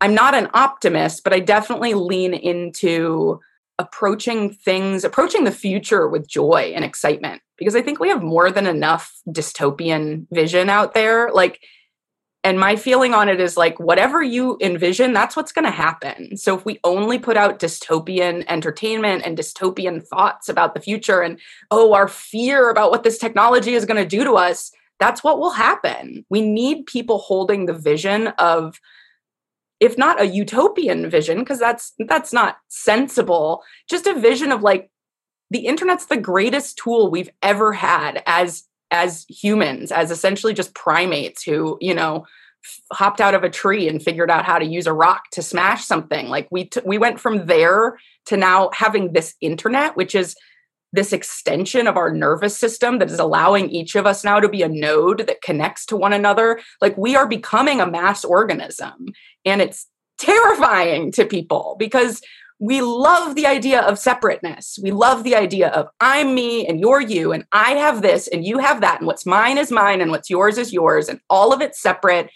i'm 0.00 0.14
not 0.14 0.34
an 0.34 0.48
optimist 0.54 1.24
but 1.24 1.32
i 1.32 1.40
definitely 1.40 1.94
lean 1.94 2.34
into 2.34 3.40
approaching 3.78 4.52
things 4.52 5.02
approaching 5.04 5.44
the 5.44 5.50
future 5.50 6.08
with 6.08 6.28
joy 6.28 6.72
and 6.74 6.84
excitement 6.84 7.42
because 7.58 7.74
I 7.74 7.82
think 7.82 7.98
we 7.98 8.08
have 8.08 8.22
more 8.22 8.50
than 8.50 8.66
enough 8.66 9.12
dystopian 9.28 10.26
vision 10.30 10.70
out 10.70 10.94
there. 10.94 11.30
Like, 11.32 11.60
and 12.42 12.60
my 12.60 12.76
feeling 12.76 13.14
on 13.14 13.28
it 13.28 13.40
is 13.40 13.56
like, 13.56 13.80
whatever 13.80 14.22
you 14.22 14.58
envision, 14.60 15.12
that's 15.12 15.34
what's 15.34 15.52
going 15.52 15.64
to 15.64 15.70
happen. 15.70 16.36
So 16.36 16.56
if 16.56 16.64
we 16.64 16.78
only 16.84 17.18
put 17.18 17.36
out 17.38 17.58
dystopian 17.58 18.44
entertainment 18.48 19.22
and 19.24 19.38
dystopian 19.38 20.06
thoughts 20.06 20.48
about 20.48 20.74
the 20.74 20.80
future 20.80 21.22
and, 21.22 21.40
oh, 21.70 21.94
our 21.94 22.06
fear 22.06 22.70
about 22.70 22.90
what 22.90 23.02
this 23.02 23.18
technology 23.18 23.74
is 23.74 23.86
going 23.86 24.02
to 24.02 24.08
do 24.08 24.24
to 24.24 24.34
us, 24.34 24.72
that's 25.00 25.24
what 25.24 25.38
will 25.38 25.50
happen. 25.50 26.24
We 26.28 26.42
need 26.42 26.86
people 26.86 27.18
holding 27.18 27.66
the 27.66 27.72
vision 27.72 28.28
of, 28.38 28.78
if 29.84 29.98
not 29.98 30.20
a 30.20 30.26
utopian 30.26 31.10
vision 31.10 31.40
because 31.40 31.58
that's 31.58 31.92
that's 32.08 32.32
not 32.32 32.56
sensible 32.68 33.62
just 33.88 34.06
a 34.06 34.18
vision 34.18 34.50
of 34.50 34.62
like 34.62 34.90
the 35.50 35.66
internet's 35.66 36.06
the 36.06 36.16
greatest 36.16 36.78
tool 36.78 37.10
we've 37.10 37.28
ever 37.42 37.72
had 37.74 38.22
as 38.24 38.64
as 38.90 39.26
humans 39.28 39.92
as 39.92 40.10
essentially 40.10 40.54
just 40.54 40.74
primates 40.74 41.42
who 41.42 41.76
you 41.82 41.94
know 41.94 42.24
hopped 42.92 43.20
out 43.20 43.34
of 43.34 43.44
a 43.44 43.50
tree 43.50 43.88
and 43.88 44.02
figured 44.02 44.30
out 44.30 44.46
how 44.46 44.58
to 44.58 44.64
use 44.64 44.86
a 44.86 44.92
rock 44.92 45.24
to 45.32 45.42
smash 45.42 45.84
something. 45.84 46.28
Like 46.28 46.48
we 46.50 46.64
t- 46.64 46.80
we 46.84 46.96
went 46.96 47.20
from 47.20 47.44
there 47.46 47.98
to 48.26 48.38
now 48.38 48.70
having 48.72 49.12
this 49.12 49.34
internet 49.42 49.96
which 49.98 50.14
is 50.14 50.34
this 50.94 51.12
extension 51.12 51.86
of 51.86 51.96
our 51.96 52.12
nervous 52.12 52.56
system 52.56 52.98
that 52.98 53.10
is 53.10 53.18
allowing 53.18 53.68
each 53.70 53.94
of 53.96 54.06
us 54.06 54.24
now 54.24 54.40
to 54.40 54.48
be 54.48 54.62
a 54.62 54.68
node 54.68 55.26
that 55.26 55.42
connects 55.42 55.84
to 55.86 55.96
one 55.96 56.12
another. 56.12 56.60
Like 56.80 56.96
we 56.96 57.16
are 57.16 57.26
becoming 57.26 57.80
a 57.80 57.90
mass 57.90 58.24
organism. 58.24 59.08
And 59.44 59.60
it's 59.60 59.86
terrifying 60.18 61.10
to 61.12 61.26
people 61.26 61.76
because 61.78 62.22
we 62.60 62.80
love 62.80 63.34
the 63.34 63.46
idea 63.46 63.80
of 63.80 63.98
separateness. 63.98 64.78
We 64.82 64.92
love 64.92 65.24
the 65.24 65.34
idea 65.34 65.68
of 65.70 65.88
I'm 66.00 66.34
me 66.34 66.66
and 66.66 66.78
you're 66.78 67.00
you, 67.00 67.32
and 67.32 67.44
I 67.52 67.72
have 67.72 68.00
this 68.00 68.28
and 68.28 68.44
you 68.44 68.58
have 68.58 68.80
that, 68.80 69.00
and 69.00 69.06
what's 69.08 69.26
mine 69.26 69.58
is 69.58 69.72
mine 69.72 70.00
and 70.00 70.12
what's 70.12 70.30
yours 70.30 70.56
is 70.56 70.72
yours, 70.72 71.08
and 71.08 71.20
all 71.28 71.52
of 71.52 71.60
it's 71.60 71.82
separate 71.82 72.30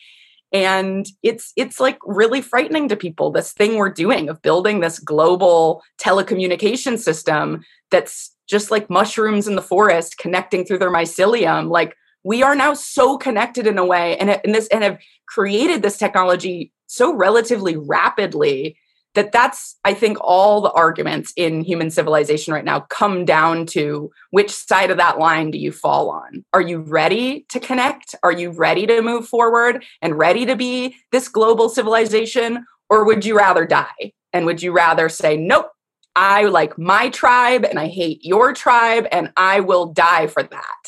and 0.53 1.07
it's 1.23 1.53
it's 1.57 1.79
like 1.79 1.99
really 2.05 2.41
frightening 2.41 2.89
to 2.89 2.97
people 2.97 3.31
this 3.31 3.53
thing 3.53 3.77
we're 3.77 3.91
doing 3.91 4.29
of 4.29 4.41
building 4.41 4.81
this 4.81 4.99
global 4.99 5.83
telecommunication 6.01 6.99
system 6.99 7.63
that's 7.91 8.35
just 8.49 8.71
like 8.71 8.89
mushrooms 8.89 9.47
in 9.47 9.57
the 9.57 9.63
forest 9.63 10.19
connecting 10.19 10.65
through 10.65 10.79
their 10.79 10.93
mycelium. 10.93 11.71
Like 11.71 11.95
we 12.25 12.43
are 12.43 12.55
now 12.55 12.75
so 12.75 13.19
connected 13.19 13.67
in 13.67 13.79
a 13.79 13.85
way 13.85 14.17
and, 14.17 14.31
and 14.31 14.55
this 14.55 14.69
and 14.69 14.83
have 14.83 14.99
created 15.27 15.83
this 15.83 15.99
technology 15.99 16.73
so 16.87 17.15
relatively 17.15 17.77
rapidly 17.77 18.77
that 19.19 19.33
that's 19.33 19.77
i 19.85 19.93
think 19.93 20.17
all 20.21 20.61
the 20.61 20.71
arguments 20.71 21.33
in 21.37 21.61
human 21.61 21.91
civilization 21.91 22.55
right 22.55 22.65
now 22.65 22.79
come 22.89 23.25
down 23.25 23.67
to 23.67 24.11
which 24.31 24.51
side 24.51 24.91
of 24.91 24.99
that 24.99 25.19
line 25.19 25.51
do 25.51 25.59
you 25.59 25.73
fall 25.73 26.11
on? 26.11 26.45
Are 26.53 26.61
you 26.61 26.81
ready 26.81 27.47
to 27.49 27.61
connect? 27.61 28.15
Are 28.23 28.33
you 28.33 28.51
ready 28.51 28.87
to 28.87 29.03
move 29.03 29.27
forward 29.27 29.85
and 30.03 30.19
ready 30.19 30.47
to 30.47 30.57
be 30.57 30.97
this 31.13 31.29
global 31.29 31.69
civilization? 31.69 32.65
Or 32.91 33.05
would 33.05 33.25
you 33.25 33.37
rather 33.37 33.67
die? 33.67 34.13
And 34.33 34.47
would 34.47 34.63
you 34.63 34.73
rather 34.73 35.09
say 35.09 35.37
nope 35.37 35.71
i 36.17 36.45
like 36.45 36.77
my 36.79 37.09
tribe 37.11 37.65
and 37.65 37.79
i 37.79 37.87
hate 37.87 38.25
your 38.25 38.53
tribe 38.53 39.07
and 39.13 39.33
i 39.37 39.61
will 39.61 39.87
die 39.87 40.27
for 40.27 40.43
that. 40.43 40.83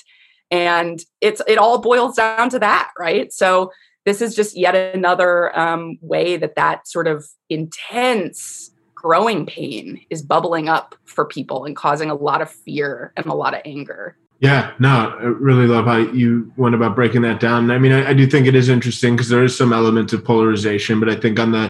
And 0.50 1.00
it's 1.20 1.40
it 1.46 1.58
all 1.58 1.78
boils 1.78 2.16
down 2.16 2.50
to 2.50 2.58
that 2.58 2.90
right? 2.98 3.32
So 3.32 3.70
this 4.10 4.20
is 4.20 4.34
just 4.34 4.56
yet 4.56 4.74
another 4.74 5.56
um, 5.56 5.96
way 6.00 6.36
that 6.36 6.56
that 6.56 6.88
sort 6.88 7.06
of 7.06 7.24
intense 7.48 8.72
growing 8.92 9.46
pain 9.46 10.00
is 10.10 10.20
bubbling 10.20 10.68
up 10.68 10.96
for 11.04 11.24
people 11.24 11.64
and 11.64 11.76
causing 11.76 12.10
a 12.10 12.14
lot 12.14 12.42
of 12.42 12.50
fear 12.50 13.12
and 13.16 13.26
a 13.26 13.34
lot 13.34 13.54
of 13.54 13.60
anger. 13.64 14.16
Yeah, 14.40 14.72
no, 14.80 15.16
I 15.16 15.22
really 15.22 15.68
love 15.68 15.84
how 15.84 15.98
you 15.98 16.52
went 16.56 16.74
about 16.74 16.96
breaking 16.96 17.22
that 17.22 17.38
down. 17.38 17.70
I 17.70 17.78
mean, 17.78 17.92
I, 17.92 18.08
I 18.08 18.12
do 18.14 18.26
think 18.26 18.48
it 18.48 18.56
is 18.56 18.68
interesting 18.68 19.14
because 19.14 19.28
there 19.28 19.44
is 19.44 19.56
some 19.56 19.72
element 19.72 20.12
of 20.12 20.24
polarization, 20.24 20.98
but 20.98 21.08
I 21.08 21.14
think 21.14 21.38
on 21.38 21.52
the 21.52 21.68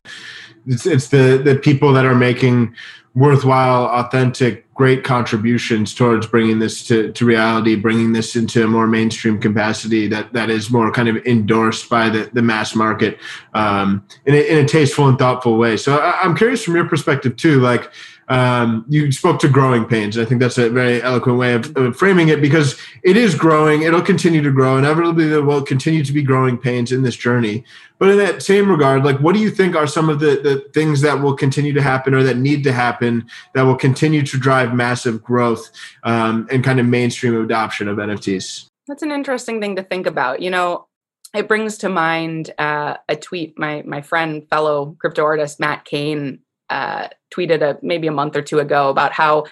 it's, 0.66 0.86
it's 0.86 1.08
the 1.08 1.40
the 1.42 1.56
people 1.56 1.92
that 1.92 2.04
are 2.04 2.14
making 2.14 2.74
worthwhile, 3.14 3.86
authentic, 3.86 4.72
great 4.74 5.02
contributions 5.02 5.94
towards 5.94 6.26
bringing 6.26 6.60
this 6.60 6.86
to, 6.86 7.10
to 7.12 7.24
reality, 7.24 7.74
bringing 7.74 8.12
this 8.12 8.36
into 8.36 8.62
a 8.64 8.68
more 8.68 8.86
mainstream 8.86 9.40
capacity 9.40 10.06
that, 10.06 10.32
that 10.32 10.48
is 10.48 10.70
more 10.70 10.92
kind 10.92 11.08
of 11.08 11.16
endorsed 11.26 11.90
by 11.90 12.08
the, 12.08 12.30
the 12.34 12.42
mass 12.42 12.74
market 12.74 13.18
um, 13.54 14.06
in, 14.26 14.34
a, 14.34 14.38
in 14.38 14.64
a 14.64 14.68
tasteful 14.68 15.08
and 15.08 15.18
thoughtful 15.18 15.58
way. 15.58 15.76
So 15.76 15.96
I, 15.96 16.20
I'm 16.22 16.36
curious 16.36 16.62
from 16.62 16.76
your 16.76 16.88
perspective 16.88 17.36
too, 17.36 17.60
like 17.60 17.90
um, 18.30 18.84
you 18.88 19.10
spoke 19.10 19.40
to 19.40 19.48
growing 19.48 19.84
pains. 19.84 20.16
I 20.16 20.24
think 20.24 20.40
that's 20.40 20.56
a 20.56 20.70
very 20.70 21.02
eloquent 21.02 21.36
way 21.36 21.54
of, 21.54 21.76
of, 21.76 21.96
framing 21.96 22.28
it 22.28 22.40
because 22.40 22.78
it 23.02 23.16
is 23.16 23.34
growing. 23.34 23.82
It'll 23.82 24.00
continue 24.00 24.40
to 24.40 24.52
grow. 24.52 24.78
Inevitably, 24.78 25.26
there 25.26 25.42
will 25.42 25.62
continue 25.62 26.04
to 26.04 26.12
be 26.12 26.22
growing 26.22 26.56
pains 26.56 26.92
in 26.92 27.02
this 27.02 27.16
journey. 27.16 27.64
But 27.98 28.10
in 28.10 28.18
that 28.18 28.40
same 28.40 28.70
regard, 28.70 29.04
like, 29.04 29.18
what 29.18 29.34
do 29.34 29.40
you 29.40 29.50
think 29.50 29.74
are 29.74 29.88
some 29.88 30.08
of 30.08 30.20
the, 30.20 30.40
the 30.42 30.64
things 30.72 31.00
that 31.00 31.20
will 31.20 31.34
continue 31.34 31.72
to 31.72 31.82
happen 31.82 32.14
or 32.14 32.22
that 32.22 32.36
need 32.36 32.62
to 32.64 32.72
happen 32.72 33.26
that 33.54 33.62
will 33.62 33.76
continue 33.76 34.22
to 34.22 34.38
drive 34.38 34.74
massive 34.74 35.24
growth 35.24 35.68
um, 36.04 36.46
and 36.52 36.62
kind 36.62 36.78
of 36.78 36.86
mainstream 36.86 37.42
adoption 37.42 37.88
of 37.88 37.96
NFTs? 37.96 38.66
That's 38.86 39.02
an 39.02 39.10
interesting 39.10 39.60
thing 39.60 39.74
to 39.74 39.82
think 39.82 40.06
about. 40.06 40.40
You 40.40 40.50
know, 40.50 40.86
it 41.34 41.48
brings 41.48 41.78
to 41.78 41.88
mind 41.88 42.52
uh, 42.58 42.96
a 43.08 43.16
tweet 43.16 43.58
my 43.58 43.82
my 43.84 44.02
friend, 44.02 44.48
fellow 44.48 44.96
crypto 45.00 45.24
artist 45.24 45.58
Matt 45.58 45.84
Kane 45.84 46.40
uh, 46.70 47.08
tweeted 47.34 47.62
a 47.62 47.78
maybe 47.82 48.06
a 48.06 48.12
month 48.12 48.36
or 48.36 48.42
two 48.42 48.58
ago 48.58 48.88
about 48.88 49.12
how 49.12 49.46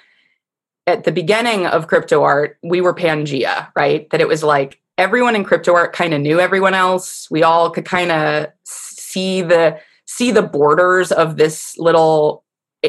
at 0.86 1.04
the 1.04 1.12
beginning 1.12 1.66
of 1.66 1.86
crypto 1.86 2.22
art 2.22 2.58
we 2.62 2.80
were 2.80 2.94
Pangea, 2.94 3.68
right? 3.76 4.08
That 4.10 4.20
it 4.20 4.28
was 4.28 4.42
like 4.42 4.80
everyone 4.96 5.36
in 5.36 5.44
crypto 5.44 5.74
art 5.74 5.92
kind 5.92 6.14
of 6.14 6.20
knew 6.20 6.40
everyone 6.40 6.74
else. 6.74 7.28
We 7.30 7.42
all 7.42 7.70
could 7.70 7.84
kind 7.84 8.10
of 8.10 8.48
see 8.64 9.42
the 9.42 9.78
see 10.06 10.30
the 10.30 10.42
borders 10.42 11.12
of 11.12 11.36
this 11.36 11.76
little 11.78 12.44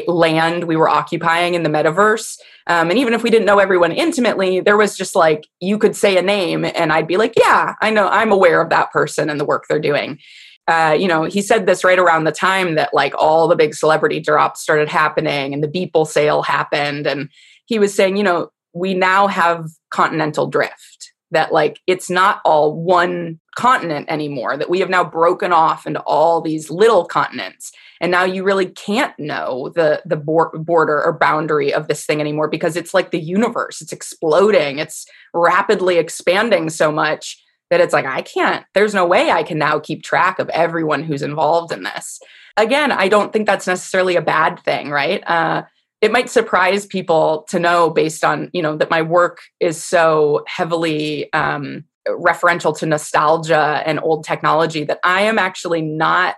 land 0.06 0.64
we 0.64 0.76
were 0.76 0.88
occupying 0.88 1.54
in 1.54 1.62
the 1.62 1.68
metaverse. 1.68 2.38
Um, 2.66 2.90
and 2.90 2.98
even 2.98 3.12
if 3.12 3.22
we 3.22 3.30
didn't 3.30 3.46
know 3.46 3.58
everyone 3.58 3.92
intimately, 3.92 4.60
there 4.60 4.76
was 4.76 4.96
just 4.96 5.16
like 5.16 5.48
you 5.60 5.78
could 5.78 5.96
say 5.96 6.16
a 6.16 6.22
name 6.22 6.64
and 6.64 6.92
I'd 6.92 7.08
be 7.08 7.16
like, 7.16 7.34
yeah, 7.36 7.74
I 7.80 7.90
know, 7.90 8.08
I'm 8.08 8.30
aware 8.30 8.60
of 8.60 8.70
that 8.70 8.92
person 8.92 9.28
and 9.28 9.40
the 9.40 9.44
work 9.44 9.64
they're 9.68 9.80
doing. 9.80 10.18
Uh, 10.68 10.96
you 10.98 11.08
know, 11.08 11.24
he 11.24 11.42
said 11.42 11.66
this 11.66 11.82
right 11.82 11.98
around 11.98 12.24
the 12.24 12.32
time 12.32 12.76
that 12.76 12.94
like 12.94 13.12
all 13.18 13.48
the 13.48 13.56
big 13.56 13.74
celebrity 13.74 14.20
drops 14.20 14.60
started 14.60 14.88
happening 14.88 15.52
and 15.52 15.64
the 15.64 15.68
Beeple 15.68 16.06
sale 16.06 16.42
happened. 16.42 17.06
And 17.06 17.28
he 17.66 17.78
was 17.78 17.94
saying, 17.94 18.16
you 18.16 18.22
know, 18.22 18.50
we 18.72 18.94
now 18.94 19.26
have 19.26 19.68
continental 19.90 20.46
drift, 20.46 21.12
that 21.32 21.52
like 21.52 21.80
it's 21.86 22.08
not 22.08 22.40
all 22.44 22.74
one 22.74 23.40
continent 23.56 24.06
anymore, 24.08 24.56
that 24.56 24.70
we 24.70 24.80
have 24.80 24.90
now 24.90 25.04
broken 25.04 25.52
off 25.52 25.86
into 25.86 26.00
all 26.02 26.40
these 26.40 26.70
little 26.70 27.04
continents. 27.04 27.72
And 28.00 28.10
now 28.10 28.24
you 28.24 28.44
really 28.44 28.66
can't 28.66 29.18
know 29.18 29.70
the, 29.74 30.02
the 30.06 30.16
border 30.16 31.02
or 31.02 31.12
boundary 31.12 31.74
of 31.74 31.88
this 31.88 32.06
thing 32.06 32.20
anymore 32.20 32.48
because 32.48 32.76
it's 32.76 32.94
like 32.94 33.10
the 33.10 33.20
universe, 33.20 33.80
it's 33.80 33.92
exploding, 33.92 34.78
it's 34.78 35.06
rapidly 35.34 35.98
expanding 35.98 36.70
so 36.70 36.90
much 36.90 37.42
that 37.70 37.80
it's 37.80 37.92
like, 37.92 38.06
I 38.06 38.22
can't, 38.22 38.64
there's 38.74 38.94
no 38.94 39.06
way 39.06 39.30
I 39.30 39.42
can 39.42 39.58
now 39.58 39.78
keep 39.78 40.02
track 40.02 40.38
of 40.38 40.48
everyone 40.50 41.02
who's 41.02 41.22
involved 41.22 41.72
in 41.72 41.84
this. 41.84 42.20
Again, 42.56 42.92
I 42.92 43.08
don't 43.08 43.32
think 43.32 43.46
that's 43.46 43.66
necessarily 43.66 44.16
a 44.16 44.22
bad 44.22 44.60
thing, 44.60 44.90
right? 44.90 45.22
Uh, 45.26 45.62
it 46.00 46.12
might 46.12 46.30
surprise 46.30 46.86
people 46.86 47.46
to 47.50 47.58
know 47.58 47.90
based 47.90 48.24
on, 48.24 48.50
you 48.52 48.62
know, 48.62 48.76
that 48.76 48.90
my 48.90 49.02
work 49.02 49.40
is 49.60 49.82
so 49.82 50.44
heavily 50.46 51.32
um, 51.32 51.84
referential 52.08 52.76
to 52.78 52.86
nostalgia 52.86 53.82
and 53.84 54.00
old 54.02 54.24
technology 54.24 54.84
that 54.84 54.98
I 55.04 55.22
am 55.22 55.38
actually 55.38 55.82
not 55.82 56.36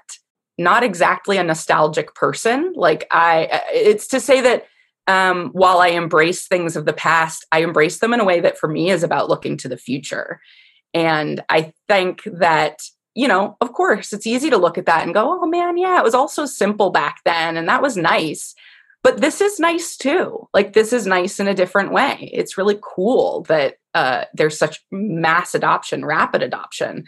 not 0.59 0.83
exactly 0.83 1.39
a 1.39 1.43
nostalgic 1.43 2.15
person 2.15 2.73
like 2.77 3.07
i 3.11 3.63
it's 3.73 4.07
to 4.07 4.21
say 4.21 4.41
that 4.41 4.67
um, 5.07 5.49
while 5.53 5.79
i 5.79 5.89
embrace 5.89 6.47
things 6.47 6.77
of 6.77 6.85
the 6.85 6.93
past 6.93 7.47
i 7.53 7.61
embrace 7.61 7.99
them 7.99 8.13
in 8.13 8.21
a 8.21 8.25
way 8.25 8.41
that 8.41 8.59
for 8.59 8.69
me 8.69 8.91
is 8.91 9.03
about 9.03 9.29
looking 9.29 9.57
to 9.57 9.69
the 9.69 9.79
future 9.79 10.41
and 10.95 11.43
I 11.49 11.73
think 11.89 12.23
that, 12.25 12.83
you 13.15 13.29
know, 13.29 13.57
of 13.61 13.73
course, 13.73 14.13
it's 14.13 14.27
easy 14.27 14.51
to 14.51 14.57
look 14.57 14.79
at 14.79 14.87
that 14.87 15.05
and 15.05 15.15
go, 15.15 15.41
oh 15.43 15.47
man, 15.47 15.77
yeah, 15.77 15.99
it 15.99 16.05
was 16.05 16.15
all 16.15 16.29
so 16.29 16.47
simple 16.47 16.91
back 16.91 17.21
then 17.25 17.57
and 17.57 17.69
that 17.69 17.83
was 17.83 17.97
nice. 17.97 18.55
But 19.03 19.21
this 19.21 19.41
is 19.41 19.59
nice 19.59 19.97
too. 19.97 20.49
Like, 20.55 20.75
this 20.75 20.93
is 20.93 21.07
nice 21.07 21.41
in 21.41 21.49
a 21.49 21.55
different 21.55 21.93
way. 21.93 22.31
It's 22.33 22.57
really 22.57 22.79
cool 22.81 23.43
that 23.49 23.77
uh, 23.95 24.25
there's 24.33 24.57
such 24.57 24.85
mass 24.93 25.55
adoption, 25.55 26.05
rapid 26.05 26.43
adoption. 26.43 27.05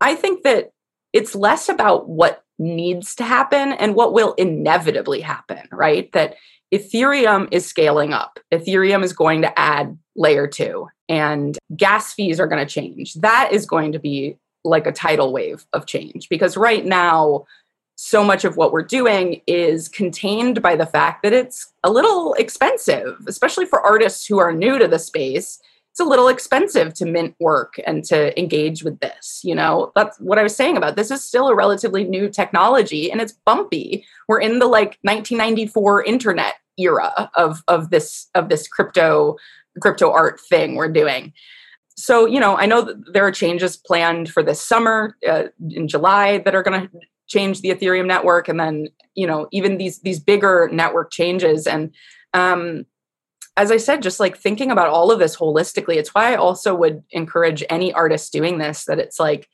I 0.00 0.14
think 0.14 0.44
that 0.44 0.70
it's 1.12 1.34
less 1.34 1.68
about 1.68 2.08
what 2.08 2.44
needs 2.58 3.14
to 3.16 3.24
happen 3.24 3.72
and 3.72 3.94
what 3.94 4.12
will 4.12 4.34
inevitably 4.34 5.20
happen, 5.20 5.68
right? 5.72 6.10
That 6.12 6.36
Ethereum 6.72 7.48
is 7.50 7.66
scaling 7.66 8.12
up. 8.12 8.38
Ethereum 8.52 9.02
is 9.02 9.12
going 9.12 9.42
to 9.42 9.58
add 9.58 9.98
layer 10.16 10.46
two 10.46 10.88
and 11.08 11.58
gas 11.76 12.12
fees 12.12 12.38
are 12.38 12.46
going 12.46 12.64
to 12.64 12.72
change. 12.72 13.14
That 13.14 13.50
is 13.52 13.66
going 13.66 13.92
to 13.92 13.98
be 13.98 14.36
like 14.64 14.86
a 14.86 14.92
tidal 14.92 15.32
wave 15.32 15.64
of 15.72 15.86
change 15.86 16.28
because 16.28 16.56
right 16.56 16.84
now, 16.84 17.46
so 18.00 18.22
much 18.22 18.44
of 18.44 18.56
what 18.56 18.70
we're 18.70 18.82
doing 18.82 19.40
is 19.48 19.88
contained 19.88 20.62
by 20.62 20.76
the 20.76 20.86
fact 20.86 21.24
that 21.24 21.32
it's 21.32 21.72
a 21.82 21.90
little 21.90 22.34
expensive, 22.34 23.16
especially 23.26 23.66
for 23.66 23.84
artists 23.84 24.24
who 24.24 24.38
are 24.38 24.52
new 24.52 24.78
to 24.78 24.86
the 24.86 25.00
space. 25.00 25.60
It's 25.98 26.06
a 26.06 26.08
little 26.08 26.28
expensive 26.28 26.94
to 26.94 27.06
mint 27.06 27.34
work 27.40 27.74
and 27.84 28.04
to 28.04 28.38
engage 28.38 28.84
with 28.84 29.00
this. 29.00 29.40
You 29.42 29.56
know, 29.56 29.90
that's 29.96 30.16
what 30.20 30.38
I 30.38 30.44
was 30.44 30.54
saying 30.54 30.76
about 30.76 30.94
this 30.94 31.10
is 31.10 31.24
still 31.24 31.48
a 31.48 31.56
relatively 31.56 32.04
new 32.04 32.28
technology 32.28 33.10
and 33.10 33.20
it's 33.20 33.32
bumpy. 33.32 34.06
We're 34.28 34.38
in 34.38 34.60
the 34.60 34.66
like 34.66 34.96
1994 35.02 36.04
internet 36.04 36.54
era 36.78 37.28
of 37.34 37.64
of 37.66 37.90
this 37.90 38.28
of 38.36 38.48
this 38.48 38.68
crypto 38.68 39.38
crypto 39.82 40.12
art 40.12 40.40
thing 40.48 40.76
we're 40.76 40.86
doing. 40.86 41.32
So, 41.96 42.26
you 42.26 42.38
know, 42.38 42.56
I 42.56 42.66
know 42.66 42.94
there 43.12 43.26
are 43.26 43.32
changes 43.32 43.76
planned 43.76 44.30
for 44.30 44.44
this 44.44 44.60
summer 44.60 45.16
uh, 45.28 45.48
in 45.68 45.88
July 45.88 46.38
that 46.38 46.54
are 46.54 46.62
going 46.62 46.82
to 46.82 46.90
change 47.26 47.60
the 47.60 47.70
Ethereum 47.70 48.06
network, 48.06 48.46
and 48.46 48.60
then 48.60 48.86
you 49.16 49.26
know 49.26 49.48
even 49.50 49.78
these 49.78 49.98
these 50.02 50.20
bigger 50.20 50.70
network 50.72 51.10
changes. 51.10 51.66
And 51.66 51.92
um, 52.34 52.86
as 53.58 53.70
I 53.70 53.76
said, 53.76 54.02
just 54.02 54.20
like 54.20 54.38
thinking 54.38 54.70
about 54.70 54.88
all 54.88 55.10
of 55.10 55.18
this 55.18 55.36
holistically, 55.36 55.96
it's 55.96 56.14
why 56.14 56.32
I 56.32 56.36
also 56.36 56.74
would 56.74 57.02
encourage 57.10 57.64
any 57.68 57.92
artist 57.92 58.32
doing 58.32 58.58
this 58.58 58.84
that 58.86 58.98
it's 58.98 59.20
like 59.20 59.48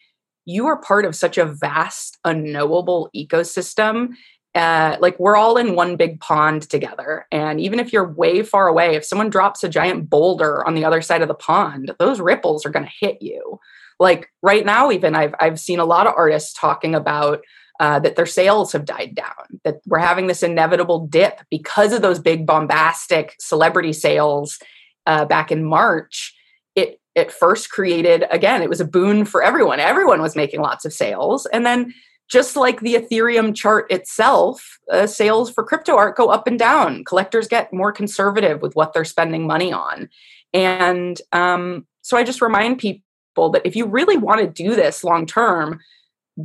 you 0.45 0.67
are 0.67 0.81
part 0.81 1.05
of 1.05 1.17
such 1.17 1.39
a 1.39 1.47
vast, 1.47 2.19
unknowable 2.25 3.11
ecosystem 3.17 4.11
uh, 4.55 4.97
like 5.01 5.19
we're 5.19 5.37
all 5.37 5.57
in 5.57 5.75
one 5.75 5.97
big 5.97 6.21
pond 6.21 6.63
together. 6.63 7.27
And 7.33 7.61
even 7.61 7.81
if 7.81 7.93
you're 7.93 8.09
way 8.09 8.43
far 8.43 8.69
away, 8.69 8.95
if 8.95 9.05
someone 9.05 9.31
drops 9.31 9.65
a 9.65 9.69
giant 9.69 10.09
boulder 10.09 10.65
on 10.67 10.75
the 10.75 10.85
other 10.85 11.03
side 11.03 11.23
of 11.23 11.29
the 11.29 11.35
pond, 11.35 11.93
those 11.99 12.21
ripples 12.21 12.65
are 12.65 12.71
going 12.71 12.85
to 12.85 13.07
hit 13.07 13.21
you. 13.21 13.59
Like 13.99 14.29
right 14.43 14.65
now, 14.65 14.91
even 14.91 15.15
I've 15.15 15.35
I've 15.41 15.59
seen 15.59 15.81
a 15.81 15.85
lot 15.85 16.07
of 16.07 16.15
artists 16.17 16.53
talking 16.53 16.95
about 16.95 17.41
uh, 17.81 17.99
that 18.01 18.17
their 18.17 18.27
sales 18.27 18.73
have 18.73 18.85
died 18.85 19.15
down, 19.15 19.61
that 19.65 19.81
we're 19.87 19.99
having 19.99 20.27
this 20.27 20.43
inevitable 20.43 21.07
dip 21.07 21.41
because 21.51 21.93
of 21.93 22.03
those 22.03 22.19
big 22.19 22.47
bombastic 22.47 23.35
celebrity 23.41 23.93
sales 23.93 24.59
uh, 25.07 25.25
back 25.25 25.51
in 25.51 25.65
March. 25.65 26.35
It 26.75 27.01
it 27.15 27.33
first 27.33 27.71
created 27.71 28.25
again, 28.31 28.63
it 28.63 28.69
was 28.69 28.81
a 28.81 28.85
boon 28.85 29.25
for 29.25 29.43
everyone. 29.43 29.81
Everyone 29.81 30.23
was 30.23 30.37
making 30.37 30.61
lots 30.61 30.85
of 30.85 30.93
sales, 30.93 31.47
and 31.47 31.67
then 31.67 31.93
just 32.29 32.57
like 32.57 32.81
the 32.81 32.95
Ethereum 32.95 33.55
chart 33.55 33.91
itself, 33.91 34.79
uh, 34.91 35.07
sales 35.07 35.51
for 35.51 35.63
crypto 35.63 35.97
art 35.97 36.17
go 36.17 36.29
up 36.29 36.47
and 36.47 36.59
down. 36.59 37.05
Collectors 37.05 37.49
get 37.49 37.73
more 37.73 37.93
conservative 37.93 38.63
with 38.63 38.75
what 38.75 38.93
they're 38.93 39.05
spending 39.05 39.47
money 39.47 39.73
on. 39.73 40.09
And 40.53 41.21
um, 41.33 41.87
so 42.01 42.17
I 42.17 42.23
just 42.23 42.41
remind 42.41 42.79
people 42.79 43.51
that 43.51 43.67
if 43.67 43.77
you 43.77 43.87
really 43.87 44.17
want 44.17 44.41
to 44.41 44.47
do 44.47 44.75
this 44.75 45.05
long 45.05 45.27
term, 45.27 45.81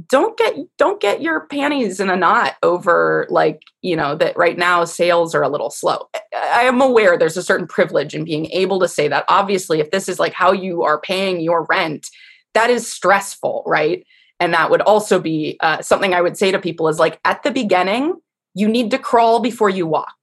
don't 0.07 0.37
get 0.37 0.55
don't 0.77 1.01
get 1.01 1.21
your 1.21 1.47
panties 1.47 1.99
in 1.99 2.09
a 2.09 2.15
knot 2.15 2.55
over 2.61 3.25
like 3.29 3.61
you 3.81 3.95
know 3.95 4.15
that 4.15 4.37
right 4.37 4.57
now 4.57 4.85
sales 4.85 5.33
are 5.33 5.41
a 5.41 5.49
little 5.49 5.71
slow. 5.71 6.07
I 6.35 6.63
am 6.63 6.79
aware 6.79 7.17
there's 7.17 7.37
a 7.37 7.43
certain 7.43 7.67
privilege 7.67 8.13
in 8.13 8.23
being 8.23 8.45
able 8.51 8.79
to 8.81 8.87
say 8.87 9.07
that. 9.07 9.25
Obviously 9.27 9.79
if 9.79 9.91
this 9.91 10.07
is 10.07 10.19
like 10.19 10.33
how 10.33 10.51
you 10.51 10.83
are 10.83 11.01
paying 11.01 11.39
your 11.39 11.65
rent 11.69 12.07
that 12.53 12.69
is 12.69 12.91
stressful 12.91 13.63
right? 13.65 14.05
And 14.39 14.53
that 14.53 14.69
would 14.69 14.81
also 14.81 15.19
be 15.19 15.57
uh, 15.59 15.81
something 15.81 16.13
i 16.13 16.21
would 16.21 16.37
say 16.37 16.51
to 16.51 16.59
people 16.59 16.87
is 16.87 16.99
like 16.99 17.19
at 17.25 17.43
the 17.43 17.51
beginning 17.51 18.15
you 18.53 18.67
need 18.67 18.91
to 18.91 18.99
crawl 18.99 19.39
before 19.39 19.69
you 19.69 19.87
walk. 19.87 20.15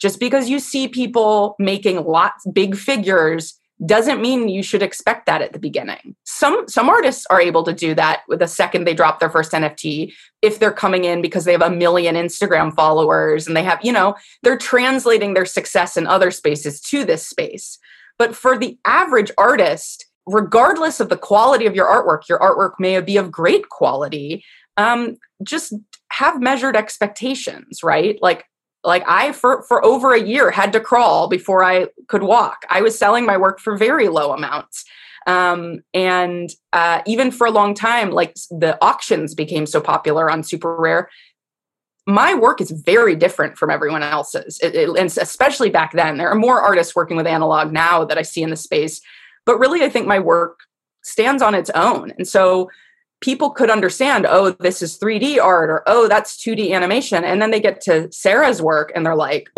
Just 0.00 0.20
because 0.20 0.48
you 0.48 0.58
see 0.58 0.88
people 0.88 1.56
making 1.58 2.04
lots 2.04 2.46
big 2.52 2.76
figures 2.76 3.58
doesn't 3.84 4.22
mean 4.22 4.48
you 4.48 4.62
should 4.62 4.82
expect 4.82 5.26
that 5.26 5.42
at 5.42 5.52
the 5.52 5.58
beginning. 5.58 6.16
Some 6.24 6.66
some 6.66 6.88
artists 6.88 7.26
are 7.28 7.40
able 7.40 7.62
to 7.64 7.74
do 7.74 7.94
that 7.94 8.22
with 8.26 8.38
the 8.38 8.48
second 8.48 8.84
they 8.84 8.94
drop 8.94 9.20
their 9.20 9.28
first 9.28 9.52
NFT 9.52 10.14
if 10.40 10.58
they're 10.58 10.72
coming 10.72 11.04
in 11.04 11.20
because 11.20 11.44
they 11.44 11.52
have 11.52 11.62
a 11.62 11.70
million 11.70 12.14
Instagram 12.14 12.74
followers 12.74 13.46
and 13.46 13.56
they 13.56 13.62
have, 13.62 13.78
you 13.82 13.92
know, 13.92 14.14
they're 14.42 14.56
translating 14.56 15.34
their 15.34 15.44
success 15.44 15.96
in 15.96 16.06
other 16.06 16.30
spaces 16.30 16.80
to 16.82 17.04
this 17.04 17.26
space. 17.26 17.78
But 18.18 18.34
for 18.34 18.56
the 18.56 18.78
average 18.86 19.30
artist, 19.36 20.06
regardless 20.26 20.98
of 20.98 21.10
the 21.10 21.18
quality 21.18 21.66
of 21.66 21.74
your 21.74 21.86
artwork, 21.86 22.28
your 22.28 22.38
artwork 22.38 22.72
may 22.78 23.00
be 23.02 23.18
of 23.18 23.30
great 23.30 23.68
quality. 23.68 24.42
Um, 24.78 25.16
just 25.42 25.74
have 26.12 26.40
measured 26.40 26.76
expectations, 26.76 27.82
right? 27.82 28.18
Like 28.22 28.44
like 28.86 29.04
I 29.06 29.32
for 29.32 29.62
for 29.64 29.84
over 29.84 30.14
a 30.14 30.20
year 30.20 30.50
had 30.50 30.72
to 30.72 30.80
crawl 30.80 31.28
before 31.28 31.64
I 31.64 31.88
could 32.08 32.22
walk. 32.22 32.64
I 32.70 32.80
was 32.80 32.98
selling 32.98 33.26
my 33.26 33.36
work 33.36 33.60
for 33.60 33.76
very 33.76 34.08
low 34.08 34.32
amounts. 34.32 34.84
Um, 35.26 35.80
and 35.92 36.50
uh, 36.72 37.02
even 37.04 37.32
for 37.32 37.48
a 37.48 37.50
long 37.50 37.74
time, 37.74 38.12
like 38.12 38.36
the 38.50 38.78
auctions 38.80 39.34
became 39.34 39.66
so 39.66 39.80
popular 39.80 40.30
on 40.30 40.42
SuperRare, 40.42 41.06
my 42.06 42.32
work 42.32 42.60
is 42.60 42.70
very 42.70 43.16
different 43.16 43.58
from 43.58 43.70
everyone 43.70 44.04
else's. 44.04 44.60
It, 44.62 44.76
it, 44.76 44.88
and 44.88 45.06
especially 45.06 45.68
back 45.68 45.92
then, 45.92 46.16
there 46.16 46.28
are 46.28 46.36
more 46.36 46.62
artists 46.62 46.94
working 46.94 47.16
with 47.16 47.26
analog 47.26 47.72
now 47.72 48.04
that 48.04 48.18
I 48.18 48.22
see 48.22 48.42
in 48.42 48.50
the 48.50 48.56
space. 48.56 49.00
But 49.44 49.58
really, 49.58 49.82
I 49.82 49.88
think 49.88 50.06
my 50.06 50.20
work 50.20 50.60
stands 51.02 51.42
on 51.42 51.56
its 51.56 51.70
own. 51.70 52.12
And 52.18 52.26
so 52.26 52.70
people 53.20 53.50
could 53.50 53.70
understand, 53.70 54.26
oh, 54.28 54.50
this 54.50 54.82
is 54.82 54.98
3D 54.98 55.40
art 55.40 55.70
or 55.70 55.82
oh, 55.86 56.08
that's 56.08 56.36
2D 56.36 56.72
animation. 56.72 57.24
And 57.24 57.40
then 57.40 57.50
they 57.50 57.60
get 57.60 57.80
to 57.82 58.10
Sarah's 58.12 58.60
work 58.60 58.92
and 58.94 59.04
they're 59.04 59.16
like, 59.16 59.50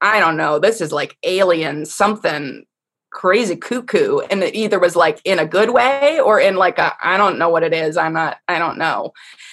I 0.00 0.20
don't 0.20 0.36
know, 0.36 0.58
this 0.58 0.80
is 0.80 0.92
like 0.92 1.16
alien 1.22 1.86
something 1.86 2.64
crazy 3.10 3.56
cuckoo. 3.56 4.18
And 4.30 4.42
it 4.42 4.54
either 4.54 4.78
was 4.78 4.94
like 4.94 5.20
in 5.24 5.38
a 5.38 5.46
good 5.46 5.70
way 5.70 6.20
or 6.20 6.38
in 6.38 6.56
like 6.56 6.78
a, 6.78 6.94
I 7.02 7.16
don't 7.16 7.38
know 7.38 7.48
what 7.48 7.62
it 7.62 7.72
is. 7.72 7.96
I'm 7.96 8.12
not, 8.12 8.38
I 8.48 8.58
don't 8.58 8.78
know. 8.78 9.12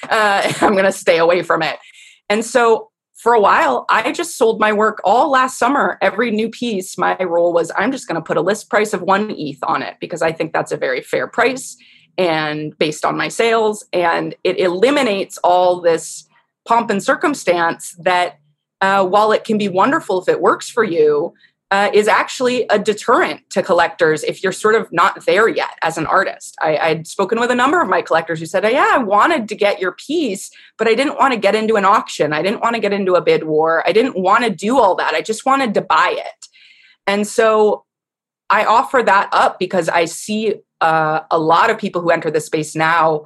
Uh, 0.09 0.51
I'm 0.61 0.73
going 0.73 0.83
to 0.85 0.91
stay 0.91 1.17
away 1.17 1.43
from 1.43 1.61
it. 1.61 1.77
And 2.29 2.43
so 2.43 2.89
for 3.13 3.33
a 3.33 3.39
while, 3.39 3.85
I 3.89 4.11
just 4.11 4.37
sold 4.37 4.59
my 4.59 4.73
work 4.73 4.99
all 5.05 5.31
last 5.31 5.57
summer. 5.57 5.97
Every 6.01 6.29
new 6.29 6.49
piece, 6.49 6.97
my 6.97 7.15
role 7.23 7.53
was 7.53 7.71
I'm 7.77 7.93
just 7.93 8.05
going 8.07 8.19
to 8.19 8.25
put 8.25 8.35
a 8.35 8.41
list 8.41 8.69
price 8.69 8.93
of 8.93 9.01
one 9.01 9.33
ETH 9.37 9.63
on 9.63 9.81
it 9.81 9.95
because 10.01 10.21
I 10.21 10.33
think 10.33 10.51
that's 10.51 10.73
a 10.73 10.77
very 10.77 11.01
fair 11.01 11.27
price 11.27 11.77
and 12.17 12.77
based 12.77 13.05
on 13.05 13.17
my 13.17 13.27
sales. 13.27 13.85
And 13.93 14.35
it 14.43 14.59
eliminates 14.59 15.37
all 15.43 15.81
this 15.81 16.27
pomp 16.65 16.89
and 16.89 17.03
circumstance 17.03 17.95
that, 17.99 18.39
uh, 18.81 19.05
while 19.05 19.31
it 19.31 19.43
can 19.43 19.57
be 19.57 19.69
wonderful 19.69 20.21
if 20.21 20.27
it 20.27 20.41
works 20.41 20.69
for 20.69 20.83
you, 20.83 21.33
uh, 21.73 21.89
is 21.91 22.07
actually 22.07 22.67
a 22.69 22.77
deterrent 22.77 23.41
to 23.49 23.63
collectors 23.63 24.23
if 24.23 24.43
you're 24.43 24.51
sort 24.51 24.75
of 24.75 24.87
not 24.91 25.25
there 25.25 25.47
yet 25.47 25.71
as 25.81 25.97
an 25.97 26.05
artist. 26.05 26.55
I, 26.61 26.77
I'd 26.77 27.07
spoken 27.07 27.39
with 27.39 27.49
a 27.49 27.55
number 27.55 27.81
of 27.81 27.89
my 27.89 28.03
collectors 28.03 28.39
who 28.39 28.45
said, 28.45 28.63
oh, 28.63 28.69
Yeah, 28.69 28.91
I 28.91 28.99
wanted 28.99 29.49
to 29.49 29.55
get 29.55 29.79
your 29.79 29.93
piece, 29.93 30.51
but 30.77 30.87
I 30.87 30.93
didn't 30.93 31.17
want 31.17 31.33
to 31.33 31.39
get 31.39 31.55
into 31.55 31.75
an 31.75 31.83
auction. 31.83 32.31
I 32.31 32.43
didn't 32.43 32.61
want 32.61 32.75
to 32.75 32.79
get 32.79 32.93
into 32.93 33.15
a 33.15 33.21
bid 33.21 33.45
war. 33.45 33.83
I 33.87 33.91
didn't 33.91 34.15
want 34.15 34.43
to 34.43 34.51
do 34.51 34.77
all 34.77 34.93
that. 34.97 35.15
I 35.15 35.23
just 35.23 35.47
wanted 35.47 35.73
to 35.73 35.81
buy 35.81 36.13
it. 36.15 36.47
And 37.07 37.25
so 37.25 37.85
I 38.53 38.65
offer 38.65 39.01
that 39.01 39.29
up 39.31 39.57
because 39.57 39.89
I 39.89 40.05
see 40.05 40.53
uh, 40.79 41.21
a 41.31 41.39
lot 41.39 41.71
of 41.71 41.79
people 41.79 42.03
who 42.03 42.11
enter 42.11 42.29
the 42.29 42.39
space 42.39 42.75
now 42.75 43.23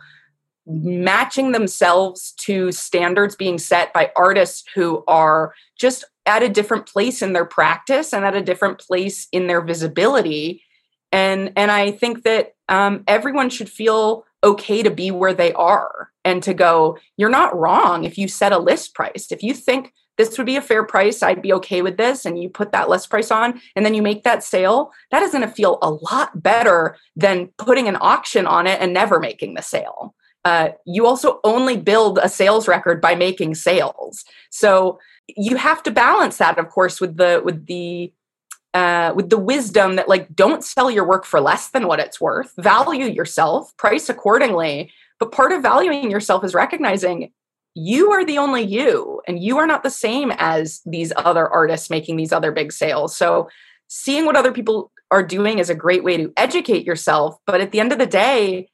matching 0.66 1.52
themselves 1.52 2.32
to 2.46 2.72
standards 2.72 3.36
being 3.36 3.58
set 3.58 3.92
by 3.92 4.10
artists 4.16 4.64
who 4.74 5.04
are 5.06 5.54
just 5.78 6.06
at 6.26 6.44
a 6.44 6.50
different 6.50 6.86
place 6.86 7.22
in 7.22 7.34
their 7.34 7.44
practice 7.44 8.14
and 8.14 8.24
at 8.24 8.36
a 8.36 8.42
different 8.42 8.80
place 8.80 9.28
in 9.34 9.48
their 9.48 9.60
visibility. 9.60 10.64
And 11.12 11.52
and 11.58 11.72
i 11.72 11.92
think 11.92 12.24
that 12.24 12.54
um, 12.70 13.04
everyone 13.08 13.50
should 13.50 13.70
feel 13.70 14.26
okay 14.44 14.82
to 14.84 14.92
be 14.92 15.10
where 15.12 15.34
they 15.34 15.52
are 15.54 16.10
and 16.24 16.44
to 16.44 16.54
go 16.54 16.98
you're 17.18 17.30
not 17.30 17.58
wrong 17.58 18.04
if 18.04 18.18
you 18.18 18.28
set 18.28 18.52
a 18.54 18.60
list 18.60 18.94
price. 18.94 19.28
If 19.32 19.44
you 19.44 19.54
think 19.54 19.94
this 20.18 20.38
would 20.38 20.46
be 20.46 20.56
a 20.56 20.62
fair 20.62 20.84
price. 20.84 21.24
I'd 21.24 21.42
be 21.42 21.54
okay 21.54 21.82
with 21.82 21.98
this. 21.98 22.26
And 22.26 22.42
you 22.42 22.50
put 22.50 22.72
that 22.72 22.90
list 22.90 23.10
price 23.10 23.32
on 23.32 23.62
and 23.76 23.86
then 23.86 23.94
you 23.94 24.02
make 24.02 24.24
that 24.24 24.44
sale. 24.44 24.92
That 25.12 25.24
is 25.24 25.32
going 25.32 25.48
to 25.48 25.54
feel 25.54 25.78
a 25.82 25.92
lot 25.92 26.42
better 26.42 26.98
than 27.16 27.48
putting 27.58 27.88
an 27.88 27.98
auction 28.02 28.46
on 28.46 28.68
it 28.68 28.82
and 28.82 28.94
never 28.94 29.20
making 29.20 29.54
the 29.54 29.62
sale. 29.62 30.16
Uh, 30.44 30.70
you 30.86 31.06
also 31.06 31.40
only 31.44 31.78
build 31.78 32.20
a 32.22 32.30
sales 32.30 32.68
record 32.68 33.02
by 33.02 33.16
making 33.16 33.56
sales. 33.56 34.24
So 34.50 35.00
you 35.36 35.58
have 35.58 35.84
to 35.84 35.92
balance 35.92 36.38
that, 36.38 36.58
of 36.58 36.70
course, 36.70 37.02
with 37.02 37.18
the 37.18 37.42
with 37.44 37.66
the 37.66 38.14
uh, 38.74 39.12
with 39.16 39.30
the 39.30 39.38
wisdom 39.38 39.96
that 39.98 40.08
like 40.08 40.34
don't 40.36 40.64
sell 40.64 40.90
your 40.90 41.06
work 41.06 41.26
for 41.26 41.42
less 41.42 41.70
than 41.70 41.88
what 41.88 42.00
it's 42.00 42.22
worth. 42.22 42.54
Value 42.58 43.06
yourself, 43.06 43.76
price 43.78 44.08
accordingly. 44.08 44.92
But 45.20 45.32
part 45.32 45.52
of 45.52 45.64
valuing 45.64 46.12
yourself 46.12 46.44
is 46.44 46.54
recognizing 46.54 47.32
you 47.78 48.12
are 48.12 48.26
the 48.26 48.40
only 48.40 48.64
you 48.64 49.22
and 49.28 49.42
you 49.42 49.60
are 49.60 49.68
not 49.68 49.84
the 49.84 49.90
same 49.92 50.32
as 50.38 50.82
these 50.86 51.14
other 51.16 51.48
artists 51.48 51.92
making 51.92 52.18
these 52.18 52.34
other 52.34 52.52
big 52.52 52.72
sales. 52.72 53.16
So 53.16 53.50
seeing 53.88 54.26
what 54.26 54.36
other 54.36 54.52
people 54.52 54.92
are 55.12 55.22
doing 55.22 55.60
is 55.60 55.70
a 55.70 55.76
great 55.76 56.04
way 56.04 56.18
to 56.18 56.34
educate 56.36 56.86
yourself 56.86 57.38
but 57.46 57.62
at 57.62 57.72
the 57.72 57.80
end 57.80 57.92
of 57.92 58.00
the 58.00 58.08
day 58.08 58.68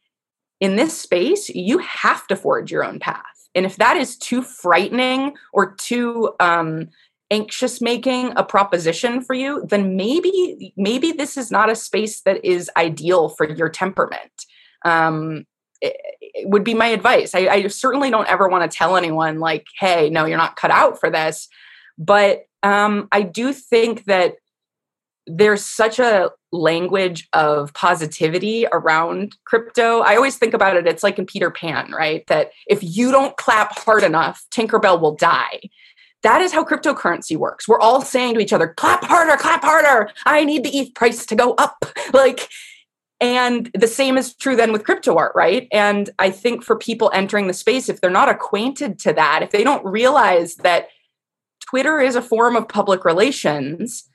in 0.61 0.77
this 0.77 0.97
space 0.97 1.49
you 1.49 1.79
have 1.79 2.25
to 2.27 2.35
forge 2.35 2.71
your 2.71 2.83
own 2.83 2.97
path. 2.97 3.21
And 3.53 3.65
if 3.65 3.75
that 3.75 3.97
is 3.97 4.17
too 4.17 4.41
frightening 4.41 5.35
or 5.51 5.75
too 5.75 6.33
um, 6.39 6.87
anxious 7.29 7.81
making 7.81 8.31
a 8.37 8.43
proposition 8.43 9.21
for 9.21 9.33
you 9.33 9.65
then 9.67 9.97
maybe 9.97 10.73
maybe 10.77 11.11
this 11.11 11.35
is 11.35 11.51
not 11.51 11.69
a 11.69 11.75
space 11.75 12.21
that 12.21 12.43
is 12.45 12.71
ideal 12.77 13.27
for 13.27 13.49
your 13.49 13.69
temperament. 13.69 14.45
Um, 14.85 15.45
would 16.43 16.63
be 16.63 16.73
my 16.73 16.87
advice. 16.87 17.35
I, 17.35 17.47
I 17.47 17.67
certainly 17.67 18.09
don't 18.09 18.27
ever 18.29 18.47
want 18.47 18.69
to 18.69 18.77
tell 18.77 18.95
anyone 18.95 19.39
like, 19.39 19.65
"Hey, 19.79 20.09
no, 20.09 20.25
you're 20.25 20.37
not 20.37 20.55
cut 20.55 20.71
out 20.71 20.99
for 20.99 21.09
this." 21.09 21.47
But 21.97 22.45
um, 22.63 23.07
I 23.11 23.21
do 23.21 23.53
think 23.53 24.05
that 24.05 24.35
there's 25.25 25.63
such 25.63 25.99
a 25.99 26.31
language 26.51 27.27
of 27.33 27.73
positivity 27.73 28.65
around 28.71 29.35
crypto. 29.45 29.99
I 29.99 30.15
always 30.15 30.37
think 30.37 30.53
about 30.53 30.75
it, 30.75 30.87
it's 30.87 31.03
like 31.03 31.17
in 31.17 31.25
Peter 31.25 31.49
Pan, 31.49 31.91
right? 31.91 32.25
That 32.27 32.51
if 32.67 32.79
you 32.81 33.11
don't 33.11 33.35
clap 33.37 33.77
hard 33.77 34.03
enough, 34.03 34.45
Tinkerbell 34.51 34.99
will 34.99 35.15
die. 35.15 35.61
That 36.23 36.41
is 36.41 36.53
how 36.53 36.63
cryptocurrency 36.63 37.35
works. 37.35 37.67
We're 37.67 37.79
all 37.79 38.01
saying 38.01 38.35
to 38.35 38.39
each 38.39 38.53
other, 38.53 38.69
clap 38.69 39.03
harder, 39.03 39.35
clap 39.35 39.61
harder. 39.61 40.09
I 40.25 40.45
need 40.45 40.63
the 40.63 40.77
ETH 40.77 40.93
price 40.93 41.25
to 41.25 41.35
go 41.35 41.53
up. 41.57 41.85
Like, 42.13 42.47
and 43.23 43.71
the 43.73 43.87
same 43.87 44.17
is 44.17 44.35
true 44.35 44.55
then 44.55 44.73
with 44.73 44.83
crypto 44.83 45.15
art, 45.15 45.31
right? 45.33 45.67
And 45.71 46.09
I 46.19 46.29
think 46.29 46.61
for 46.63 46.75
people 46.75 47.09
entering 47.13 47.47
the 47.47 47.53
space, 47.53 47.87
if 47.87 48.01
they're 48.01 48.09
not 48.09 48.27
acquainted 48.27 48.99
to 48.99 49.13
that, 49.13 49.41
if 49.41 49.51
they 49.51 49.63
don't 49.63 49.85
realize 49.85 50.55
that 50.57 50.87
Twitter 51.61 52.01
is 52.01 52.15
a 52.15 52.21
form 52.21 52.57
of 52.57 52.67
public 52.67 53.05
relations, 53.05 54.09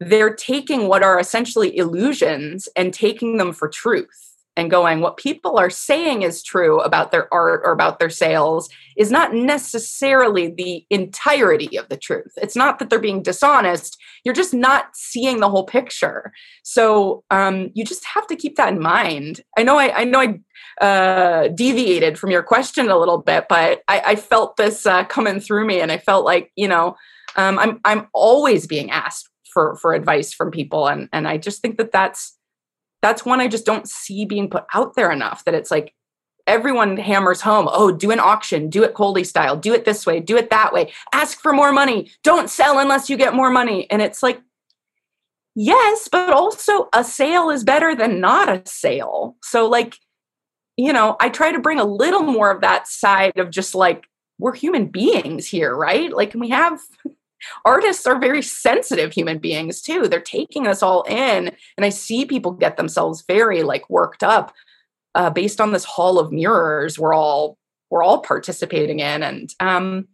they're 0.00 0.34
taking 0.34 0.88
what 0.88 1.04
are 1.04 1.20
essentially 1.20 1.76
illusions 1.76 2.68
and 2.74 2.92
taking 2.92 3.36
them 3.36 3.52
for 3.52 3.68
truth. 3.68 4.27
And 4.58 4.72
going, 4.72 5.00
what 5.00 5.16
people 5.16 5.56
are 5.56 5.70
saying 5.70 6.22
is 6.22 6.42
true 6.42 6.80
about 6.80 7.12
their 7.12 7.32
art 7.32 7.62
or 7.64 7.70
about 7.70 8.00
their 8.00 8.10
sales 8.10 8.68
is 8.96 9.12
not 9.12 9.32
necessarily 9.32 10.48
the 10.48 10.84
entirety 10.90 11.78
of 11.78 11.88
the 11.88 11.96
truth. 11.96 12.32
It's 12.36 12.56
not 12.56 12.80
that 12.80 12.90
they're 12.90 12.98
being 12.98 13.22
dishonest. 13.22 13.96
You're 14.24 14.34
just 14.34 14.52
not 14.52 14.96
seeing 14.96 15.38
the 15.38 15.48
whole 15.48 15.64
picture. 15.64 16.32
So 16.64 17.22
um, 17.30 17.70
you 17.74 17.84
just 17.84 18.04
have 18.04 18.26
to 18.26 18.34
keep 18.34 18.56
that 18.56 18.72
in 18.72 18.80
mind. 18.80 19.42
I 19.56 19.62
know 19.62 19.78
I, 19.78 20.00
I 20.00 20.04
know 20.04 20.20
I 20.20 20.40
uh, 20.84 21.48
deviated 21.48 22.18
from 22.18 22.32
your 22.32 22.42
question 22.42 22.88
a 22.88 22.98
little 22.98 23.18
bit, 23.18 23.46
but 23.48 23.82
I, 23.86 24.02
I 24.04 24.16
felt 24.16 24.56
this 24.56 24.86
uh, 24.86 25.04
coming 25.04 25.38
through 25.38 25.66
me, 25.66 25.80
and 25.80 25.92
I 25.92 25.98
felt 25.98 26.24
like 26.24 26.50
you 26.56 26.66
know 26.66 26.96
um, 27.36 27.58
I'm 27.60 27.80
I'm 27.84 28.08
always 28.12 28.66
being 28.66 28.90
asked 28.90 29.28
for 29.52 29.76
for 29.76 29.94
advice 29.94 30.32
from 30.32 30.50
people, 30.50 30.88
and 30.88 31.08
and 31.12 31.28
I 31.28 31.38
just 31.38 31.62
think 31.62 31.78
that 31.78 31.92
that's 31.92 32.37
that's 33.02 33.24
one 33.24 33.40
I 33.40 33.48
just 33.48 33.66
don't 33.66 33.88
see 33.88 34.24
being 34.24 34.50
put 34.50 34.64
out 34.74 34.94
there 34.96 35.10
enough. 35.10 35.44
That 35.44 35.54
it's 35.54 35.70
like 35.70 35.94
everyone 36.48 36.96
hammers 36.96 37.40
home, 37.40 37.68
oh, 37.70 37.92
do 37.92 38.10
an 38.10 38.18
auction, 38.18 38.70
do 38.70 38.82
it 38.82 38.94
Coldie 38.94 39.26
style, 39.26 39.56
do 39.56 39.74
it 39.74 39.84
this 39.84 40.06
way, 40.06 40.18
do 40.18 40.36
it 40.36 40.50
that 40.50 40.72
way, 40.72 40.92
ask 41.12 41.40
for 41.40 41.52
more 41.52 41.72
money, 41.72 42.10
don't 42.24 42.48
sell 42.50 42.78
unless 42.78 43.10
you 43.10 43.16
get 43.16 43.34
more 43.34 43.50
money. 43.50 43.88
And 43.90 44.00
it's 44.00 44.22
like, 44.22 44.40
yes, 45.54 46.08
but 46.10 46.32
also 46.32 46.88
a 46.94 47.04
sale 47.04 47.50
is 47.50 47.64
better 47.64 47.94
than 47.94 48.20
not 48.20 48.48
a 48.48 48.62
sale. 48.64 49.36
So, 49.42 49.68
like, 49.68 49.98
you 50.76 50.92
know, 50.92 51.16
I 51.20 51.28
try 51.28 51.52
to 51.52 51.60
bring 51.60 51.78
a 51.78 51.84
little 51.84 52.22
more 52.22 52.50
of 52.50 52.62
that 52.62 52.88
side 52.88 53.38
of 53.38 53.50
just 53.50 53.74
like, 53.74 54.06
we're 54.38 54.54
human 54.54 54.86
beings 54.86 55.46
here, 55.46 55.74
right? 55.74 56.12
Like, 56.12 56.30
can 56.30 56.40
we 56.40 56.50
have 56.50 56.80
artists 57.64 58.06
are 58.06 58.18
very 58.18 58.42
sensitive 58.42 59.12
human 59.12 59.38
beings 59.38 59.80
too. 59.80 60.08
They're 60.08 60.20
taking 60.20 60.66
us 60.66 60.82
all 60.82 61.02
in. 61.02 61.48
And 61.76 61.84
I 61.84 61.88
see 61.90 62.24
people 62.24 62.52
get 62.52 62.76
themselves 62.76 63.24
very 63.26 63.62
like 63.62 63.88
worked 63.90 64.22
up 64.22 64.54
uh, 65.14 65.30
based 65.30 65.60
on 65.60 65.72
this 65.72 65.84
hall 65.84 66.18
of 66.18 66.32
mirrors 66.32 66.98
we're 66.98 67.14
all 67.14 67.58
we're 67.90 68.02
all 68.02 68.20
participating 68.20 69.00
in. 69.00 69.22
And 69.22 69.54
um, 69.60 70.08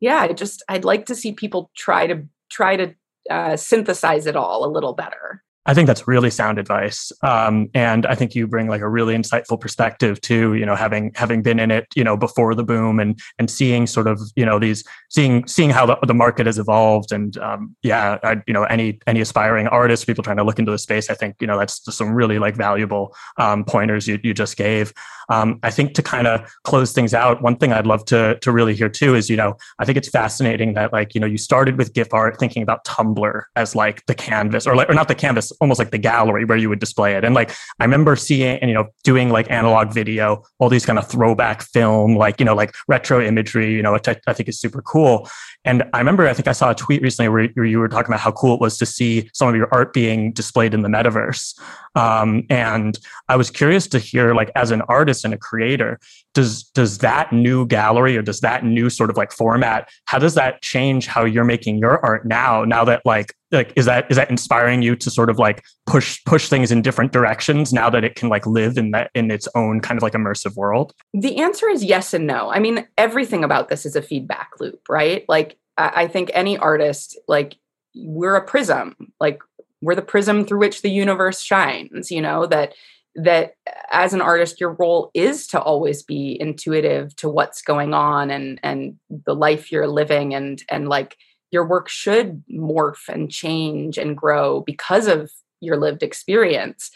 yeah, 0.00 0.18
I 0.18 0.32
just 0.32 0.62
I'd 0.68 0.84
like 0.84 1.06
to 1.06 1.14
see 1.14 1.32
people 1.32 1.70
try 1.76 2.06
to 2.06 2.26
try 2.50 2.76
to 2.76 2.94
uh, 3.30 3.56
synthesize 3.56 4.26
it 4.26 4.36
all 4.36 4.64
a 4.64 4.70
little 4.70 4.92
better. 4.92 5.42
I 5.64 5.74
think 5.74 5.86
that's 5.86 6.08
really 6.08 6.30
sound 6.30 6.58
advice, 6.58 7.12
um, 7.22 7.68
and 7.72 8.04
I 8.06 8.16
think 8.16 8.34
you 8.34 8.48
bring 8.48 8.66
like 8.66 8.80
a 8.80 8.88
really 8.88 9.14
insightful 9.14 9.60
perspective 9.60 10.20
to 10.22 10.54
you 10.54 10.66
know 10.66 10.74
having 10.74 11.12
having 11.14 11.42
been 11.42 11.60
in 11.60 11.70
it 11.70 11.86
you 11.94 12.02
know 12.02 12.16
before 12.16 12.54
the 12.54 12.64
boom 12.64 12.98
and 12.98 13.18
and 13.38 13.48
seeing 13.48 13.86
sort 13.86 14.08
of 14.08 14.20
you 14.34 14.44
know 14.44 14.58
these 14.58 14.82
seeing 15.10 15.46
seeing 15.46 15.70
how 15.70 15.86
the, 15.86 15.96
the 16.06 16.14
market 16.14 16.46
has 16.46 16.58
evolved 16.58 17.12
and 17.12 17.36
um, 17.38 17.76
yeah 17.82 18.18
I, 18.24 18.42
you 18.46 18.54
know 18.54 18.64
any 18.64 18.98
any 19.06 19.20
aspiring 19.20 19.68
artists 19.68 20.04
people 20.04 20.24
trying 20.24 20.38
to 20.38 20.44
look 20.44 20.58
into 20.58 20.72
the 20.72 20.78
space 20.78 21.08
I 21.10 21.14
think 21.14 21.36
you 21.40 21.46
know 21.46 21.56
that's 21.56 21.78
just 21.78 21.96
some 21.96 22.12
really 22.12 22.40
like 22.40 22.56
valuable 22.56 23.14
um, 23.38 23.64
pointers 23.64 24.08
you, 24.08 24.18
you 24.22 24.34
just 24.34 24.56
gave. 24.56 24.92
Um, 25.28 25.60
I 25.62 25.70
think 25.70 25.94
to 25.94 26.02
kind 26.02 26.26
of 26.26 26.52
close 26.64 26.92
things 26.92 27.14
out, 27.14 27.40
one 27.40 27.56
thing 27.56 27.72
I'd 27.72 27.86
love 27.86 28.04
to 28.06 28.36
to 28.40 28.50
really 28.50 28.74
hear 28.74 28.88
too 28.88 29.14
is 29.14 29.30
you 29.30 29.36
know 29.36 29.56
I 29.78 29.84
think 29.84 29.96
it's 29.96 30.08
fascinating 30.08 30.74
that 30.74 30.92
like 30.92 31.14
you 31.14 31.20
know 31.20 31.26
you 31.26 31.38
started 31.38 31.78
with 31.78 31.92
GIF 31.94 32.12
art 32.12 32.38
thinking 32.38 32.62
about 32.62 32.84
Tumblr 32.84 33.42
as 33.54 33.76
like 33.76 34.04
the 34.06 34.14
canvas 34.14 34.66
or 34.66 34.74
like 34.74 34.88
or 34.88 34.94
not 34.94 35.08
the 35.08 35.14
canvas 35.14 35.51
almost 35.60 35.78
like 35.78 35.90
the 35.90 35.98
gallery 35.98 36.44
where 36.44 36.58
you 36.58 36.68
would 36.68 36.80
display 36.80 37.14
it. 37.14 37.24
And 37.24 37.34
like 37.34 37.50
I 37.80 37.84
remember 37.84 38.16
seeing 38.16 38.58
and 38.58 38.70
you 38.70 38.74
know 38.74 38.88
doing 39.04 39.30
like 39.30 39.50
analog 39.50 39.92
video, 39.92 40.42
all 40.58 40.68
these 40.68 40.86
kind 40.86 40.98
of 40.98 41.08
throwback 41.08 41.62
film, 41.62 42.16
like 42.16 42.40
you 42.40 42.46
know 42.46 42.54
like 42.54 42.74
retro 42.88 43.24
imagery, 43.24 43.72
you 43.72 43.82
know, 43.82 43.92
which 43.92 44.08
I, 44.08 44.16
I 44.26 44.32
think 44.32 44.48
is 44.48 44.60
super 44.60 44.82
cool. 44.82 45.28
And 45.64 45.84
I 45.92 45.98
remember 45.98 46.26
I 46.26 46.34
think 46.34 46.48
I 46.48 46.52
saw 46.52 46.70
a 46.70 46.74
tweet 46.74 47.02
recently 47.02 47.28
where, 47.28 47.48
where 47.54 47.66
you 47.66 47.78
were 47.78 47.88
talking 47.88 48.10
about 48.10 48.20
how 48.20 48.32
cool 48.32 48.54
it 48.54 48.60
was 48.60 48.78
to 48.78 48.86
see 48.86 49.30
some 49.32 49.48
of 49.48 49.54
your 49.54 49.68
art 49.72 49.92
being 49.92 50.32
displayed 50.32 50.74
in 50.74 50.82
the 50.82 50.88
metaverse. 50.88 51.58
Um, 51.94 52.44
and 52.48 52.98
I 53.28 53.36
was 53.36 53.50
curious 53.50 53.86
to 53.88 53.98
hear, 53.98 54.34
like, 54.34 54.50
as 54.56 54.70
an 54.70 54.82
artist 54.82 55.24
and 55.24 55.34
a 55.34 55.38
creator, 55.38 55.98
does 56.34 56.64
does 56.74 56.98
that 56.98 57.32
new 57.32 57.66
gallery 57.66 58.16
or 58.16 58.22
does 58.22 58.40
that 58.40 58.64
new 58.64 58.88
sort 58.88 59.10
of 59.10 59.16
like 59.16 59.32
format, 59.32 59.90
how 60.06 60.18
does 60.18 60.34
that 60.34 60.62
change 60.62 61.06
how 61.06 61.24
you're 61.24 61.44
making 61.44 61.78
your 61.78 62.04
art 62.04 62.26
now? 62.26 62.64
Now 62.64 62.84
that 62.84 63.02
like 63.04 63.34
like 63.50 63.72
is 63.76 63.84
that 63.84 64.10
is 64.10 64.16
that 64.16 64.30
inspiring 64.30 64.82
you 64.82 64.96
to 64.96 65.10
sort 65.10 65.28
of 65.28 65.38
like 65.38 65.62
push 65.86 66.18
push 66.24 66.48
things 66.48 66.72
in 66.72 66.80
different 66.80 67.12
directions 67.12 67.72
now 67.72 67.90
that 67.90 68.04
it 68.04 68.14
can 68.14 68.28
like 68.28 68.46
live 68.46 68.78
in 68.78 68.92
that 68.92 69.10
in 69.14 69.30
its 69.30 69.46
own 69.54 69.80
kind 69.80 69.98
of 69.98 70.02
like 70.02 70.14
immersive 70.14 70.56
world? 70.56 70.94
The 71.12 71.36
answer 71.38 71.68
is 71.68 71.84
yes 71.84 72.14
and 72.14 72.26
no. 72.26 72.50
I 72.50 72.58
mean, 72.58 72.86
everything 72.96 73.44
about 73.44 73.68
this 73.68 73.84
is 73.84 73.94
a 73.94 74.02
feedback 74.02 74.52
loop, 74.58 74.80
right? 74.88 75.24
Like 75.28 75.58
I 75.76 76.06
think 76.06 76.30
any 76.34 76.56
artist, 76.58 77.18
like 77.28 77.56
we're 77.94 78.36
a 78.36 78.44
prism. 78.44 78.94
Like 79.20 79.40
we're 79.82 79.94
the 79.94 80.02
prism 80.02 80.44
through 80.44 80.60
which 80.60 80.82
the 80.82 80.90
universe 80.90 81.42
shines 81.42 82.10
you 82.10 82.20
know 82.20 82.46
that 82.46 82.72
that 83.14 83.56
as 83.90 84.14
an 84.14 84.22
artist 84.22 84.60
your 84.60 84.72
role 84.78 85.10
is 85.12 85.46
to 85.46 85.60
always 85.60 86.02
be 86.02 86.36
intuitive 86.40 87.14
to 87.16 87.28
what's 87.28 87.60
going 87.60 87.92
on 87.92 88.30
and 88.30 88.58
and 88.62 88.96
the 89.26 89.34
life 89.34 89.70
you're 89.70 89.88
living 89.88 90.34
and 90.34 90.62
and 90.70 90.88
like 90.88 91.16
your 91.50 91.66
work 91.66 91.88
should 91.88 92.42
morph 92.50 93.08
and 93.08 93.30
change 93.30 93.98
and 93.98 94.16
grow 94.16 94.62
because 94.62 95.06
of 95.06 95.30
your 95.60 95.76
lived 95.76 96.02
experience. 96.02 96.90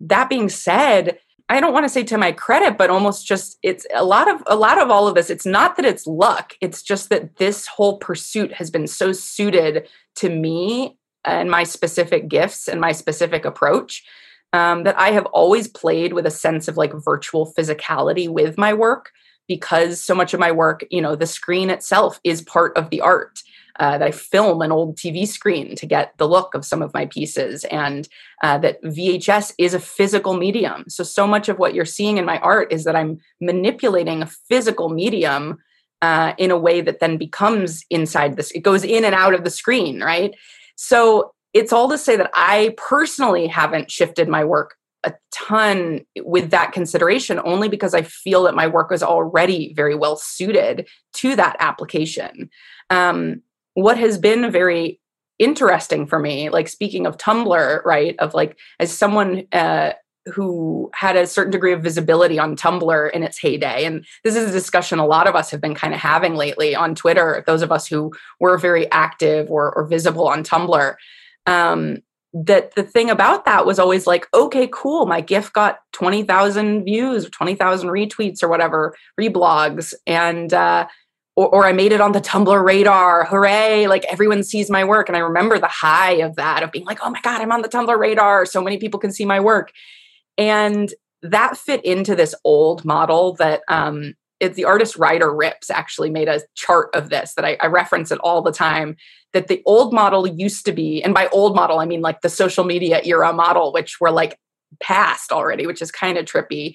That 0.00 0.28
being 0.28 0.48
said 0.48 1.18
i 1.50 1.60
don't 1.60 1.74
want 1.74 1.84
to 1.84 1.90
say 1.90 2.02
to 2.02 2.16
my 2.16 2.32
credit 2.32 2.78
but 2.78 2.88
almost 2.88 3.26
just 3.26 3.58
it's 3.62 3.86
a 3.94 4.04
lot 4.04 4.30
of 4.30 4.42
a 4.46 4.56
lot 4.56 4.80
of 4.80 4.90
all 4.90 5.06
of 5.06 5.14
this 5.14 5.28
it's 5.28 5.44
not 5.44 5.76
that 5.76 5.84
it's 5.84 6.06
luck 6.06 6.54
it's 6.62 6.82
just 6.82 7.10
that 7.10 7.36
this 7.36 7.66
whole 7.66 7.98
pursuit 7.98 8.52
has 8.52 8.70
been 8.70 8.86
so 8.86 9.12
suited 9.12 9.86
to 10.14 10.30
me 10.30 10.96
and 11.24 11.50
my 11.50 11.64
specific 11.64 12.28
gifts 12.28 12.68
and 12.68 12.80
my 12.80 12.92
specific 12.92 13.44
approach 13.44 14.04
um, 14.52 14.84
that 14.84 14.98
I 14.98 15.10
have 15.10 15.26
always 15.26 15.66
played 15.66 16.12
with 16.12 16.26
a 16.26 16.30
sense 16.30 16.68
of 16.68 16.76
like 16.76 16.92
virtual 16.92 17.52
physicality 17.58 18.28
with 18.28 18.56
my 18.56 18.72
work 18.72 19.10
because 19.48 20.00
so 20.02 20.14
much 20.14 20.32
of 20.32 20.40
my 20.40 20.52
work, 20.52 20.84
you 20.90 21.02
know, 21.02 21.16
the 21.16 21.26
screen 21.26 21.70
itself 21.70 22.20
is 22.24 22.40
part 22.40 22.76
of 22.76 22.90
the 22.90 23.00
art. 23.00 23.40
Uh, 23.80 23.98
that 23.98 24.06
I 24.06 24.12
film 24.12 24.62
an 24.62 24.70
old 24.70 24.96
TV 24.96 25.26
screen 25.26 25.74
to 25.74 25.84
get 25.84 26.16
the 26.16 26.28
look 26.28 26.54
of 26.54 26.64
some 26.64 26.80
of 26.80 26.94
my 26.94 27.06
pieces, 27.06 27.64
and 27.64 28.08
uh, 28.40 28.56
that 28.58 28.80
VHS 28.84 29.52
is 29.58 29.74
a 29.74 29.80
physical 29.80 30.36
medium. 30.36 30.84
So, 30.86 31.02
so 31.02 31.26
much 31.26 31.48
of 31.48 31.58
what 31.58 31.74
you're 31.74 31.84
seeing 31.84 32.16
in 32.16 32.24
my 32.24 32.38
art 32.38 32.72
is 32.72 32.84
that 32.84 32.94
I'm 32.94 33.18
manipulating 33.40 34.22
a 34.22 34.30
physical 34.48 34.90
medium 34.90 35.58
uh, 36.04 36.34
in 36.36 36.50
a 36.50 36.58
way 36.58 36.82
that 36.82 37.00
then 37.00 37.16
becomes 37.16 37.82
inside 37.88 38.36
this, 38.36 38.50
it 38.50 38.60
goes 38.60 38.84
in 38.84 39.04
and 39.04 39.14
out 39.14 39.32
of 39.32 39.42
the 39.42 39.50
screen, 39.50 40.02
right? 40.02 40.34
So 40.76 41.32
it's 41.52 41.72
all 41.72 41.88
to 41.88 41.98
say 41.98 42.16
that 42.16 42.30
I 42.34 42.74
personally 42.76 43.46
haven't 43.46 43.90
shifted 43.90 44.28
my 44.28 44.44
work 44.44 44.76
a 45.04 45.14
ton 45.32 46.00
with 46.18 46.50
that 46.50 46.72
consideration 46.72 47.40
only 47.44 47.68
because 47.68 47.94
I 47.94 48.02
feel 48.02 48.44
that 48.44 48.54
my 48.54 48.66
work 48.66 48.90
was 48.90 49.02
already 49.02 49.72
very 49.74 49.94
well 49.94 50.16
suited 50.16 50.88
to 51.14 51.36
that 51.36 51.56
application. 51.60 52.50
Um, 52.90 53.42
what 53.74 53.98
has 53.98 54.18
been 54.18 54.50
very 54.50 55.00
interesting 55.38 56.06
for 56.06 56.18
me, 56.18 56.48
like 56.48 56.68
speaking 56.68 57.06
of 57.06 57.18
Tumblr, 57.18 57.84
right, 57.84 58.16
of 58.18 58.34
like 58.34 58.58
as 58.80 58.96
someone 58.96 59.44
uh, 59.52 59.92
who 60.32 60.90
had 60.94 61.16
a 61.16 61.26
certain 61.26 61.50
degree 61.50 61.72
of 61.72 61.82
visibility 61.82 62.38
on 62.38 62.56
Tumblr 62.56 63.10
in 63.12 63.22
its 63.22 63.38
heyday. 63.38 63.84
And 63.84 64.04
this 64.22 64.36
is 64.36 64.48
a 64.48 64.52
discussion 64.52 64.98
a 64.98 65.06
lot 65.06 65.28
of 65.28 65.34
us 65.34 65.50
have 65.50 65.60
been 65.60 65.74
kind 65.74 65.92
of 65.92 66.00
having 66.00 66.34
lately 66.34 66.74
on 66.74 66.94
Twitter, 66.94 67.44
those 67.46 67.62
of 67.62 67.70
us 67.70 67.86
who 67.86 68.12
were 68.40 68.56
very 68.56 68.90
active 68.90 69.50
or, 69.50 69.74
or 69.74 69.84
visible 69.84 70.26
on 70.28 70.42
Tumblr. 70.42 70.94
Um, 71.46 71.98
that 72.32 72.74
the 72.74 72.82
thing 72.82 73.10
about 73.10 73.44
that 73.44 73.64
was 73.64 73.78
always 73.78 74.06
like, 74.06 74.26
okay, 74.34 74.68
cool, 74.72 75.06
my 75.06 75.20
GIF 75.20 75.52
got 75.52 75.78
20,000 75.92 76.84
views, 76.84 77.30
20,000 77.30 77.88
retweets 77.88 78.42
or 78.42 78.48
whatever, 78.48 78.96
reblogs. 79.20 79.94
And, 80.06 80.52
uh, 80.52 80.88
or, 81.36 81.48
or, 81.48 81.66
I 81.66 81.72
made 81.72 81.92
it 81.92 82.00
on 82.00 82.12
the 82.12 82.20
Tumblr 82.20 82.64
radar. 82.64 83.24
Hooray. 83.24 83.86
Like 83.86 84.04
everyone 84.06 84.42
sees 84.42 84.70
my 84.70 84.84
work. 84.84 85.08
And 85.08 85.16
I 85.16 85.20
remember 85.20 85.58
the 85.58 85.66
high 85.66 86.14
of 86.14 86.36
that, 86.36 86.62
of 86.62 86.72
being 86.72 86.84
like, 86.84 86.98
oh 87.02 87.10
my 87.10 87.20
God, 87.20 87.40
I'm 87.40 87.52
on 87.52 87.62
the 87.62 87.68
Tumblr 87.68 87.98
radar. 87.98 88.46
So 88.46 88.60
many 88.62 88.78
people 88.78 89.00
can 89.00 89.12
see 89.12 89.24
my 89.24 89.40
work. 89.40 89.72
And 90.38 90.92
that 91.22 91.56
fit 91.56 91.84
into 91.84 92.14
this 92.14 92.34
old 92.44 92.84
model 92.84 93.34
that 93.36 93.62
um, 93.68 94.14
it's 94.40 94.56
the 94.56 94.64
artist 94.64 94.96
Ryder 94.96 95.34
Ripps 95.34 95.70
actually 95.70 96.10
made 96.10 96.28
a 96.28 96.42
chart 96.54 96.90
of 96.94 97.08
this 97.08 97.34
that 97.34 97.44
I, 97.44 97.56
I, 97.60 97.66
reference 97.66 98.10
it 98.10 98.18
all 98.18 98.42
the 98.42 98.52
time. 98.52 98.96
That 99.32 99.48
the 99.48 99.62
old 99.64 99.92
model 99.92 100.26
used 100.26 100.64
to 100.66 100.72
be, 100.72 101.02
and 101.02 101.14
by 101.14 101.28
old 101.28 101.56
model, 101.56 101.78
I 101.78 101.86
mean 101.86 102.02
like 102.02 102.20
the 102.20 102.28
social 102.28 102.64
media 102.64 103.00
era 103.04 103.32
model, 103.32 103.72
which 103.72 103.96
we're 104.00 104.10
like 104.10 104.38
past 104.80 105.32
already, 105.32 105.66
which 105.66 105.80
is 105.80 105.90
kind 105.90 106.18
of 106.18 106.26
trippy. 106.26 106.74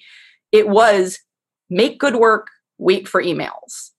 It 0.52 0.68
was 0.68 1.20
make 1.68 1.98
good 1.98 2.16
work, 2.16 2.48
wait 2.78 3.06
for 3.06 3.22
emails. 3.22 3.90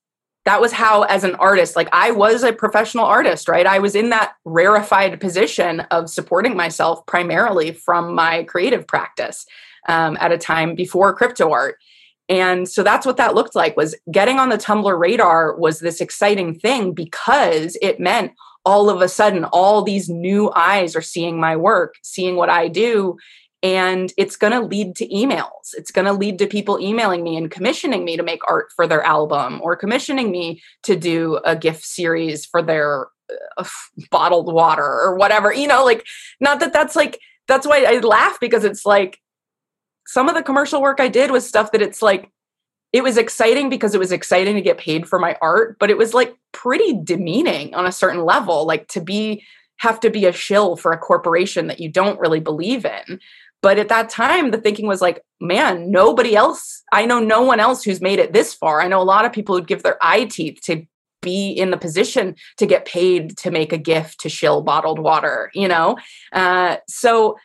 That 0.45 0.59
was 0.59 0.71
how, 0.71 1.03
as 1.03 1.23
an 1.23 1.35
artist, 1.35 1.75
like 1.75 1.89
I 1.91 2.11
was 2.11 2.43
a 2.43 2.51
professional 2.53 3.05
artist, 3.05 3.47
right? 3.47 3.65
I 3.65 3.79
was 3.79 3.95
in 3.95 4.09
that 4.09 4.33
rarefied 4.43 5.19
position 5.19 5.81
of 5.91 6.09
supporting 6.09 6.55
myself 6.55 7.05
primarily 7.05 7.71
from 7.73 8.15
my 8.15 8.43
creative 8.43 8.87
practice 8.87 9.45
um, 9.87 10.17
at 10.19 10.31
a 10.31 10.37
time 10.37 10.75
before 10.75 11.13
crypto 11.13 11.51
art 11.51 11.77
and 12.31 12.69
so 12.69 12.81
that's 12.81 13.05
what 13.05 13.17
that 13.17 13.35
looked 13.35 13.55
like 13.55 13.75
was 13.75 13.93
getting 14.09 14.39
on 14.39 14.47
the 14.47 14.57
Tumblr 14.57 14.97
radar 14.97 15.53
was 15.57 15.81
this 15.81 15.99
exciting 15.99 16.57
thing 16.57 16.93
because 16.93 17.77
it 17.81 17.99
meant 17.99 18.31
all 18.63 18.89
of 18.89 19.01
a 19.01 19.09
sudden 19.09 19.43
all 19.45 19.81
these 19.81 20.07
new 20.07 20.49
eyes 20.55 20.95
are 20.95 21.01
seeing 21.01 21.41
my 21.41 21.57
work, 21.57 21.95
seeing 22.03 22.37
what 22.37 22.49
I 22.49 22.69
do 22.69 23.17
and 23.63 24.11
it's 24.17 24.35
going 24.35 24.53
to 24.53 24.61
lead 24.61 24.95
to 24.95 25.07
emails. 25.09 25.73
It's 25.73 25.91
going 25.91 26.05
to 26.05 26.13
lead 26.13 26.39
to 26.39 26.47
people 26.47 26.79
emailing 26.79 27.23
me 27.23 27.37
and 27.37 27.51
commissioning 27.51 28.03
me 28.03 28.17
to 28.17 28.23
make 28.23 28.41
art 28.47 28.71
for 28.75 28.87
their 28.87 29.03
album 29.03 29.59
or 29.61 29.75
commissioning 29.75 30.31
me 30.31 30.61
to 30.83 30.95
do 30.95 31.39
a 31.45 31.55
gift 31.55 31.83
series 31.83 32.45
for 32.45 32.61
their 32.61 33.07
uh, 33.57 33.63
bottled 34.09 34.53
water 34.53 34.83
or 34.83 35.15
whatever 35.15 35.53
you 35.53 35.67
know 35.67 35.85
like 35.85 36.05
not 36.41 36.59
that 36.59 36.73
that's 36.73 36.97
like 36.97 37.19
that's 37.47 37.65
why 37.65 37.85
i 37.87 37.99
laugh 37.99 38.37
because 38.41 38.65
it's 38.65 38.85
like 38.85 39.19
some 40.05 40.27
of 40.27 40.35
the 40.35 40.43
commercial 40.43 40.81
work 40.81 40.99
i 40.99 41.07
did 41.07 41.31
was 41.31 41.47
stuff 41.47 41.71
that 41.71 41.81
it's 41.81 42.01
like 42.01 42.29
it 42.91 43.03
was 43.03 43.17
exciting 43.17 43.69
because 43.69 43.95
it 43.95 43.99
was 43.99 44.11
exciting 44.11 44.55
to 44.55 44.61
get 44.61 44.77
paid 44.77 45.07
for 45.07 45.17
my 45.17 45.37
art 45.41 45.77
but 45.79 45.89
it 45.89 45.97
was 45.97 46.13
like 46.13 46.35
pretty 46.51 46.99
demeaning 47.03 47.73
on 47.73 47.85
a 47.85 47.91
certain 47.91 48.25
level 48.25 48.65
like 48.65 48.87
to 48.89 48.99
be 48.99 49.43
have 49.77 49.99
to 49.99 50.11
be 50.11 50.25
a 50.25 50.33
shill 50.33 50.75
for 50.75 50.91
a 50.91 50.97
corporation 50.97 51.67
that 51.67 51.79
you 51.79 51.89
don't 51.89 52.19
really 52.19 52.39
believe 52.39 52.85
in 52.85 53.19
but 53.61 53.77
at 53.77 53.89
that 53.89 54.09
time, 54.09 54.51
the 54.51 54.57
thinking 54.57 54.87
was 54.87 55.01
like, 55.01 55.21
man, 55.39 55.91
nobody 55.91 56.35
else, 56.35 56.83
I 56.91 57.05
know 57.05 57.19
no 57.19 57.41
one 57.41 57.59
else 57.59 57.83
who's 57.83 58.01
made 58.01 58.19
it 58.19 58.33
this 58.33 58.53
far. 58.53 58.81
I 58.81 58.87
know 58.87 59.01
a 59.01 59.03
lot 59.03 59.25
of 59.25 59.31
people 59.31 59.55
who'd 59.55 59.67
give 59.67 59.83
their 59.83 59.97
eye 60.01 60.25
teeth 60.25 60.59
to 60.63 60.85
be 61.21 61.51
in 61.51 61.69
the 61.69 61.77
position 61.77 62.35
to 62.57 62.65
get 62.65 62.85
paid 62.85 63.37
to 63.37 63.51
make 63.51 63.71
a 63.71 63.77
gift 63.77 64.19
to 64.21 64.29
shill 64.29 64.61
bottled 64.61 64.99
water, 64.99 65.51
you 65.53 65.67
know? 65.67 65.97
Uh, 66.33 66.77
so 66.87 67.37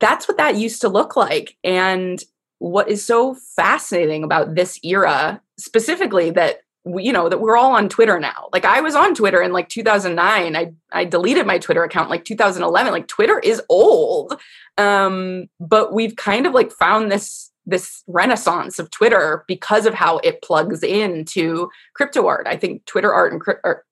that's 0.00 0.28
what 0.28 0.36
that 0.36 0.56
used 0.56 0.82
to 0.82 0.88
look 0.88 1.16
like. 1.16 1.56
And 1.64 2.22
what 2.58 2.90
is 2.90 3.04
so 3.04 3.34
fascinating 3.56 4.24
about 4.24 4.54
this 4.54 4.78
era, 4.82 5.40
specifically 5.58 6.30
that 6.32 6.58
you 6.86 7.12
know 7.12 7.28
that 7.28 7.40
we're 7.40 7.56
all 7.56 7.72
on 7.74 7.88
twitter 7.88 8.20
now. 8.20 8.48
Like 8.52 8.64
i 8.64 8.80
was 8.80 8.94
on 8.94 9.14
twitter 9.14 9.42
in 9.42 9.52
like 9.52 9.68
2009 9.68 10.56
i 10.56 10.72
i 10.92 11.04
deleted 11.04 11.46
my 11.46 11.58
twitter 11.58 11.82
account 11.82 12.10
like 12.10 12.24
2011 12.24 12.92
like 12.92 13.08
twitter 13.08 13.38
is 13.40 13.62
old. 13.68 14.38
Um 14.78 15.46
but 15.58 15.92
we've 15.92 16.16
kind 16.16 16.46
of 16.46 16.54
like 16.54 16.72
found 16.72 17.10
this 17.10 17.50
this 17.66 18.04
renaissance 18.06 18.78
of 18.78 18.90
twitter 18.90 19.44
because 19.48 19.86
of 19.86 19.94
how 19.94 20.18
it 20.18 20.42
plugs 20.42 20.82
into 20.82 21.68
crypto 21.94 22.26
art. 22.26 22.46
I 22.46 22.56
think 22.56 22.84
twitter 22.86 23.12
art 23.12 23.32
and 23.32 23.42
or, 23.64 23.84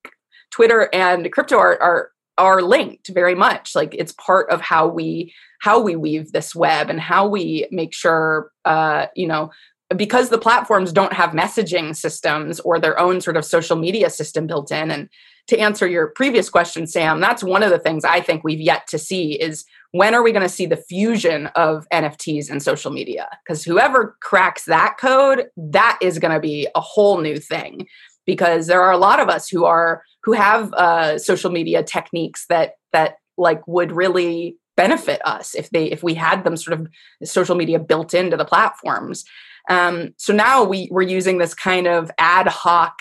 twitter 0.50 0.88
and 0.92 1.30
crypto 1.32 1.58
art 1.58 1.78
are 1.80 2.10
are 2.36 2.62
linked 2.62 3.08
very 3.08 3.34
much. 3.34 3.74
Like 3.74 3.94
it's 3.94 4.12
part 4.12 4.50
of 4.50 4.60
how 4.60 4.86
we 4.88 5.32
how 5.60 5.80
we 5.80 5.96
weave 5.96 6.32
this 6.32 6.54
web 6.54 6.90
and 6.90 7.00
how 7.00 7.26
we 7.26 7.66
make 7.70 7.94
sure 7.94 8.50
uh 8.64 9.06
you 9.14 9.26
know 9.26 9.50
because 9.96 10.30
the 10.30 10.38
platforms 10.38 10.92
don't 10.92 11.12
have 11.12 11.30
messaging 11.30 11.94
systems 11.94 12.58
or 12.60 12.78
their 12.78 12.98
own 12.98 13.20
sort 13.20 13.36
of 13.36 13.44
social 13.44 13.76
media 13.76 14.10
system 14.10 14.46
built 14.46 14.72
in 14.72 14.90
and 14.90 15.08
to 15.46 15.58
answer 15.58 15.86
your 15.86 16.08
previous 16.08 16.48
question 16.48 16.86
sam 16.86 17.20
that's 17.20 17.44
one 17.44 17.62
of 17.62 17.70
the 17.70 17.78
things 17.78 18.04
i 18.04 18.20
think 18.20 18.42
we've 18.42 18.60
yet 18.60 18.86
to 18.86 18.98
see 18.98 19.32
is 19.34 19.66
when 19.94 20.12
are 20.12 20.24
we 20.24 20.32
going 20.32 20.42
to 20.42 20.48
see 20.48 20.66
the 20.66 20.76
fusion 20.76 21.46
of 21.54 21.86
nfts 21.92 22.50
and 22.50 22.60
social 22.60 22.90
media? 22.90 23.28
Because 23.44 23.62
whoever 23.62 24.16
cracks 24.20 24.64
that 24.64 24.96
code 24.98 25.46
that 25.56 25.96
is 26.02 26.18
going 26.18 26.34
to 26.34 26.40
be 26.40 26.66
a 26.74 26.80
whole 26.80 27.20
new 27.20 27.38
thing. 27.38 27.86
Because 28.26 28.66
there 28.66 28.82
are 28.82 28.90
a 28.90 28.98
lot 28.98 29.20
of 29.20 29.28
us 29.28 29.48
who 29.48 29.64
are 29.64 30.02
who 30.24 30.32
have 30.32 30.72
uh, 30.72 31.16
social 31.16 31.52
media 31.52 31.84
techniques 31.84 32.46
that 32.48 32.72
that 32.92 33.18
like 33.38 33.66
would 33.68 33.92
really 33.92 34.56
benefit 34.76 35.24
us 35.24 35.54
if 35.54 35.70
they 35.70 35.84
if 35.92 36.02
we 36.02 36.14
had 36.14 36.42
them 36.42 36.56
sort 36.56 36.80
of 36.80 36.88
social 37.22 37.54
media 37.54 37.78
built 37.78 38.14
into 38.14 38.36
the 38.36 38.44
platforms 38.44 39.24
um, 39.68 40.14
so 40.16 40.32
now 40.32 40.62
we, 40.62 40.88
we're 40.90 41.02
using 41.02 41.38
this 41.38 41.54
kind 41.54 41.86
of 41.86 42.10
ad 42.18 42.46
hoc 42.46 43.00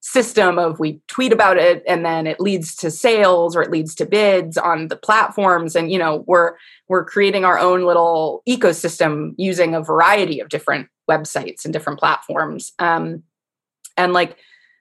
system 0.00 0.58
of 0.58 0.80
we 0.80 1.00
tweet 1.06 1.32
about 1.32 1.56
it 1.56 1.82
and 1.86 2.04
then 2.04 2.26
it 2.26 2.40
leads 2.40 2.74
to 2.74 2.90
sales 2.90 3.54
or 3.54 3.62
it 3.62 3.70
leads 3.70 3.94
to 3.94 4.04
bids 4.04 4.58
on 4.58 4.88
the 4.88 4.96
platforms 4.96 5.76
and 5.76 5.92
you 5.92 5.98
know 5.98 6.24
we're 6.26 6.54
we're 6.88 7.04
creating 7.04 7.44
our 7.44 7.56
own 7.56 7.84
little 7.84 8.42
ecosystem 8.48 9.32
using 9.38 9.76
a 9.76 9.80
variety 9.80 10.40
of 10.40 10.48
different 10.48 10.88
websites 11.08 11.64
and 11.64 11.72
different 11.72 12.00
platforms. 12.00 12.72
Um, 12.80 13.22
and 13.96 14.12
like 14.12 14.36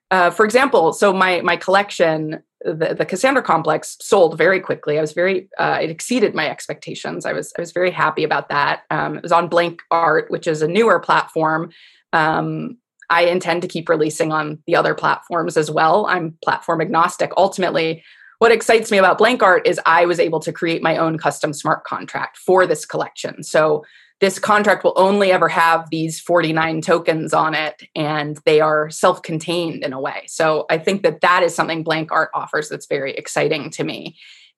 uh, 0.10 0.32
for 0.32 0.44
example 0.44 0.92
so 0.92 1.14
my 1.14 1.42
my 1.42 1.56
collection 1.56 2.42
the, 2.64 2.95
the 2.97 3.05
Cassandra 3.05 3.41
complex 3.41 3.97
sold 4.01 4.38
very 4.38 4.59
quickly. 4.59 4.97
I 4.97 5.01
was 5.01 5.14
very, 5.14 5.49
uh, 5.57 5.80
it 5.82 5.89
exceeded 5.89 6.36
my 6.36 6.49
expectations. 6.49 7.26
I 7.26 7.34
was, 7.34 7.53
I 7.57 7.62
was 7.62 7.72
very 7.72 7.91
happy 7.91 8.24
about 8.24 8.49
that. 8.49 8.84
Um, 8.89 9.18
it 9.18 9.24
was 9.24 9.32
on 9.32 9.47
Blank 9.47 9.82
Art, 9.89 10.30
which 10.30 10.47
is 10.47 10.62
a 10.62 10.68
newer 10.68 10.99
platform. 10.99 11.72
Um, 12.14 12.78
I 13.09 13.24
intend 13.24 13.62
to 13.64 13.68
keep 13.68 13.89
releasing 13.89 14.32
on 14.32 14.59
the 14.68 14.76
other 14.76 14.93
platforms 14.93 15.57
as 15.57 15.70
well. 15.70 16.05
I'm 16.05 16.38
platform 16.43 16.82
agnostic. 16.82 17.32
Ultimately, 17.36 18.03
what 18.39 18.51
excites 18.51 18.89
me 18.89 18.97
about 18.97 19.18
Blank 19.18 19.43
Art 19.43 19.68
is 19.68 19.80
I 19.86 20.05
was 20.05 20.20
able 20.20 20.39
to 20.39 20.53
create 20.53 20.82
my 20.82 20.97
own 20.97 21.18
custom 21.18 21.53
smart 21.53 21.84
contract 21.84 22.38
for 22.38 22.66
this 22.66 22.86
collection. 22.86 23.43
So 23.43 23.84
this 24.22 24.39
contract 24.39 24.84
will 24.84 24.93
only 24.95 25.32
ever 25.32 25.49
have 25.49 25.89
these 25.89 26.19
49 26.19 26.82
tokens 26.82 27.34
on 27.34 27.55
it 27.55 27.82
and 27.95 28.38
they 28.45 28.61
are 28.61 28.89
self-contained 28.89 29.84
in 29.84 29.93
a 29.93 29.99
way. 29.99 30.24
So 30.28 30.65
i 30.69 30.78
think 30.78 31.03
that 31.03 31.22
that 31.22 31.43
is 31.43 31.53
something 31.53 31.84
blank 31.84 32.11
art 32.11 32.30
offers 32.34 32.69
that's 32.69 32.86
very 32.86 33.13
exciting 33.13 33.72
to 33.72 33.84
me. 33.84 34.15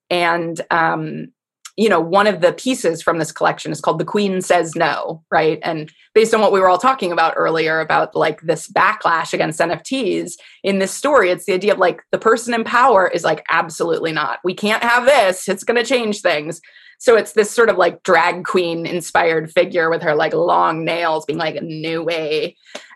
And 0.09 0.61
um, 0.69 1.29
you 1.75 1.89
know 1.89 1.99
one 1.99 2.27
of 2.27 2.41
the 2.41 2.53
pieces 2.53 3.01
from 3.01 3.19
this 3.19 3.31
collection 3.31 3.71
is 3.71 3.81
called 3.81 3.99
the 3.99 4.05
queen 4.05 4.41
says 4.41 4.75
no 4.75 5.23
right? 5.31 5.59
And 5.63 5.91
based 6.13 6.33
on 6.33 6.41
what 6.41 6.51
we 6.51 6.59
were 6.59 6.69
all 6.69 6.77
talking 6.77 7.11
about 7.11 7.33
earlier 7.35 7.79
about 7.79 8.15
like 8.15 8.41
this 8.41 8.71
backlash 8.71 9.33
against 9.33 9.59
nfts 9.59 10.33
in 10.63 10.79
this 10.79 10.91
story 10.91 11.29
it's 11.29 11.45
the 11.45 11.53
idea 11.53 11.73
of 11.73 11.79
like 11.79 12.01
the 12.11 12.17
person 12.17 12.53
in 12.53 12.63
power 12.63 13.07
is 13.07 13.23
like 13.23 13.45
absolutely 13.49 14.11
not. 14.11 14.39
We 14.43 14.53
can't 14.53 14.83
have 14.83 15.05
this. 15.05 15.47
It's 15.47 15.63
going 15.63 15.81
to 15.81 15.87
change 15.87 16.21
things. 16.21 16.61
So 16.99 17.17
it's 17.17 17.33
this 17.33 17.51
sort 17.51 17.69
of 17.69 17.77
like 17.77 18.03
drag 18.03 18.45
queen 18.45 18.85
inspired 18.85 19.51
figure 19.51 19.89
with 19.89 20.01
her 20.03 20.15
like 20.15 20.33
long 20.33 20.85
nails 20.85 21.25
being 21.25 21.39
like 21.39 21.55
a 21.55 21.61
new 21.61 22.01
way. 22.01 22.55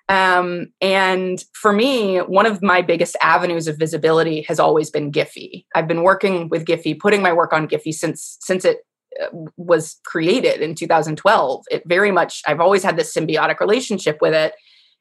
Um, 0.10 0.68
and 0.82 1.44
for 1.54 1.74
me, 1.74 2.20
one 2.20 2.46
of 2.46 2.62
my 2.62 2.82
biggest 2.82 3.18
avenues 3.22 3.68
of 3.68 3.78
visibility 3.78 4.42
has 4.44 4.60
always 4.60 4.90
been 4.90 5.12
Giphy. 5.12 5.66
I've 5.76 5.88
been 5.88 6.04
working 6.04 6.48
with 6.50 6.66
Giphy, 6.66 6.98
putting 6.98 7.22
my 7.22 7.34
work 7.34 7.52
on 7.52 7.68
Giphy 7.68 7.94
since 7.94 8.38
since 8.42 8.64
it 8.64 8.80
uh, 9.22 9.28
was 9.58 10.00
created 10.06 10.62
in 10.62 10.76
2012. 10.76 11.66
It 11.70 11.84
very 11.86 12.12
much 12.12 12.42
I've 12.48 12.62
always 12.62 12.84
had 12.84 12.98
this 12.98 13.14
symbiotic 13.14 13.60
relationship 13.60 14.20
with 14.22 14.34
it. 14.34 14.54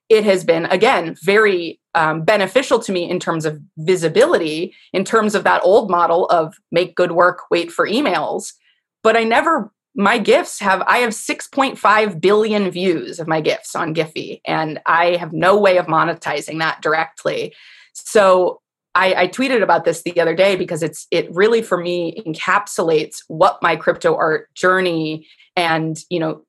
It 0.09 0.25
has 0.25 0.45
been 0.45 0.67
again 0.67 1.17
very 1.23 1.81
um, 1.95 2.23
beneficial 2.23 2.81
to 2.81 2.93
me 2.93 3.09
in 3.09 3.21
terms 3.21 3.45
of 3.45 3.61
visibility, 3.79 4.75
in 4.93 5.05
terms 5.05 5.37
of 5.37 5.45
that 5.45 5.63
old 5.65 5.89
model 5.89 6.27
of 6.27 6.55
make 6.73 6.97
good 6.97 7.13
work, 7.13 7.43
wait 7.51 7.71
for 7.71 7.87
emails 7.89 8.53
but 9.07 9.17
I 9.17 9.23
never 9.23 9.71
my 9.97 10.19
gifts 10.19 10.61
have 10.61 10.83
I 10.87 10.99
have 10.99 11.11
6.5 11.11 12.21
billion 12.21 12.71
views 12.71 13.19
of 13.19 13.27
my 13.27 13.41
gifts 13.41 13.75
on 13.75 13.95
Giphy, 13.95 14.41
and 14.47 14.79
I 14.87 15.17
have 15.17 15.33
no 15.33 15.59
way 15.59 15.79
of 15.79 15.87
monetizing 15.87 16.59
that 16.59 16.83
directly. 16.83 17.55
So 17.95 18.61
I, 18.95 19.15
I, 19.15 19.29
tweeted 19.29 19.63
about 19.63 19.85
this 19.85 20.03
the 20.03 20.21
other 20.21 20.35
day 20.35 20.57
because 20.57 20.83
it's 20.83 21.07
it 21.11 21.33
really 21.35 21.63
for 21.63 21.79
me 21.79 22.23
encapsulates 22.27 23.23
what 23.29 23.63
my 23.63 23.75
crypto 23.77 24.15
art 24.15 24.55
journey 24.55 25.27
and 25.57 25.99
you 26.11 26.21
know 26.21 26.43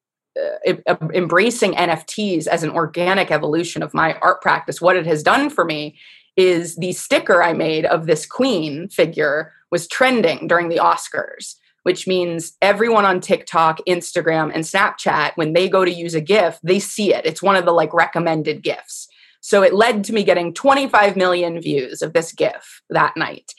uh, 0.88 0.96
embracing 1.14 1.72
NFTs 1.72 2.48
as 2.48 2.64
an 2.64 2.70
organic 2.70 3.32
evolution 3.32 3.82
of 3.82 3.94
my 3.94 4.16
art 4.16 4.42
practice. 4.42 4.82
What 4.82 4.98
it 4.98 5.06
has 5.06 5.24
done 5.24 5.50
for 5.50 5.64
me 5.64 5.98
is 6.36 6.76
the 6.76 6.92
sticker 6.92 7.42
I 7.42 7.54
made 7.54 7.86
of 7.86 8.08
this 8.08 8.26
queen 8.26 8.90
figure 8.90 9.54
was 9.72 9.88
trending 9.88 10.48
during 10.48 10.68
the 10.68 10.78
Oscars 10.78 11.56
which 11.88 12.06
means 12.06 12.52
everyone 12.62 13.06
on 13.06 13.22
TikTok, 13.22 13.80
Instagram, 13.88 14.52
and 14.54 14.66
Snapchat, 14.66 15.32
when 15.36 15.54
they 15.54 15.70
go 15.70 15.86
to 15.86 15.90
use 15.90 16.14
a 16.14 16.20
GIF, 16.20 16.60
they 16.62 16.80
see 16.80 17.14
it. 17.14 17.26
It's 17.26 17.42
one 17.42 17.56
of 17.56 17.64
the 17.64 17.72
like 17.72 17.94
recommended 17.94 18.62
GIFs. 18.62 19.08
So 19.40 19.64
it 19.64 19.74
led 19.74 20.04
to 20.04 20.14
me 20.14 20.26
getting 20.26 20.54
25 20.54 21.16
million 21.16 21.62
views 21.62 22.02
of 22.02 22.12
this 22.12 22.34
GIF 22.34 22.82
that 22.90 23.16
night. 23.16 23.54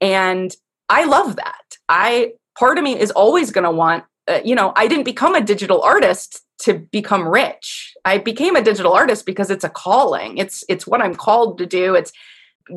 And 0.00 0.56
I 0.88 1.04
love 1.04 1.36
that. 1.36 1.76
I, 1.86 2.32
part 2.58 2.78
of 2.78 2.84
me 2.84 2.98
is 2.98 3.10
always 3.10 3.50
going 3.50 3.64
to 3.64 3.70
want, 3.70 4.04
uh, 4.28 4.40
you 4.42 4.54
know, 4.54 4.72
I 4.76 4.86
didn't 4.86 5.04
become 5.04 5.34
a 5.34 5.42
digital 5.42 5.82
artist 5.82 6.40
to 6.60 6.72
become 6.90 7.28
rich. 7.28 7.92
I 8.06 8.16
became 8.16 8.56
a 8.56 8.62
digital 8.62 8.94
artist 8.94 9.26
because 9.26 9.50
it's 9.50 9.64
a 9.64 9.68
calling. 9.68 10.38
It's 10.38 10.64
it's 10.70 10.86
what 10.86 11.02
I'm 11.02 11.14
called 11.14 11.58
to 11.58 11.66
do. 11.66 11.94
It's 11.94 12.12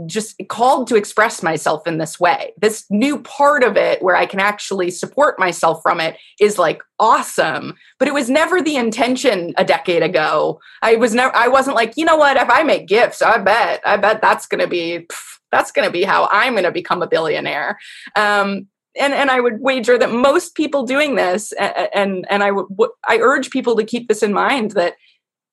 just 0.05 0.35
called 0.47 0.87
to 0.87 0.95
express 0.95 1.41
myself 1.41 1.87
in 1.87 1.97
this 1.97 2.19
way. 2.19 2.53
This 2.57 2.85
new 2.89 3.19
part 3.19 3.63
of 3.63 3.77
it 3.77 4.01
where 4.01 4.15
I 4.15 4.25
can 4.25 4.39
actually 4.39 4.91
support 4.91 5.39
myself 5.39 5.81
from 5.81 5.99
it 5.99 6.17
is 6.39 6.57
like 6.57 6.81
awesome. 6.99 7.75
But 7.99 8.07
it 8.07 8.13
was 8.13 8.29
never 8.29 8.61
the 8.61 8.75
intention 8.75 9.53
a 9.57 9.63
decade 9.63 10.03
ago. 10.03 10.59
I 10.81 10.95
was 10.95 11.13
never 11.13 11.35
I 11.35 11.47
wasn't 11.47 11.75
like, 11.75 11.93
you 11.95 12.05
know 12.05 12.17
what, 12.17 12.37
if 12.37 12.49
I 12.49 12.63
make 12.63 12.87
gifts, 12.87 13.21
I 13.21 13.37
bet, 13.37 13.81
I 13.85 13.97
bet 13.97 14.21
that's 14.21 14.47
gonna 14.47 14.67
be 14.67 15.07
that's 15.51 15.71
gonna 15.71 15.91
be 15.91 16.03
how 16.03 16.27
I'm 16.31 16.55
gonna 16.55 16.71
become 16.71 17.01
a 17.01 17.07
billionaire. 17.07 17.79
Um, 18.15 18.67
and 18.99 19.13
and 19.13 19.29
I 19.29 19.39
would 19.39 19.61
wager 19.61 19.97
that 19.97 20.11
most 20.11 20.55
people 20.55 20.83
doing 20.83 21.15
this, 21.15 21.51
and, 21.53 22.25
and 22.29 22.43
I 22.43 22.51
would 22.51 22.89
I 23.07 23.19
urge 23.19 23.51
people 23.51 23.75
to 23.75 23.83
keep 23.83 24.07
this 24.07 24.23
in 24.23 24.33
mind 24.33 24.71
that 24.71 24.95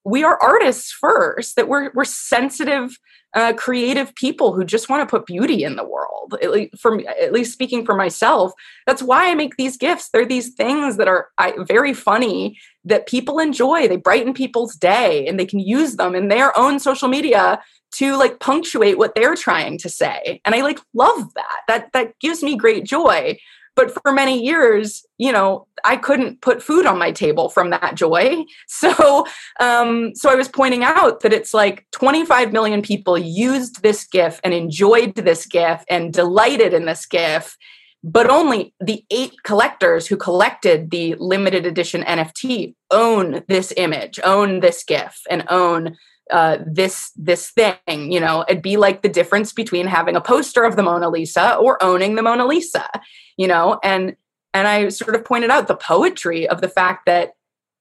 we 0.04 0.22
are 0.22 0.38
artists 0.42 0.92
first, 0.92 1.56
that 1.56 1.68
we're 1.68 1.90
we're 1.94 2.04
sensitive 2.04 2.98
uh, 3.34 3.52
creative 3.54 4.14
people 4.14 4.52
who 4.52 4.64
just 4.64 4.88
want 4.88 5.06
to 5.06 5.10
put 5.10 5.26
beauty 5.26 5.64
in 5.64 5.76
the 5.76 5.84
world. 5.84 6.36
At 6.42 6.50
least, 6.50 6.78
for, 6.78 7.00
at 7.08 7.32
least 7.32 7.52
speaking 7.52 7.84
for 7.84 7.94
myself, 7.94 8.52
that's 8.86 9.02
why 9.02 9.30
I 9.30 9.34
make 9.34 9.56
these 9.56 9.76
gifts. 9.76 10.08
They're 10.10 10.26
these 10.26 10.54
things 10.54 10.96
that 10.96 11.08
are 11.08 11.28
I, 11.38 11.54
very 11.66 11.92
funny 11.92 12.58
that 12.84 13.06
people 13.06 13.38
enjoy. 13.38 13.88
They 13.88 13.96
brighten 13.96 14.34
people's 14.34 14.76
day, 14.76 15.26
and 15.26 15.38
they 15.38 15.46
can 15.46 15.58
use 15.58 15.96
them 15.96 16.14
in 16.14 16.28
their 16.28 16.56
own 16.58 16.78
social 16.78 17.08
media 17.08 17.60
to 17.92 18.16
like 18.16 18.40
punctuate 18.40 18.98
what 18.98 19.14
they're 19.14 19.36
trying 19.36 19.78
to 19.78 19.88
say. 19.88 20.40
And 20.44 20.54
I 20.54 20.62
like 20.62 20.80
love 20.94 21.32
that. 21.34 21.60
That 21.68 21.92
that 21.92 22.18
gives 22.20 22.42
me 22.42 22.56
great 22.56 22.84
joy. 22.84 23.38
But 23.76 23.90
for 23.92 24.12
many 24.12 24.44
years, 24.44 25.04
you 25.18 25.32
know, 25.32 25.66
I 25.84 25.96
couldn't 25.96 26.40
put 26.40 26.62
food 26.62 26.86
on 26.86 26.98
my 26.98 27.10
table 27.10 27.48
from 27.48 27.70
that 27.70 27.94
joy. 27.94 28.44
So, 28.66 29.26
um, 29.60 30.14
so 30.14 30.30
I 30.30 30.34
was 30.34 30.48
pointing 30.48 30.84
out 30.84 31.20
that 31.20 31.32
it's 31.32 31.54
like 31.54 31.86
25 31.92 32.52
million 32.52 32.82
people 32.82 33.16
used 33.16 33.82
this 33.82 34.04
GIF 34.06 34.40
and 34.42 34.52
enjoyed 34.52 35.14
this 35.14 35.46
GIF 35.46 35.84
and 35.88 36.12
delighted 36.12 36.74
in 36.74 36.84
this 36.84 37.06
GIF, 37.06 37.56
but 38.02 38.28
only 38.28 38.74
the 38.80 39.04
eight 39.10 39.34
collectors 39.44 40.06
who 40.06 40.16
collected 40.16 40.90
the 40.90 41.14
limited 41.18 41.66
edition 41.66 42.02
NFT 42.02 42.74
own 42.90 43.42
this 43.48 43.72
image, 43.76 44.20
own 44.24 44.60
this 44.60 44.84
GIF, 44.84 45.20
and 45.30 45.44
own 45.48 45.96
uh, 46.30 46.58
this 46.66 47.12
this 47.16 47.50
thing 47.50 48.10
you 48.10 48.18
know 48.18 48.44
it'd 48.48 48.62
be 48.62 48.76
like 48.76 49.02
the 49.02 49.08
difference 49.08 49.52
between 49.52 49.86
having 49.86 50.16
a 50.16 50.20
poster 50.20 50.64
of 50.64 50.76
the 50.76 50.82
mona 50.82 51.08
lisa 51.08 51.56
or 51.56 51.82
owning 51.82 52.14
the 52.14 52.22
mona 52.22 52.46
lisa 52.46 52.88
you 53.36 53.46
know? 53.46 53.78
And 53.82 54.16
and 54.52 54.68
i 54.68 54.88
sort 54.88 55.14
of 55.14 55.24
pointed 55.24 55.50
out 55.50 55.68
the 55.68 55.76
poetry 55.76 56.48
of 56.48 56.60
the 56.60 56.68
fact 56.68 57.06
that 57.06 57.32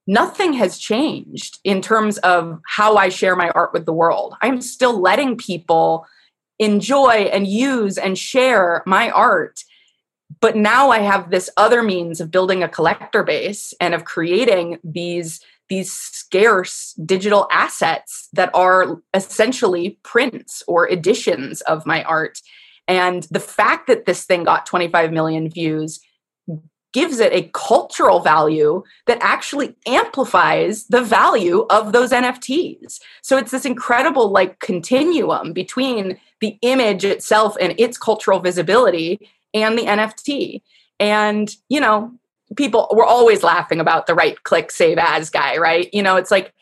nothing 0.05 0.53
has 0.53 0.77
changed 0.77 1.59
in 1.63 1.81
terms 1.81 2.17
of 2.19 2.59
how 2.67 2.95
i 2.95 3.09
share 3.09 3.35
my 3.35 3.49
art 3.51 3.71
with 3.73 3.85
the 3.85 3.93
world. 3.93 4.35
I'm 4.41 4.61
still 4.61 4.99
letting 4.99 5.37
people 5.37 6.05
enjoy 6.59 7.29
and 7.31 7.47
use 7.47 7.97
and 7.97 8.17
share 8.17 8.83
my 8.85 9.09
art 9.09 9.63
but 10.39 10.55
now 10.55 10.91
i 10.91 10.99
have 10.99 11.31
this 11.31 11.49
other 11.57 11.81
means 11.81 12.21
of 12.21 12.29
building 12.29 12.61
a 12.61 12.69
collector 12.69 13.23
base 13.23 13.73
and 13.81 13.95
of 13.95 14.05
creating 14.05 14.77
these 14.83 15.41
these 15.74 15.91
scarce 15.91 16.93
digital 17.03 17.47
assets 17.51 18.30
that 18.32 18.51
are 18.53 19.01
essentially 19.15 19.97
prints 20.03 20.61
or 20.67 20.88
editions 20.88 21.61
of 21.61 21.86
my 21.88 22.03
art. 22.03 22.39
And 22.88 23.24
the 23.32 23.39
fact 23.39 23.88
that 23.88 24.05
this 24.05 24.24
thing 24.24 24.43
got 24.43 24.67
25 24.67 25.11
million 25.11 25.49
views 25.49 25.99
gives 26.93 27.19
it 27.19 27.34
a 27.34 27.49
cultural 27.55 28.19
value 28.19 28.84
that 29.07 29.17
actually 29.21 29.76
amplifies 29.88 30.86
the 30.89 31.01
value 31.01 31.65
of 31.71 31.91
those 31.91 32.11
NFTs. 32.11 32.99
So 33.24 33.36
it's 33.38 33.49
this 33.49 33.65
incredible 33.65 34.32
like 34.32 34.59
continuum 34.59 35.53
between 35.53 36.19
the 36.39 36.59
image 36.61 37.03
itself 37.03 37.55
and 37.59 37.74
its 37.80 37.97
cultural 37.97 38.39
visibility 38.41 39.28
and 39.55 39.76
the 39.76 39.86
NFT. 39.86 40.61
And, 40.99 41.49
you 41.67 41.80
know, 41.80 42.11
people 42.55 42.87
we're 42.91 43.05
always 43.05 43.43
laughing 43.43 43.79
about 43.79 44.07
the 44.07 44.15
right 44.15 44.41
click 44.43 44.71
save 44.71 44.97
as 44.97 45.29
guy, 45.29 45.57
right? 45.57 45.89
You 45.93 46.03
know, 46.03 46.15
it's 46.15 46.31
like 46.31 46.53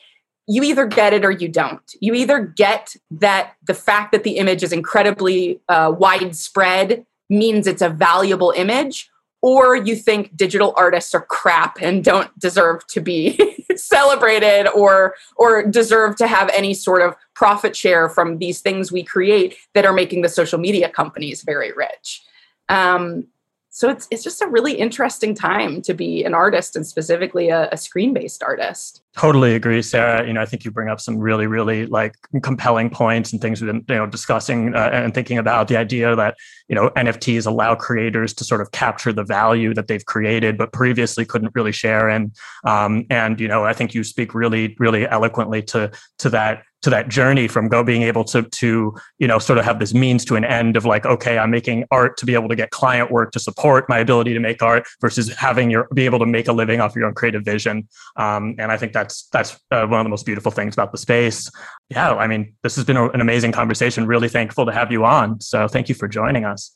you 0.48 0.64
either 0.64 0.86
get 0.86 1.14
it 1.14 1.24
or 1.24 1.32
you 1.32 1.48
don't. 1.48 1.82
You 2.00 2.14
either 2.14 2.40
get 2.42 2.96
that 3.12 3.54
the 3.66 3.74
fact 3.74 4.12
that 4.12 4.24
the 4.24 4.38
image 4.38 4.64
is 4.64 4.74
incredibly 4.74 5.62
uh, 5.70 5.94
widespread 5.98 7.06
means 7.30 7.68
it's 7.68 7.82
a 7.82 7.90
valuable 7.90 8.52
image, 8.58 9.10
or 9.42 9.76
you 9.76 9.96
think 9.96 10.36
digital 10.36 10.74
artists 10.76 11.16
are 11.16 11.22
crap 11.22 11.78
and 11.82 12.04
don't 12.04 12.38
deserve 12.38 12.86
to 12.88 13.02
be 13.02 13.40
celebrated 13.76 14.68
or 14.70 15.16
or 15.38 15.64
deserve 15.64 16.16
to 16.18 16.28
have 16.28 16.50
any 16.50 16.74
sort 16.74 17.02
of 17.02 17.16
profit 17.34 17.76
share 17.76 18.10
from 18.10 18.38
these 18.40 18.60
things 18.62 18.92
we 18.92 19.04
create 19.04 19.56
that 19.74 19.86
are 19.86 19.94
making 19.94 20.22
the 20.22 20.30
social 20.30 20.60
media 20.60 20.90
companies 20.90 21.44
very 21.44 21.72
rich. 21.72 22.22
Um, 22.70 23.28
so 23.74 23.90
it's 23.90 24.08
it's 24.12 24.24
just 24.24 24.42
a 24.42 24.48
really 24.48 24.74
interesting 24.74 25.34
time 25.34 25.82
to 25.84 25.94
be 25.94 26.26
an 26.26 26.34
artist 26.34 26.76
and 26.76 26.86
specifically 26.86 27.50
a, 27.50 27.70
a 27.72 27.78
screen 27.78 28.14
based 28.14 28.44
artist. 28.44 29.02
Totally 29.18 29.56
agree, 29.56 29.82
Sarah. 29.82 30.26
You 30.26 30.32
know, 30.32 30.42
I 30.42 30.46
think 30.46 30.64
you 30.64 30.72
bring 30.72 30.88
up 30.88 31.02
some 31.02 31.18
really, 31.18 31.46
really 31.46 31.86
like 31.86 32.16
compelling 32.44 32.90
points 32.90 33.34
and 33.34 33.42
things 33.42 33.62
we've 33.62 33.70
been, 33.70 33.84
you 33.90 33.96
know, 33.96 34.08
discussing 34.08 34.74
uh, 34.74 34.90
and 34.94 35.14
thinking 35.14 35.38
about 35.38 35.68
the 35.68 35.76
idea 35.76 36.16
that, 36.16 36.38
you 36.70 36.76
know, 36.76 36.90
NFTs 36.92 37.46
allow 37.46 37.76
creators 37.76 38.34
to 38.36 38.46
sort 38.46 38.62
of 38.62 38.72
capture 38.72 39.12
the 39.12 39.26
value 39.26 39.74
that 39.74 39.90
they've 39.90 40.06
created, 40.06 40.58
but 40.58 40.72
previously 40.72 41.26
couldn't 41.26 41.52
really 41.54 41.74
share. 41.74 42.08
And, 42.08 42.34
um, 42.64 43.06
and, 43.10 43.38
you 43.42 43.50
know, 43.50 43.66
I 43.66 43.74
think 43.74 43.94
you 43.94 44.06
speak 44.06 44.34
really, 44.34 44.78
really 44.80 45.06
eloquently 45.06 45.62
to, 45.64 45.92
to 46.20 46.30
that 46.30 46.64
to 46.82 46.90
that 46.90 47.10
journey 47.10 47.48
from 47.48 47.68
go 47.68 47.84
being 47.84 48.02
able 48.02 48.24
to 48.24 48.44
to 48.44 48.96
you 49.20 49.28
know 49.28 49.40
sort 49.40 49.60
of 49.60 49.66
have 49.66 49.80
this 49.80 49.94
means 49.94 50.26
to 50.26 50.36
an 50.36 50.44
end 50.44 50.76
of 50.76 50.86
like 50.86 51.06
okay 51.06 51.38
i'm 51.38 51.52
making 51.52 51.86
art 51.92 52.18
to 52.18 52.26
be 52.26 52.34
able 52.34 52.50
to 52.50 52.56
get 52.56 52.72
client 52.72 53.12
work 53.12 53.32
to 53.32 53.40
support 53.40 53.88
my 53.88 54.00
ability 54.00 54.34
to 54.34 54.40
make 54.40 54.62
art 54.62 54.86
versus 55.00 55.34
having 55.36 55.70
your 55.70 55.88
be 55.94 56.06
able 56.06 56.20
to 56.20 56.26
make 56.26 56.48
a 56.48 56.54
living 56.54 56.82
off 56.82 56.96
your 56.96 57.06
own 57.06 57.14
creative 57.14 57.44
vision 57.44 57.88
um, 58.16 58.56
and 58.58 58.72
i 58.72 58.78
think 58.78 58.94
that's 59.02 59.28
that's 59.28 59.60
uh, 59.72 59.86
one 59.86 60.00
of 60.00 60.06
the 60.06 60.10
most 60.10 60.26
beautiful 60.26 60.52
things 60.52 60.74
about 60.74 60.92
the 60.92 60.98
space 60.98 61.52
yeah 61.90 62.14
i 62.16 62.28
mean 62.28 62.54
this 62.64 62.76
has 62.76 62.86
been 62.86 62.98
a, 62.98 63.10
an 63.10 63.22
amazing 63.22 63.52
conversation 63.52 64.06
really 64.06 64.30
thankful 64.30 64.66
to 64.66 64.72
have 64.72 64.92
you 64.92 65.06
on 65.06 65.40
so 65.40 65.68
thank 65.68 65.90
you 65.90 65.96
for 65.96 66.08
joining 66.08 66.46
us 66.46 66.72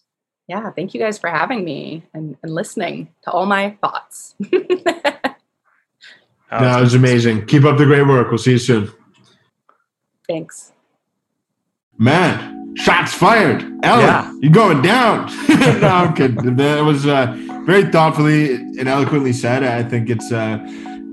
yeah 0.48 0.72
thank 0.72 0.94
you 0.94 1.00
guys 1.00 1.18
for 1.18 1.30
having 1.30 1.64
me 1.64 2.04
and, 2.14 2.38
and 2.44 2.54
listening 2.54 3.08
to 3.24 3.32
all 3.32 3.46
my 3.46 3.78
thoughts 3.82 4.36
that 4.52 5.38
was 6.52 6.94
amazing 6.94 7.46
keep 7.46 7.64
up 7.64 7.78
the 7.78 7.86
great 7.86 8.08
work 8.08 8.30
we'll 8.30 8.38
see 8.38 8.52
you 8.52 8.58
soon 8.58 8.92
Thanks. 10.28 10.72
Man, 11.98 12.76
shots 12.76 13.14
fired. 13.14 13.62
Ellen, 13.84 14.06
yeah. 14.06 14.34
you're 14.42 14.52
going 14.52 14.82
down. 14.82 15.28
no, 15.50 15.88
I'm 15.88 16.14
kidding. 16.14 16.56
That 16.56 16.84
was 16.84 17.06
uh, 17.06 17.34
very 17.66 17.86
thoughtfully 17.86 18.56
and 18.56 18.88
eloquently 18.88 19.34
said. 19.34 19.64
I 19.64 19.84
think 19.84 20.10
it's 20.10 20.32
uh, 20.32 20.58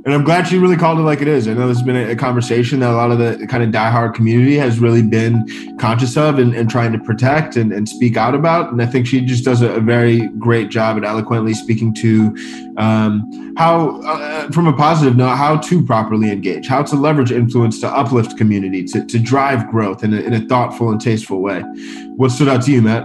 and 0.05 0.13
I'm 0.13 0.25
glad 0.25 0.49
she 0.49 0.59
really 0.59 0.77
called 0.77 0.99
it 0.99 1.03
like 1.03 1.21
it 1.21 1.29
is. 1.29 1.47
I 1.47 1.55
know 1.55 1.69
has 1.69 1.83
been 1.83 1.97
a, 1.97 2.11
a 2.11 2.17
conversation 2.17 2.81
that 2.81 2.91
a 2.91 2.97
lot 2.97 3.13
of 3.13 3.19
the 3.19 3.47
kind 3.47 3.63
of 3.63 3.71
diehard 3.71 4.15
community 4.15 4.57
has 4.57 4.81
really 4.81 5.03
been 5.03 5.47
conscious 5.79 6.17
of 6.17 6.41
and, 6.41 6.55
and 6.55 6.69
trying 6.69 6.93
to 6.93 6.99
protect 6.99 7.57
and, 7.57 7.73
and, 7.73 7.89
speak 7.89 8.17
out 8.17 8.35
about. 8.35 8.73
And 8.73 8.83
I 8.83 8.87
think 8.87 9.07
she 9.07 9.21
just 9.21 9.45
does 9.45 9.63
a, 9.63 9.75
a 9.75 9.81
very 9.81 10.29
great 10.39 10.71
job 10.71 10.97
at 10.97 11.05
eloquently 11.05 11.55
speaking 11.55 11.95
to 11.95 12.35
um, 12.79 13.55
how, 13.57 14.01
uh, 14.03 14.51
from 14.51 14.67
a 14.67 14.73
positive 14.73 15.17
note, 15.17 15.37
how 15.37 15.57
to 15.59 15.85
properly 15.85 16.33
engage, 16.33 16.67
how 16.67 16.83
to 16.83 16.97
leverage 16.97 17.31
influence 17.31 17.81
to 17.81 17.89
uplift 17.89 18.37
community, 18.37 18.83
to, 18.85 19.05
to 19.07 19.19
drive 19.21 19.71
growth 19.71 20.03
in 20.03 20.15
a, 20.15 20.21
in 20.21 20.33
a 20.33 20.41
thoughtful 20.49 20.91
and 20.91 21.01
tasteful 21.01 21.41
way. 21.41 21.61
What 22.17 22.31
stood 22.31 22.49
out 22.49 22.63
to 22.63 22.73
you, 22.73 22.83
Matt? 22.83 23.05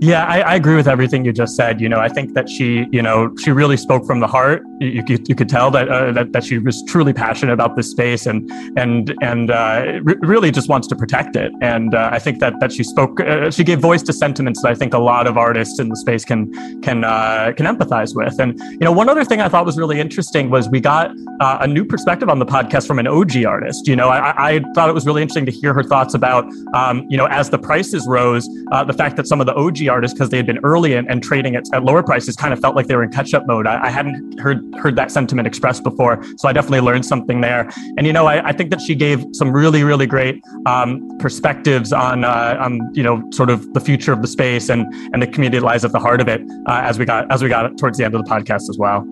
Yeah, 0.00 0.26
I, 0.26 0.40
I, 0.40 0.54
agree 0.56 0.76
with 0.76 0.88
everything 0.88 1.24
you 1.24 1.32
just 1.32 1.56
said. 1.56 1.80
You 1.80 1.88
know, 1.88 1.98
I 1.98 2.10
think 2.10 2.34
that 2.34 2.50
she, 2.50 2.86
you 2.92 3.00
know, 3.00 3.34
she 3.38 3.50
really 3.50 3.78
spoke 3.78 4.04
from 4.04 4.20
the 4.20 4.26
heart. 4.26 4.62
You, 4.78 5.02
you, 5.06 5.18
you 5.26 5.34
could 5.34 5.48
tell 5.48 5.70
that, 5.70 5.88
uh, 5.88 6.12
that 6.12 6.32
that 6.32 6.44
she 6.44 6.58
was 6.58 6.84
truly 6.86 7.14
passionate 7.14 7.54
about 7.54 7.76
this 7.76 7.90
space 7.90 8.26
and 8.26 8.50
and 8.76 9.14
and 9.22 9.50
uh, 9.50 10.00
re- 10.02 10.16
really 10.20 10.50
just 10.50 10.68
wants 10.68 10.86
to 10.88 10.96
protect 10.96 11.34
it. 11.34 11.50
And 11.62 11.94
uh, 11.94 12.10
I 12.12 12.18
think 12.18 12.40
that 12.40 12.60
that 12.60 12.72
she 12.72 12.84
spoke, 12.84 13.20
uh, 13.20 13.50
she 13.50 13.64
gave 13.64 13.80
voice 13.80 14.02
to 14.02 14.12
sentiments 14.12 14.60
that 14.60 14.70
I 14.70 14.74
think 14.74 14.92
a 14.92 14.98
lot 14.98 15.26
of 15.26 15.38
artists 15.38 15.80
in 15.80 15.88
the 15.88 15.96
space 15.96 16.26
can 16.26 16.52
can 16.82 17.02
uh, 17.02 17.54
can 17.56 17.64
empathize 17.64 18.14
with. 18.14 18.38
And 18.38 18.58
you 18.72 18.80
know, 18.80 18.92
one 18.92 19.08
other 19.08 19.24
thing 19.24 19.40
I 19.40 19.48
thought 19.48 19.64
was 19.64 19.78
really 19.78 19.98
interesting 19.98 20.50
was 20.50 20.68
we 20.68 20.78
got 20.78 21.10
uh, 21.40 21.58
a 21.62 21.66
new 21.66 21.86
perspective 21.86 22.28
on 22.28 22.38
the 22.38 22.46
podcast 22.46 22.86
from 22.86 22.98
an 22.98 23.06
OG 23.06 23.46
artist. 23.46 23.88
You 23.88 23.96
know, 23.96 24.10
I, 24.10 24.56
I 24.56 24.60
thought 24.74 24.90
it 24.90 24.94
was 24.94 25.06
really 25.06 25.22
interesting 25.22 25.46
to 25.46 25.52
hear 25.52 25.72
her 25.72 25.82
thoughts 25.82 26.12
about, 26.12 26.44
um, 26.74 27.06
you 27.08 27.16
know, 27.16 27.26
as 27.28 27.48
the 27.48 27.58
prices 27.58 28.06
rose, 28.06 28.46
the 28.86 28.94
fact 28.96 29.16
that 29.16 29.26
some 29.26 29.40
of 29.40 29.46
the 29.46 29.54
OG 29.54 29.85
artists 29.88 30.14
because 30.14 30.30
they 30.30 30.36
had 30.36 30.46
been 30.46 30.58
early 30.64 30.94
and, 30.94 31.08
and 31.10 31.22
trading 31.22 31.56
at, 31.56 31.64
at, 31.72 31.84
lower 31.84 32.02
prices 32.02 32.36
kind 32.36 32.52
of 32.52 32.60
felt 32.60 32.74
like 32.74 32.86
they 32.86 32.96
were 32.96 33.04
in 33.04 33.10
catch 33.10 33.34
up 33.34 33.46
mode. 33.46 33.66
I, 33.66 33.86
I, 33.86 33.90
hadn't 33.90 34.38
heard 34.40 34.62
heard 34.76 34.96
that 34.96 35.10
sentiment 35.10 35.46
expressed 35.46 35.82
before, 35.82 36.22
so 36.38 36.48
I 36.48 36.52
definitely 36.52 36.80
learned 36.80 37.04
something 37.04 37.40
there. 37.40 37.70
And 37.96 38.06
you 38.06 38.12
know, 38.12 38.26
I, 38.26 38.48
I 38.48 38.52
think 38.52 38.70
that 38.70 38.80
she 38.80 38.94
gave 38.94 39.24
some 39.32 39.52
really 39.52 39.84
really 39.84 40.06
great 40.06 40.42
um, 40.66 41.16
perspectives 41.18 41.92
on 41.92 42.24
uh, 42.24 42.56
on 42.60 42.80
you 42.94 43.02
know 43.02 43.22
sort 43.32 43.50
of 43.50 43.72
the 43.74 43.80
future 43.80 44.12
of 44.12 44.22
the 44.22 44.28
space 44.28 44.68
and 44.68 44.86
and 45.12 45.22
the 45.22 45.26
community 45.26 45.58
that 45.58 45.64
lies 45.64 45.84
at 45.84 45.92
the 45.92 46.00
heart 46.00 46.20
of 46.20 46.28
it 46.28 46.40
uh, 46.66 46.80
as 46.82 46.98
we 46.98 47.04
got 47.04 47.30
as 47.30 47.42
we 47.42 47.48
got 47.48 47.76
towards 47.78 47.98
the 47.98 48.04
end 48.04 48.14
of 48.14 48.24
the 48.24 48.30
podcast 48.30 48.68
as 48.68 48.76
well. 48.78 49.06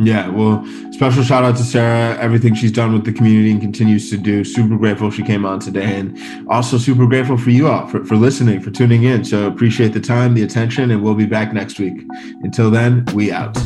Yeah, 0.00 0.28
well, 0.28 0.64
special 0.92 1.24
shout 1.24 1.44
out 1.44 1.56
to 1.56 1.64
Sarah, 1.64 2.16
everything 2.18 2.54
she's 2.54 2.70
done 2.70 2.92
with 2.92 3.04
the 3.04 3.12
community 3.12 3.50
and 3.50 3.60
continues 3.60 4.10
to 4.10 4.16
do. 4.16 4.44
Super 4.44 4.76
grateful 4.76 5.10
she 5.10 5.24
came 5.24 5.44
on 5.44 5.58
today. 5.58 5.98
And 5.98 6.48
also 6.48 6.78
super 6.78 7.06
grateful 7.06 7.36
for 7.36 7.50
you 7.50 7.68
all 7.68 7.86
for, 7.88 8.04
for 8.04 8.14
listening, 8.14 8.60
for 8.60 8.70
tuning 8.70 9.02
in. 9.02 9.24
So 9.24 9.48
appreciate 9.48 9.92
the 9.92 10.00
time, 10.00 10.34
the 10.34 10.42
attention, 10.42 10.92
and 10.92 11.02
we'll 11.02 11.14
be 11.14 11.26
back 11.26 11.52
next 11.52 11.80
week. 11.80 12.04
Until 12.42 12.70
then, 12.70 13.06
we 13.12 13.32
out. 13.32 13.58